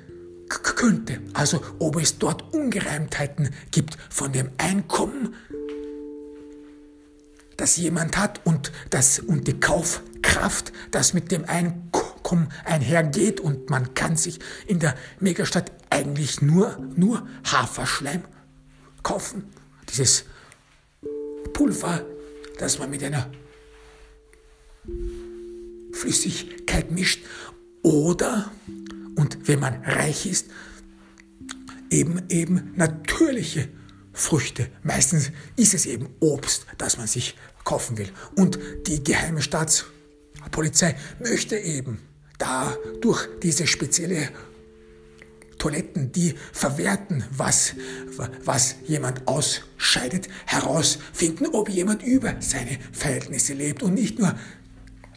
könnte. 0.48 1.20
Also 1.34 1.60
ob 1.78 1.96
es 1.96 2.18
dort 2.18 2.54
Ungereimtheiten 2.54 3.50
gibt 3.70 3.98
von 4.08 4.32
dem 4.32 4.50
Einkommen, 4.56 5.34
das 7.60 7.76
jemand 7.76 8.16
hat 8.16 8.40
und, 8.44 8.72
das, 8.88 9.18
und 9.18 9.46
die 9.46 9.60
Kaufkraft, 9.60 10.72
das 10.90 11.12
mit 11.12 11.30
dem 11.30 11.44
Einkommen 11.44 12.48
einhergeht 12.64 13.38
und 13.38 13.68
man 13.68 13.92
kann 13.92 14.16
sich 14.16 14.38
in 14.66 14.78
der 14.78 14.96
Megastadt 15.20 15.70
eigentlich 15.90 16.40
nur, 16.40 16.78
nur 16.96 17.28
Haferschleim 17.44 18.24
kaufen. 19.02 19.44
Dieses 19.90 20.24
Pulver, 21.52 22.06
das 22.58 22.78
man 22.78 22.88
mit 22.88 23.04
einer 23.04 23.30
Flüssigkeit 25.92 26.90
mischt 26.90 27.26
oder, 27.82 28.50
und 29.16 29.48
wenn 29.48 29.60
man 29.60 29.84
reich 29.84 30.24
ist, 30.24 30.46
eben, 31.90 32.22
eben 32.30 32.72
natürliche 32.76 33.68
Früchte. 34.12 34.68
Meistens 34.82 35.30
ist 35.56 35.74
es 35.74 35.86
eben 35.86 36.08
Obst, 36.20 36.66
das 36.78 36.96
man 36.96 37.06
sich 37.06 37.36
kaufen 37.64 37.98
will. 37.98 38.10
Und 38.36 38.58
die 38.86 39.02
geheime 39.02 39.42
Staatspolizei 39.42 40.96
möchte 41.20 41.56
eben 41.56 41.98
da 42.38 42.76
durch 43.00 43.28
diese 43.42 43.66
spezielle 43.66 44.28
Toiletten, 45.58 46.10
die 46.10 46.34
verwerten, 46.52 47.22
was, 47.30 47.74
was 48.44 48.76
jemand 48.86 49.28
ausscheidet, 49.28 50.28
herausfinden, 50.46 51.48
ob 51.52 51.68
jemand 51.68 52.02
über 52.02 52.36
seine 52.40 52.78
Verhältnisse 52.92 53.52
lebt 53.52 53.82
und 53.82 53.92
nicht 53.94 54.18
nur, 54.18 54.34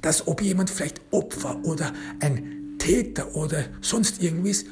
dass 0.01 0.27
ob 0.27 0.41
jemand 0.41 0.69
vielleicht 0.69 0.99
Opfer 1.11 1.63
oder 1.63 1.93
ein 2.19 2.75
Täter 2.77 3.33
oder 3.35 3.63
sonst 3.79 4.21
irgendwas 4.21 4.65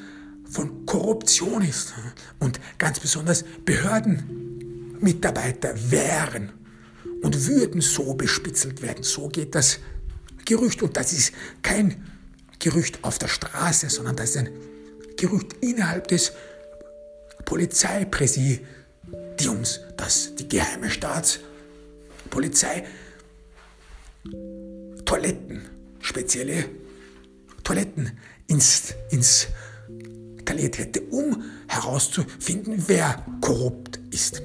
von 0.44 0.84
Korruption 0.84 1.62
ist. 1.62 1.94
Und 2.38 2.60
ganz 2.76 3.00
besonders 3.00 3.42
Behördenmitarbeiter 3.64 5.72
wären 5.90 6.52
und 7.22 7.46
würden 7.46 7.80
so 7.80 8.14
bespitzelt 8.14 8.82
werden. 8.82 9.04
So 9.04 9.28
geht 9.28 9.54
das 9.54 9.78
Gerücht. 10.44 10.82
Und 10.82 10.96
das 10.96 11.12
ist 11.12 11.32
kein 11.62 12.04
Gerücht 12.58 12.98
auf 13.02 13.18
der 13.18 13.28
Straße, 13.28 13.88
sondern 13.90 14.16
das 14.16 14.30
ist 14.30 14.38
ein 14.38 14.48
Gerücht 15.16 15.54
innerhalb 15.60 16.08
des 16.08 16.32
Polizeipräsidiums, 17.44 19.80
dass 19.96 20.34
die 20.34 20.48
geheime 20.48 20.90
Staatspolizei 20.90 22.84
Toiletten, 25.04 25.62
spezielle 26.00 26.64
Toiletten 27.64 28.12
ins, 28.46 28.94
installiert 29.10 30.78
hätte, 30.78 31.00
um 31.02 31.42
herauszufinden, 31.66 32.84
wer 32.86 33.26
korrupt 33.40 33.98
ist. 34.10 34.40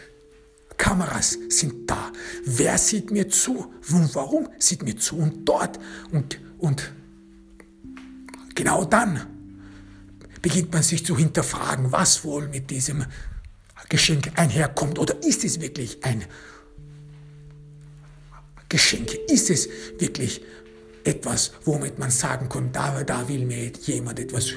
Kameras 0.85 1.39
sind 1.49 1.91
da. 1.91 2.13
Wer 2.45 2.77
sieht 2.77 3.11
mir 3.11 3.31
zu? 3.31 3.73
Warum 3.89 4.51
sieht 4.59 4.83
mir 4.83 4.99
zu? 4.99 5.17
Und 5.17 5.49
dort 5.49 5.81
und, 6.13 6.39
und 6.59 6.93
genau 8.55 8.85
dann 8.85 9.27
beginnt 10.43 10.75
man 10.75 10.83
sich 10.83 11.03
zu 11.07 11.17
hinterfragen, 11.17 11.91
was 11.91 12.23
wohl 12.23 12.49
mit 12.49 12.69
diesem 12.71 13.07
Geschenk 13.89 14.33
einherkommt. 14.35 14.99
Oder 14.99 15.23
ist 15.23 15.43
es 15.43 15.59
wirklich 15.59 16.05
ein 16.05 16.23
Geschenk? 18.69 19.15
Ist 19.29 19.49
es 19.49 19.71
wirklich 19.99 20.43
etwas, 21.03 21.53
womit 21.65 21.99
man 21.99 22.11
sagen 22.11 22.51
kann, 22.51 22.73
da, 22.73 23.03
da 23.05 23.27
will 23.27 23.47
mir 23.47 23.73
jemand 23.85 24.19
etwas 24.19 24.51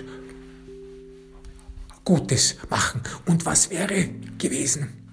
Gutes 2.04 2.58
machen? 2.70 3.00
Und 3.26 3.46
was 3.46 3.70
wäre 3.70 4.10
gewesen, 4.38 5.07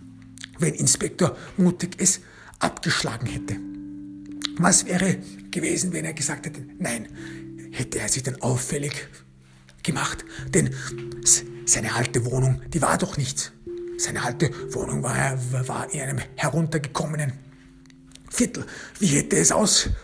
wenn 0.59 0.75
Inspektor 0.75 1.37
Mutig 1.57 1.97
es 1.99 2.21
abgeschlagen 2.59 3.27
hätte. 3.27 3.57
Was 4.59 4.87
wäre 4.87 5.19
gewesen, 5.51 5.93
wenn 5.93 6.05
er 6.05 6.13
gesagt 6.13 6.47
hätte, 6.47 6.65
nein, 6.79 7.09
hätte 7.73 7.99
er 7.99 8.09
sich 8.09 8.23
dann 8.23 8.41
auffällig 8.41 9.09
gemacht, 9.83 10.25
denn 10.49 10.71
seine 11.65 11.95
alte 11.95 12.25
Wohnung, 12.25 12.61
die 12.73 12.81
war 12.81 12.99
doch 12.99 13.17
nichts. 13.17 13.53
Seine 13.99 14.23
alte 14.23 14.51
Wohnung 14.75 15.03
war, 15.03 15.39
war 15.69 15.93
in 15.93 16.01
einem 16.01 16.19
heruntergekommenen 16.37 17.33
Viertel. 18.31 18.65
Wie 18.99 19.07
hätte 19.07 19.37
es 19.37 19.53
ausgesehen, 19.53 19.95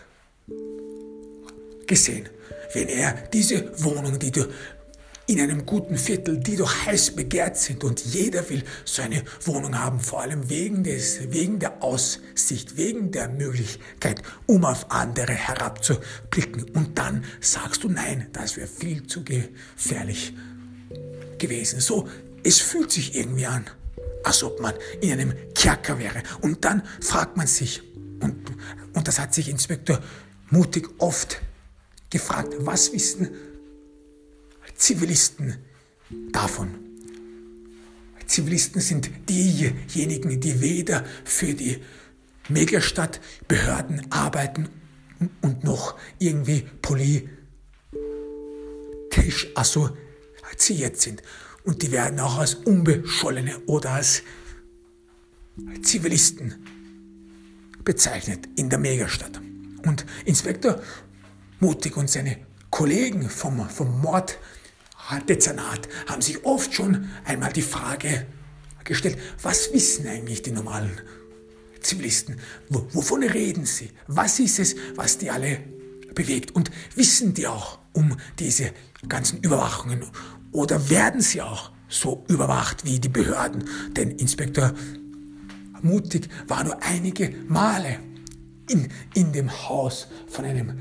wenn 2.73 2.87
er 2.87 3.13
diese 3.33 3.71
Wohnung, 3.83 4.17
die 4.17 4.31
du 4.31 4.47
in 5.31 5.39
einem 5.39 5.65
guten 5.65 5.97
Viertel, 5.97 6.39
die 6.39 6.57
doch 6.57 6.85
heiß 6.85 7.11
begehrt 7.11 7.55
sind 7.55 7.85
und 7.85 8.03
jeder 8.03 8.49
will 8.49 8.63
so 8.83 9.01
eine 9.01 9.23
Wohnung 9.45 9.79
haben, 9.79 10.01
vor 10.01 10.21
allem 10.21 10.49
wegen, 10.49 10.83
des, 10.83 11.31
wegen 11.31 11.57
der 11.57 11.81
Aussicht, 11.81 12.75
wegen 12.75 13.11
der 13.11 13.29
Möglichkeit, 13.29 14.21
um 14.45 14.65
auf 14.65 14.91
andere 14.91 15.31
herabzublicken. 15.31 16.65
Und 16.73 16.97
dann 16.97 17.23
sagst 17.39 17.85
du 17.85 17.89
nein, 17.89 18.27
das 18.33 18.57
wäre 18.57 18.67
viel 18.67 19.07
zu 19.07 19.23
gefährlich 19.23 20.33
gewesen. 21.37 21.79
So, 21.79 22.09
es 22.43 22.59
fühlt 22.59 22.91
sich 22.91 23.15
irgendwie 23.15 23.45
an, 23.45 23.63
als 24.25 24.43
ob 24.43 24.59
man 24.59 24.73
in 24.99 25.13
einem 25.13 25.33
Kerker 25.55 25.97
wäre. 25.97 26.23
Und 26.41 26.65
dann 26.65 26.83
fragt 26.99 27.37
man 27.37 27.47
sich, 27.47 27.81
und, 28.19 28.35
und 28.93 29.07
das 29.07 29.17
hat 29.17 29.33
sich 29.33 29.47
Inspektor 29.47 30.01
Mutig 30.49 30.89
oft 30.97 31.41
gefragt, 32.09 32.53
was 32.59 32.91
wissen 32.91 33.29
Zivilisten 34.81 35.57
davon. 36.31 36.69
Zivilisten 38.25 38.81
sind 38.81 39.11
diejenigen, 39.29 40.39
die 40.39 40.59
weder 40.59 41.05
für 41.23 41.53
die 41.53 41.77
Megastadtbehörden 42.49 44.11
arbeiten 44.11 44.69
und 45.41 45.63
noch 45.63 45.99
irgendwie 46.17 46.67
politisch 46.81 47.29
assoziiert 49.53 50.99
sind. 50.99 51.21
Und 51.63 51.83
die 51.83 51.91
werden 51.91 52.19
auch 52.19 52.39
als 52.39 52.55
Unbeschollene 52.55 53.59
oder 53.67 53.91
als 53.91 54.23
Zivilisten 55.83 56.55
bezeichnet 57.83 58.49
in 58.55 58.71
der 58.71 58.79
Megastadt. 58.79 59.39
Und 59.85 60.07
Inspektor 60.25 60.81
Mutig 61.59 61.97
und 61.97 62.09
seine 62.09 62.37
Kollegen 62.71 63.29
vom, 63.29 63.69
vom 63.69 64.01
Mord 64.01 64.39
Dezernat 65.19 65.87
haben 66.07 66.21
sich 66.21 66.43
oft 66.45 66.73
schon 66.73 67.09
einmal 67.25 67.51
die 67.53 67.61
Frage 67.61 68.25
gestellt, 68.83 69.17
was 69.41 69.73
wissen 69.73 70.07
eigentlich 70.07 70.41
die 70.41 70.51
normalen 70.51 70.91
Zivilisten? 71.81 72.37
Wovon 72.69 73.23
reden 73.23 73.65
sie? 73.65 73.89
Was 74.07 74.39
ist 74.39 74.59
es, 74.59 74.75
was 74.95 75.17
die 75.17 75.29
alle 75.29 75.59
bewegt? 76.13 76.55
Und 76.55 76.71
wissen 76.95 77.33
die 77.33 77.47
auch 77.47 77.79
um 77.93 78.17
diese 78.39 78.71
ganzen 79.07 79.39
Überwachungen? 79.39 80.05
Oder 80.51 80.89
werden 80.89 81.21
sie 81.21 81.41
auch 81.41 81.71
so 81.87 82.23
überwacht 82.27 82.85
wie 82.85 82.99
die 82.99 83.09
Behörden? 83.09 83.67
Denn 83.95 84.11
Inspektor 84.11 84.73
Mutig 85.81 86.29
war 86.47 86.63
nur 86.63 86.81
einige 86.83 87.33
Male 87.47 87.99
in, 88.69 88.87
in 89.15 89.31
dem 89.33 89.51
Haus 89.51 90.07
von 90.27 90.45
einem 90.45 90.77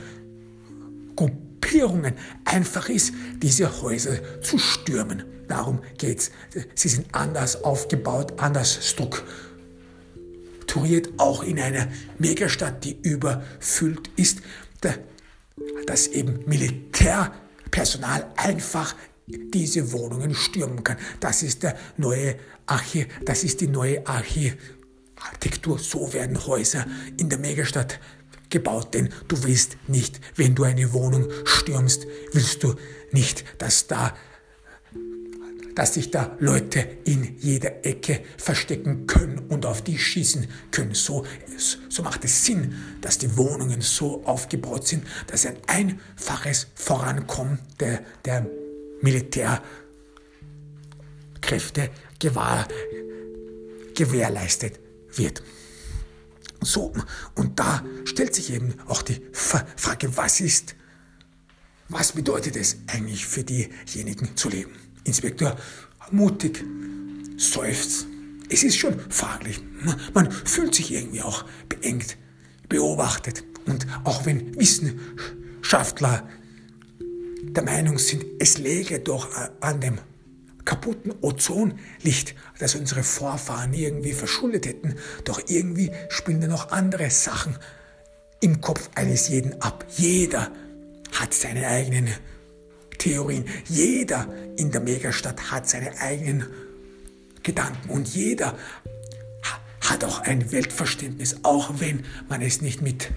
Gruppierungen 1.15 2.13
einfach 2.45 2.89
ist, 2.89 3.13
diese 3.37 3.81
Häuser 3.81 4.41
zu 4.41 4.57
stürmen. 4.57 5.28
Darum 5.49 5.81
geht 5.97 6.19
es. 6.19 6.31
Sie 6.75 6.87
sind 6.87 7.07
anders 7.13 7.63
aufgebaut, 7.63 8.33
anders 8.37 8.87
strukturiert 8.87 9.27
strukturiert, 10.69 11.09
auch 11.17 11.43
in 11.43 11.59
einer 11.59 11.87
Megastadt, 12.19 12.83
die 12.83 12.97
überfüllt 13.01 14.09
ist, 14.15 14.39
dass 15.85 16.07
eben 16.07 16.43
Militärpersonal 16.45 18.27
einfach 18.35 18.95
diese 19.25 19.91
Wohnungen 19.91 20.35
stürmen 20.35 20.83
kann. 20.83 20.97
Das 21.19 21.43
ist 21.43 21.63
der 21.63 21.75
neue 21.97 22.35
Archi, 22.67 23.07
das 23.25 23.43
ist 23.43 23.61
die 23.61 23.67
neue 23.67 24.05
Architektur. 24.05 25.79
So 25.79 26.13
werden 26.13 26.45
Häuser 26.45 26.85
in 27.17 27.29
der 27.29 27.39
Megastadt 27.39 27.99
gebaut, 28.49 28.93
denn 28.93 29.09
du 29.27 29.43
willst 29.43 29.77
nicht, 29.87 30.19
wenn 30.35 30.55
du 30.55 30.63
eine 30.63 30.93
Wohnung 30.93 31.29
stürmst, 31.45 32.05
willst 32.31 32.63
du 32.63 32.75
nicht, 33.11 33.43
dass 33.59 33.87
da 33.87 34.15
dass 35.79 35.93
sich 35.93 36.11
da 36.11 36.35
Leute 36.39 36.85
in 37.05 37.37
jeder 37.39 37.85
Ecke 37.85 38.19
verstecken 38.37 39.07
können 39.07 39.39
und 39.47 39.65
auf 39.65 39.81
die 39.81 39.97
schießen 39.97 40.45
können. 40.71 40.93
So, 40.93 41.25
so 41.87 42.03
macht 42.03 42.25
es 42.25 42.43
Sinn, 42.43 42.75
dass 42.99 43.17
die 43.17 43.37
Wohnungen 43.37 43.79
so 43.79 44.21
aufgebaut 44.25 44.85
sind, 44.85 45.05
dass 45.27 45.45
ein 45.45 45.55
einfaches 45.67 46.67
Vorankommen 46.75 47.59
der, 47.79 48.03
der 48.25 48.45
Militärkräfte 48.99 49.61
gewahr, 52.19 52.67
gewährleistet 53.95 54.81
wird. 55.15 55.41
So, 56.59 56.91
und 57.35 57.57
da 57.57 57.85
stellt 58.03 58.35
sich 58.35 58.51
eben 58.51 58.73
auch 58.87 59.01
die 59.01 59.21
Frage, 59.31 60.17
was 60.17 60.41
ist, 60.41 60.75
was 61.87 62.11
bedeutet 62.11 62.57
es 62.57 62.79
eigentlich 62.87 63.25
für 63.25 63.45
diejenigen 63.45 64.35
zu 64.35 64.49
leben? 64.49 64.88
Inspektor 65.09 65.55
mutig 66.11 66.63
seufzt. 67.37 68.07
Es 68.49 68.63
ist 68.63 68.77
schon 68.77 68.99
fraglich. 69.09 69.59
Man 70.13 70.31
fühlt 70.31 70.73
sich 70.73 70.91
irgendwie 70.91 71.21
auch 71.21 71.45
beengt, 71.67 72.17
beobachtet. 72.67 73.43
Und 73.65 73.85
auch 74.03 74.25
wenn 74.25 74.55
Wissenschaftler 74.59 76.27
der 77.41 77.63
Meinung 77.63 77.99
sind, 77.99 78.25
es 78.39 78.57
läge 78.57 78.99
doch 78.99 79.29
an 79.61 79.81
dem 79.81 79.99
kaputten 80.65 81.13
Ozonlicht, 81.21 82.35
das 82.59 82.75
unsere 82.75 83.03
Vorfahren 83.03 83.73
irgendwie 83.73 84.13
verschuldet 84.13 84.67
hätten, 84.67 84.95
doch 85.23 85.41
irgendwie 85.47 85.91
spielen 86.09 86.41
da 86.41 86.47
noch 86.47 86.71
andere 86.71 87.09
Sachen 87.09 87.57
im 88.41 88.61
Kopf 88.61 88.89
eines 88.95 89.29
jeden 89.29 89.61
ab. 89.61 89.85
Jeder 89.97 90.51
hat 91.13 91.33
seine 91.33 91.67
eigenen 91.67 92.09
Theorien. 92.99 93.45
Jeder 93.67 94.27
in 94.57 94.71
der 94.71 94.81
Megastadt 94.81 95.51
hat 95.51 95.67
seine 95.67 95.97
eigenen 95.99 96.45
Gedanken 97.41 97.89
und 97.89 98.07
jeder 98.07 98.55
hat 99.81 100.03
auch 100.03 100.19
ein 100.19 100.51
Weltverständnis, 100.51 101.37
auch 101.41 101.79
wenn 101.79 102.05
man 102.27 102.41
es 102.41 102.61
nicht 102.61 102.83
mit 102.83 103.09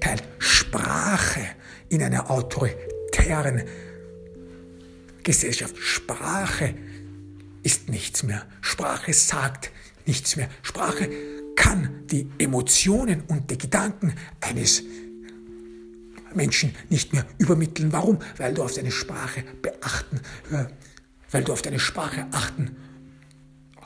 teilt. 0.00 0.22
Sprache 0.38 1.40
in 1.90 2.02
einer 2.02 2.30
autoritären 2.30 3.64
Gesellschaft. 5.22 5.76
Sprache 5.76 6.74
ist 7.62 7.88
nichts 7.88 8.22
mehr. 8.22 8.46
Sprache 8.62 9.12
sagt 9.12 9.70
nichts 10.06 10.36
mehr. 10.36 10.48
Sprache 10.62 11.10
kann 11.56 12.06
die 12.06 12.30
Emotionen 12.38 13.22
und 13.26 13.50
die 13.50 13.58
Gedanken 13.58 14.14
eines 14.40 14.82
Menschen 14.82 15.05
nicht 16.36 17.12
mehr 17.12 17.26
übermitteln. 17.38 17.92
Warum? 17.92 18.18
Weil 18.36 18.54
du 18.54 18.62
auf 18.62 18.74
deine 18.74 18.90
Sprache 18.90 19.44
beachten, 19.62 20.20
äh, 20.52 20.66
weil 21.30 21.44
du 21.44 21.52
auf 21.52 21.62
deine 21.62 21.78
Sprache 21.78 22.26
achten 22.32 22.76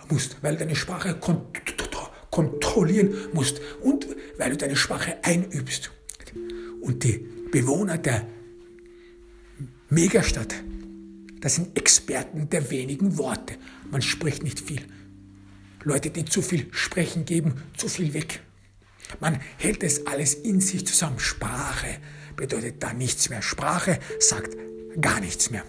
musst, 0.08 0.36
weil 0.42 0.56
deine 0.56 0.76
Sprache 0.76 1.14
kont 1.14 1.46
kontrollieren 2.30 3.12
musst 3.32 3.60
und 3.82 4.06
weil 4.38 4.50
du 4.50 4.56
deine 4.56 4.76
Sprache 4.76 5.18
einübst. 5.22 5.90
Und 6.80 7.02
die 7.02 7.26
Bewohner 7.50 7.98
der 7.98 8.26
Megastadt, 9.88 10.54
das 11.40 11.56
sind 11.56 11.76
Experten 11.76 12.48
der 12.48 12.70
wenigen 12.70 13.18
Worte. 13.18 13.54
Man 13.90 14.02
spricht 14.02 14.44
nicht 14.44 14.60
viel. 14.60 14.82
Leute, 15.82 16.10
die 16.10 16.24
zu 16.24 16.42
viel 16.42 16.68
sprechen, 16.70 17.24
geben 17.24 17.54
zu 17.76 17.88
viel 17.88 18.14
weg. 18.14 18.40
Man 19.18 19.40
hält 19.58 19.82
es 19.82 20.06
alles 20.06 20.34
in 20.34 20.60
sich 20.60 20.86
zusammen. 20.86 21.18
Sprache, 21.18 21.98
bedeutet 22.40 22.82
da 22.82 22.92
nichts 22.92 23.30
mehr. 23.30 23.42
Sprache 23.42 24.00
sagt 24.18 24.56
gar 25.00 25.20
nichts 25.20 25.50
mehr. 25.50 25.62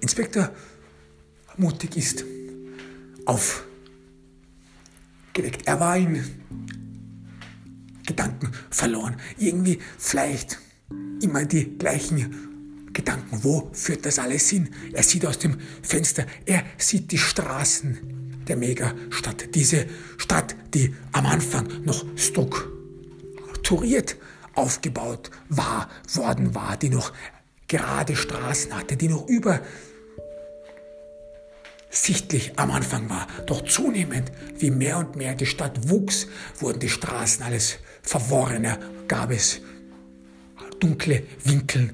Inspektor 0.00 0.52
mutig 1.56 1.96
ist 1.96 2.24
aufgeweckt. 3.24 3.66
Er 5.66 5.80
war 5.80 5.96
in 5.96 6.22
Gedanken 8.06 8.52
verloren. 8.70 9.16
Irgendwie 9.38 9.78
vielleicht 9.98 10.58
immer 11.22 11.44
die 11.44 11.78
gleichen 11.78 12.88
Gedanken. 12.92 13.44
Wo 13.44 13.70
führt 13.72 14.04
das 14.04 14.18
alles 14.18 14.48
hin? 14.48 14.68
Er 14.92 15.04
sieht 15.04 15.24
aus 15.24 15.38
dem 15.38 15.58
Fenster, 15.82 16.26
er 16.44 16.64
sieht 16.76 17.12
die 17.12 17.18
Straßen 17.18 18.42
der 18.48 18.56
Megastadt. 18.56 19.54
Diese 19.54 19.86
Stadt, 20.16 20.56
die 20.74 20.92
am 21.12 21.26
Anfang 21.26 21.68
noch 21.84 22.04
strukturiert 22.16 24.16
aufgebaut 24.60 25.30
war, 25.48 25.88
worden 26.14 26.54
war, 26.54 26.76
die 26.76 26.90
noch 26.90 27.12
gerade 27.66 28.16
Straßen 28.16 28.76
hatte, 28.76 28.96
die 28.96 29.08
noch 29.08 29.26
übersichtlich 31.88 32.52
am 32.56 32.70
Anfang 32.70 33.08
war. 33.08 33.26
Doch 33.46 33.64
zunehmend, 33.64 34.30
wie 34.58 34.70
mehr 34.70 34.98
und 34.98 35.16
mehr 35.16 35.34
die 35.34 35.46
Stadt 35.46 35.88
wuchs, 35.88 36.26
wurden 36.58 36.80
die 36.80 36.88
Straßen 36.88 37.42
alles 37.44 37.78
verworrener, 38.02 38.78
gab 39.08 39.30
es 39.30 39.60
dunkle 40.80 41.22
Winkel, 41.44 41.92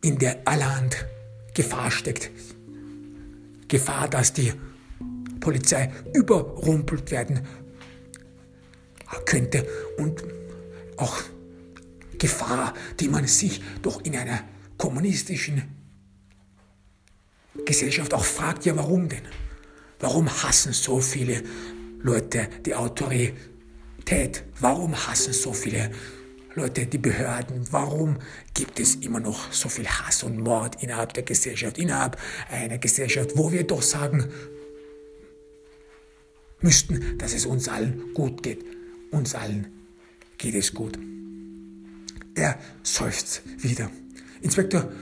in 0.00 0.18
der 0.18 0.38
allerhand 0.44 1.06
Gefahr 1.54 1.90
steckt. 1.90 2.30
Gefahr, 3.66 4.08
dass 4.08 4.32
die 4.32 4.52
Polizei 5.40 5.90
überrumpelt 6.14 7.10
werden 7.10 7.46
könnte 9.24 9.66
und 9.96 10.22
auch 10.96 11.16
Gefahr, 12.18 12.74
die 13.00 13.08
man 13.08 13.26
sich 13.26 13.62
doch 13.82 14.04
in 14.04 14.16
einer 14.16 14.40
kommunistischen 14.76 15.62
Gesellschaft 17.64 18.14
auch 18.14 18.24
fragt, 18.24 18.64
ja 18.64 18.76
warum 18.76 19.08
denn? 19.08 19.22
Warum 20.00 20.28
hassen 20.42 20.72
so 20.72 21.00
viele 21.00 21.42
Leute 22.00 22.48
die 22.64 22.74
Autorität? 22.74 23.34
Warum 24.60 24.94
hassen 24.94 25.32
so 25.32 25.52
viele 25.52 25.90
Leute 26.54 26.86
die 26.86 26.98
Behörden? 26.98 27.66
Warum 27.70 28.18
gibt 28.54 28.78
es 28.80 28.96
immer 28.96 29.20
noch 29.20 29.52
so 29.52 29.68
viel 29.68 29.86
Hass 29.86 30.22
und 30.22 30.38
Mord 30.38 30.82
innerhalb 30.82 31.14
der 31.14 31.24
Gesellschaft, 31.24 31.78
innerhalb 31.78 32.16
einer 32.50 32.78
Gesellschaft, 32.78 33.32
wo 33.34 33.50
wir 33.50 33.64
doch 33.64 33.82
sagen 33.82 34.28
müssten, 36.60 37.18
dass 37.18 37.34
es 37.34 37.44
uns 37.44 37.68
allen 37.68 38.14
gut 38.14 38.42
geht? 38.42 38.64
Uns 39.10 39.34
allen 39.34 39.66
geht 40.36 40.54
es 40.54 40.72
gut. 40.72 40.98
Er 42.38 42.56
seufzt 42.84 43.42
wieder. 43.58 43.90
Inspektor 44.42 44.92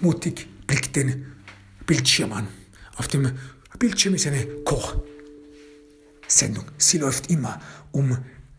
mutig 0.00 0.48
blickt 0.66 0.96
den 0.96 1.32
Bildschirm 1.86 2.32
an. 2.32 2.48
Auf 2.96 3.06
dem 3.06 3.30
Bildschirm 3.78 4.14
ist 4.14 4.26
eine 4.26 4.44
Kochsendung. 4.64 5.04
Sie 6.76 6.98
läuft 6.98 7.30
immer 7.30 7.60
um 7.92 8.18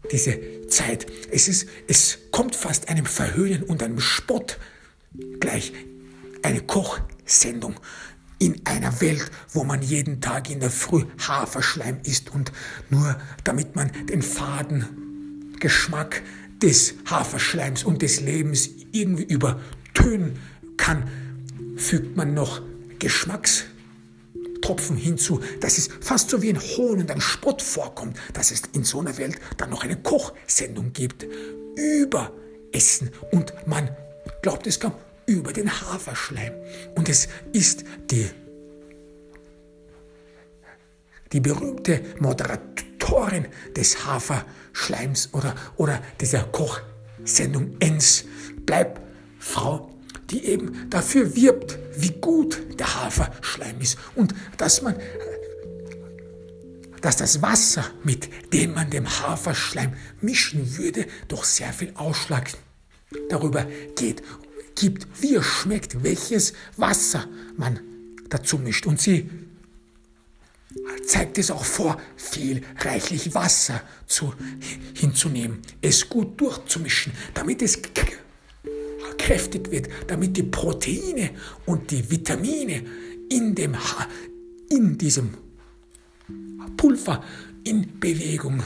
diese 0.10 0.68
Zeit. 0.70 1.06
Es, 1.30 1.50
ist, 1.50 1.68
es 1.90 2.20
kommt 2.32 2.56
fast 2.56 2.88
einem 2.88 3.06
Verhöhnen 3.06 3.64
und 3.64 3.84
einem 3.84 4.00
Spott 4.00 4.58
gleich. 5.42 5.74
Eine 6.44 6.62
Kochsendung 6.62 7.76
in 8.40 8.66
einer 8.66 9.02
Welt, 9.02 9.30
wo 9.52 9.66
man 9.66 9.82
jeden 9.82 10.22
Tag 10.22 10.50
in 10.50 10.62
der 10.62 10.72
Früh 10.72 11.04
Haferschleim 11.28 12.00
isst 12.04 12.34
und 12.34 12.54
nur 12.90 13.20
damit 13.44 13.76
man 13.76 13.92
den 14.08 14.22
faden 14.22 15.58
Geschmack 15.60 16.22
des 16.62 16.96
Haferschleims 17.06 17.84
und 17.84 18.02
des 18.02 18.22
Lebens 18.22 18.70
irgendwie 18.92 19.24
übertönen 19.24 20.40
kann, 20.78 21.04
fügt 21.76 22.16
man 22.16 22.34
noch 22.34 22.62
Geschmacksträger 23.00 23.76
Tropfen 24.66 24.98
hinzu, 24.98 25.42
dass 25.60 25.78
es 25.78 25.90
fast 26.02 26.32
so 26.32 26.42
wie 26.42 26.50
ein 26.50 26.60
Hohn 26.60 27.00
und 27.00 27.12
ein 27.12 27.22
Spott 27.22 27.62
vorkommt, 27.62 28.18
dass 28.34 28.50
es 28.50 28.64
in 28.74 28.84
so 28.84 29.00
einer 29.00 29.16
Welt 29.18 29.40
dann 29.58 29.70
noch 29.70 29.84
eine 29.84 29.96
Kochsendung 29.96 30.92
gibt. 30.92 31.24
Über 31.76 32.34
Essen 32.72 33.12
und 33.32 33.54
man 33.68 33.90
glaubt 34.42 34.66
es 34.66 34.80
kaum 34.80 34.94
über 35.28 35.54
den 35.54 35.70
Haferschleim. 35.70 36.54
Und 36.96 37.10
es 37.10 37.28
ist 37.54 37.84
die, 38.10 38.28
die 41.32 41.40
berühmte 41.40 42.02
Moderatorin 42.20 43.48
des 43.76 44.06
Haferschleims 44.06 45.30
oder, 45.34 45.56
oder 45.78 46.02
dieser 46.22 46.44
Kochsendung 46.44 47.76
Ens. 47.80 48.26
Bleib 48.66 49.02
Frau 49.40 49.96
die 50.32 50.46
eben 50.46 50.90
dafür 50.90 51.36
wirbt, 51.36 51.78
wie 51.98 52.12
gut 52.12 52.80
der 52.80 53.04
Haferschleim 53.04 53.80
ist 53.80 53.98
und 54.16 54.34
dass 54.58 54.82
man 54.82 54.96
dass 57.02 57.18
das 57.18 57.44
Wasser, 57.44 57.86
mit 58.04 58.30
dem 58.52 58.74
man 58.74 58.90
dem 58.90 59.08
Haferschleim 59.08 59.94
mischen 60.22 60.78
würde, 60.78 61.06
doch 61.28 61.44
sehr 61.44 61.72
viel 61.72 61.92
Ausschlag 61.94 62.50
darüber 63.30 63.68
geht, 63.96 64.24
gibt, 64.74 65.06
wie 65.22 65.36
es 65.36 65.46
schmeckt, 65.46 66.02
welches 66.02 66.54
Wasser 66.78 67.28
man 67.58 67.80
dazu 68.30 68.58
mischt. 68.58 68.88
Und 68.88 69.00
sie 69.00 69.30
zeigt 71.06 71.38
es 71.38 71.52
auch 71.52 71.64
vor, 71.64 72.00
viel 72.16 72.62
reichlich 72.80 73.34
Wasser 73.34 73.82
zu, 74.08 74.34
hinzunehmen, 74.94 75.62
es 75.82 76.08
gut 76.10 76.40
durchzumischen, 76.40 77.14
damit 77.34 77.62
es 77.62 77.80
kräftig 79.18 79.72
wird, 79.72 79.88
damit 80.08 80.36
die 80.36 80.44
Proteine 80.44 81.32
und 81.66 81.90
die 81.92 82.10
Vitamine 82.10 82.84
in, 83.30 83.56
dem 83.56 83.76
in 84.70 84.98
diesem 84.98 85.34
Pulver 86.78 87.24
in 87.64 88.00
Bewegung 88.00 88.62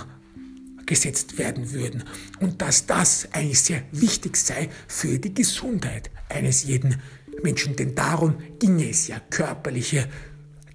gesetzt 0.85 1.37
werden 1.37 1.71
würden 1.71 2.03
und 2.39 2.61
dass 2.61 2.87
das 2.87 3.27
eigentlich 3.31 3.61
sehr 3.61 3.83
wichtig 3.91 4.35
sei 4.35 4.69
für 4.87 5.19
die 5.19 5.33
Gesundheit 5.33 6.09
eines 6.29 6.63
jeden 6.63 6.95
Menschen. 7.43 7.75
Denn 7.75 7.93
darum 7.93 8.37
ginge 8.59 8.89
es 8.89 9.07
ja 9.07 9.19
körperliche 9.29 10.09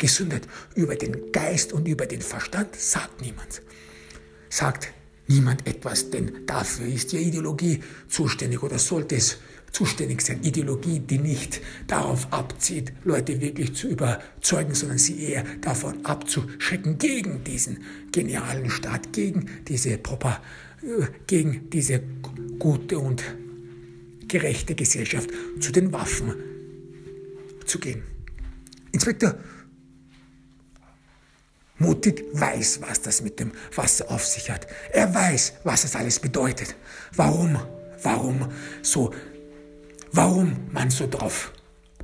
Gesundheit. 0.05 0.47
Über 0.75 0.97
den 0.97 1.33
Geist 1.33 1.73
und 1.73 1.89
über 1.89 2.05
den 2.05 2.21
Verstand 2.21 2.77
sagt 2.77 3.23
niemand. 3.23 3.63
Sagt 4.51 4.89
niemand 5.29 5.67
etwas, 5.67 6.11
denn 6.11 6.45
dafür 6.45 6.87
ist 6.87 7.15
ja 7.15 7.19
Ideologie 7.19 7.81
zuständig 8.09 8.63
oder 8.63 8.79
sollte 8.79 9.17
es 9.17 9.39
zuständig 9.73 10.21
sein. 10.21 10.43
Ideologie, 10.43 11.01
die 11.01 11.19
nicht 11.19 11.63
darauf 11.87 12.31
abzieht, 12.31 12.93
Leute 13.05 13.41
wirklich 13.41 13.75
zu 13.75 13.89
überzeugen, 13.89 14.75
sondern 14.75 14.99
sie 14.99 15.25
eher 15.25 15.45
davon 15.63 16.05
abzuschrecken 16.05 16.99
gegen 16.99 17.43
diesen 17.43 17.79
genialen 18.13 18.69
Staat, 18.69 19.11
gegen 19.15 19.49
diese 19.67 19.97
Propa, 19.97 20.43
äh, 20.83 21.07
gegen 21.27 21.71
diese 21.71 22.03
gute 22.59 22.99
und 22.99 23.25
gerechte 24.29 24.75
Gesellschaft 24.75 25.31
zu 25.61 25.73
den 25.73 25.93
Waffen 25.95 26.35
zu 27.65 27.79
gehen. 27.79 28.03
Inspektor 28.93 29.35
Mutig 31.85 32.25
weiß, 32.33 32.81
was 32.83 33.03
das 33.03 33.23
mit 33.23 33.39
dem 33.39 33.53
Wasser 33.75 34.11
auf 34.11 34.25
sich 34.27 34.51
hat. 34.51 34.67
Er 34.93 35.15
weiß, 35.15 35.55
was 35.65 35.83
das 35.83 35.97
alles 35.97 36.19
bedeutet. 36.19 36.75
Warum, 37.15 37.59
warum 38.03 38.49
so 38.83 39.13
warum 40.15 40.57
man 40.73 40.91
so 40.91 41.07
drauf 41.09 41.53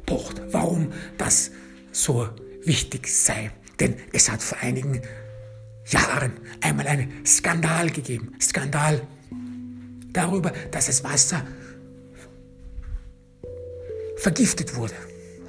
pocht, 0.04 0.42
warum 0.50 0.92
das 1.16 1.50
so 1.92 2.28
wichtig 2.64 3.06
sei. 3.06 3.52
Denn 3.78 3.94
es 4.12 4.30
hat 4.30 4.42
vor 4.42 4.58
einigen 4.58 5.00
Jahren 5.86 6.32
einmal 6.60 6.86
einen 6.86 7.24
Skandal 7.24 7.90
gegeben. 7.90 8.34
Skandal 8.40 9.06
darüber, 10.12 10.52
dass 10.70 10.86
das 10.86 11.04
Wasser 11.04 11.46
vergiftet 14.16 14.76
wurde 14.76 14.94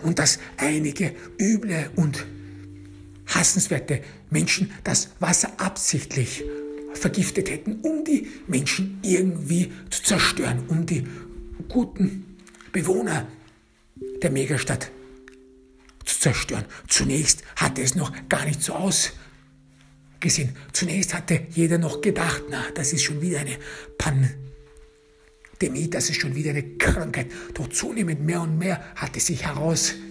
und 0.03 0.17
dass 0.19 0.39
einige 0.57 1.13
üble 1.39 1.89
und 1.95 2.25
hassenswerte 3.36 4.01
Menschen 4.29 4.71
das 4.84 5.09
Wasser 5.19 5.51
absichtlich 5.57 6.43
vergiftet 6.93 7.49
hätten, 7.49 7.79
um 7.82 8.03
die 8.03 8.27
Menschen 8.47 8.99
irgendwie 9.01 9.71
zu 9.89 10.03
zerstören, 10.03 10.63
um 10.67 10.86
die 10.86 11.07
guten 11.69 12.38
Bewohner 12.71 13.27
der 14.21 14.32
Megastadt 14.32 14.91
zu 16.05 16.19
zerstören. 16.19 16.65
Zunächst 16.88 17.43
hatte 17.55 17.82
es 17.82 17.95
noch 17.95 18.11
gar 18.27 18.45
nicht 18.45 18.61
so 18.61 18.73
ausgesehen. 18.73 20.55
Zunächst 20.73 21.13
hatte 21.13 21.41
jeder 21.51 21.77
noch 21.77 22.01
gedacht, 22.01 22.43
na, 22.49 22.63
das 22.75 22.93
ist 22.93 23.03
schon 23.03 23.21
wieder 23.21 23.39
eine 23.39 23.57
Pandemie, 23.97 25.89
das 25.89 26.09
ist 26.09 26.19
schon 26.19 26.36
wieder 26.36 26.51
eine 26.51 26.63
Krankheit. 26.77 27.27
Doch 27.53 27.69
zunehmend 27.69 28.21
mehr 28.21 28.41
und 28.41 28.57
mehr 28.57 28.84
hatte 28.95 29.19
sich 29.19 29.45
herausgestellt, 29.45 30.11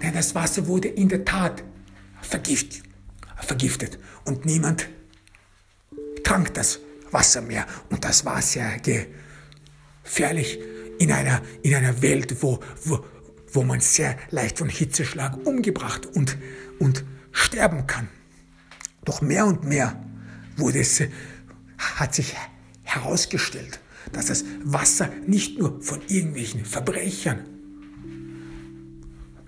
nein, 0.00 0.12
das 0.14 0.34
Wasser 0.34 0.66
wurde 0.66 0.88
in 0.88 1.08
der 1.08 1.24
Tat 1.24 1.62
vergiftet. 2.20 2.82
vergiftet. 3.40 3.98
Und 4.24 4.44
niemand 4.46 4.88
trank 6.22 6.54
das 6.54 6.80
Wasser 7.10 7.42
mehr. 7.42 7.66
Und 7.90 8.04
das 8.04 8.24
war 8.24 8.40
sehr 8.42 8.78
ge 8.78 9.06
gefährlich 10.02 10.58
in 10.98 11.10
einer, 11.10 11.40
in 11.62 11.74
einer 11.74 12.02
Welt, 12.02 12.42
wo, 12.42 12.60
wo, 12.84 13.04
wo 13.52 13.62
man 13.62 13.80
sehr 13.80 14.16
leicht 14.30 14.58
von 14.58 14.68
Hitzeschlag 14.68 15.46
umgebracht 15.46 16.06
und, 16.06 16.36
und 16.78 17.04
sterben 17.32 17.86
kann. 17.86 18.08
Doch 19.04 19.22
mehr 19.22 19.46
und 19.46 19.64
mehr 19.64 19.98
wurde 20.56 20.80
es, 20.80 21.02
hat 21.78 22.14
sich 22.14 22.34
herausgestellt, 22.82 23.80
dass 24.12 24.26
das 24.26 24.44
Wasser 24.62 25.08
nicht 25.26 25.58
nur 25.58 25.80
von 25.82 26.00
irgendwelchen 26.08 26.64
Verbrechern 26.64 27.53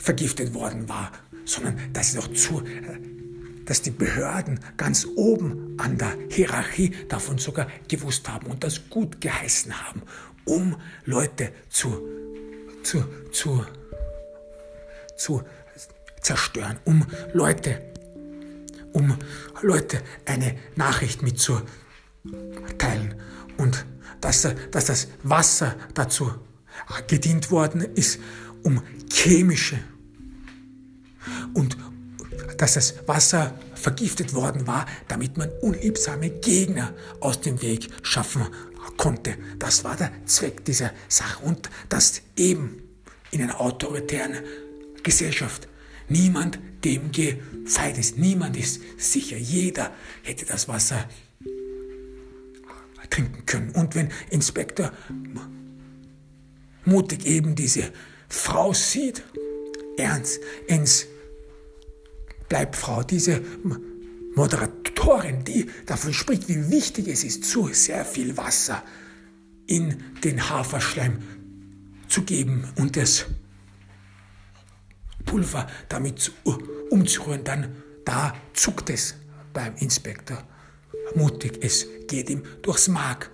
vergiftet 0.07 0.54
worden 0.54 0.88
war, 0.88 1.12
sondern 1.44 1.78
dass 1.92 2.16
auch 2.16 2.32
zu, 2.32 2.62
dass 3.64 3.82
die 3.82 3.90
Behörden 3.90 4.61
ganz 4.76 5.07
oben 5.16 5.74
an 5.78 5.98
der 5.98 6.16
Hierarchie 6.30 6.92
davon 7.09 7.38
sogar 7.38 7.66
gewusst 7.88 8.28
haben 8.28 8.46
und 8.46 8.62
das 8.64 8.88
gut 8.88 9.20
geheißen 9.20 9.86
haben 9.86 10.02
um 10.46 10.76
Leute 11.04 11.52
zu, 11.68 12.00
zu, 12.82 13.04
zu, 13.32 13.66
zu 15.16 15.42
zerstören, 16.22 16.78
um 16.84 17.04
Leute, 17.34 17.82
um 18.92 19.18
Leute 19.61 20.00
eine 20.24 20.57
Nachricht 20.76 21.22
mitzuteilen. 21.22 21.66
Und 23.59 23.84
dass, 24.20 24.48
dass 24.70 24.84
das 24.86 25.09
Wasser 25.22 25.74
dazu 25.94 26.32
gedient 27.07 27.50
worden 27.50 27.80
ist, 27.80 28.20
um 28.62 28.82
chemische 29.12 29.78
und 31.55 31.77
dass 32.59 32.74
das 32.74 32.95
Wasser 33.07 33.59
vergiftet 33.74 34.35
worden 34.35 34.66
war, 34.66 34.87
damit 35.09 35.37
man 35.37 35.51
unliebsame 35.61 36.31
Gegner 36.31 36.95
aus 37.20 37.41
dem 37.41 37.61
Weg 37.62 37.89
schaffen 38.03 38.47
konnte. 38.97 39.37
Das 39.59 39.85
war 39.85 39.97
der 39.97 40.11
Zweck 40.27 40.64
dieser 40.64 40.93
Sache. 41.09 41.45
Und 41.45 41.70
dass 41.89 42.22
eben 42.37 42.83
in 43.31 43.43
einer 43.43 43.61
autoritären 43.61 44.37
Gesellschaft 45.03 45.68
niemand 46.09 46.59
dem 46.85 47.11
gefeit 47.12 47.99
ist. 47.99 48.16
Niemand 48.18 48.57
ist 48.57 48.81
sicher. 48.97 49.37
Jeder 49.37 49.93
hätte 50.22 50.47
das 50.47 50.68
Wasser 50.68 51.09
trinken 53.11 53.47
können. 53.47 53.70
Und 53.70 53.95
wenn 53.95 54.11
Inspektor 54.31 54.93
mutig 56.85 57.27
eben 57.27 57.55
diese 57.55 57.93
Frau 58.29 58.72
sieht, 58.72 59.22
ernst 59.97 60.41
ins 60.66 61.07
Bleibfrau, 62.49 63.03
diese 63.03 63.42
Moderatorin, 64.34 65.44
die 65.44 65.70
davon 65.86 66.12
spricht, 66.12 66.49
wie 66.49 66.70
wichtig 66.70 67.09
es 67.09 67.24
ist, 67.24 67.44
zu 67.44 67.68
sehr 67.72 68.05
viel 68.05 68.36
Wasser 68.36 68.82
in 69.66 70.03
den 70.22 70.49
Haferschleim 70.49 71.18
zu 72.09 72.22
geben 72.22 72.68
und 72.76 72.97
das 72.97 73.26
Pulver 75.24 75.66
damit 75.88 76.32
umzurühren, 76.90 77.42
dann 77.44 77.76
da 78.05 78.34
zuckt 78.53 78.90
es 78.90 79.16
beim 79.53 79.74
Inspektor 79.76 80.47
mutig. 81.14 81.59
Es 81.62 81.86
geht 82.07 82.30
ihm 82.30 82.42
durchs 82.62 82.88
Mark, 82.88 83.30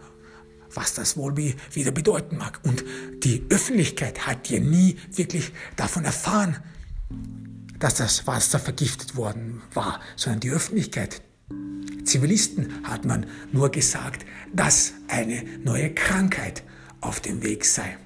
was 0.74 0.94
das 0.94 1.16
wohl 1.16 1.36
wieder 1.36 1.90
bedeuten 1.90 2.38
mag. 2.38 2.60
Und 2.62 2.84
die 3.22 3.44
Öffentlichkeit 3.50 4.26
hat 4.26 4.48
ja 4.48 4.60
nie 4.60 4.96
wirklich 5.10 5.52
davon 5.76 6.04
erfahren, 6.04 6.56
dass 7.82 7.94
das 7.96 8.28
Wasser 8.28 8.60
vergiftet 8.60 9.16
worden 9.16 9.60
war, 9.74 10.00
sondern 10.14 10.38
die 10.38 10.50
Öffentlichkeit. 10.50 11.20
Zivilisten 12.04 12.84
hat 12.84 13.04
man 13.04 13.26
nur 13.50 13.70
gesagt, 13.70 14.24
dass 14.54 14.92
eine 15.08 15.42
neue 15.64 15.92
Krankheit 15.92 16.62
auf 17.00 17.18
dem 17.18 17.42
Weg 17.42 17.64
sei. 17.64 17.98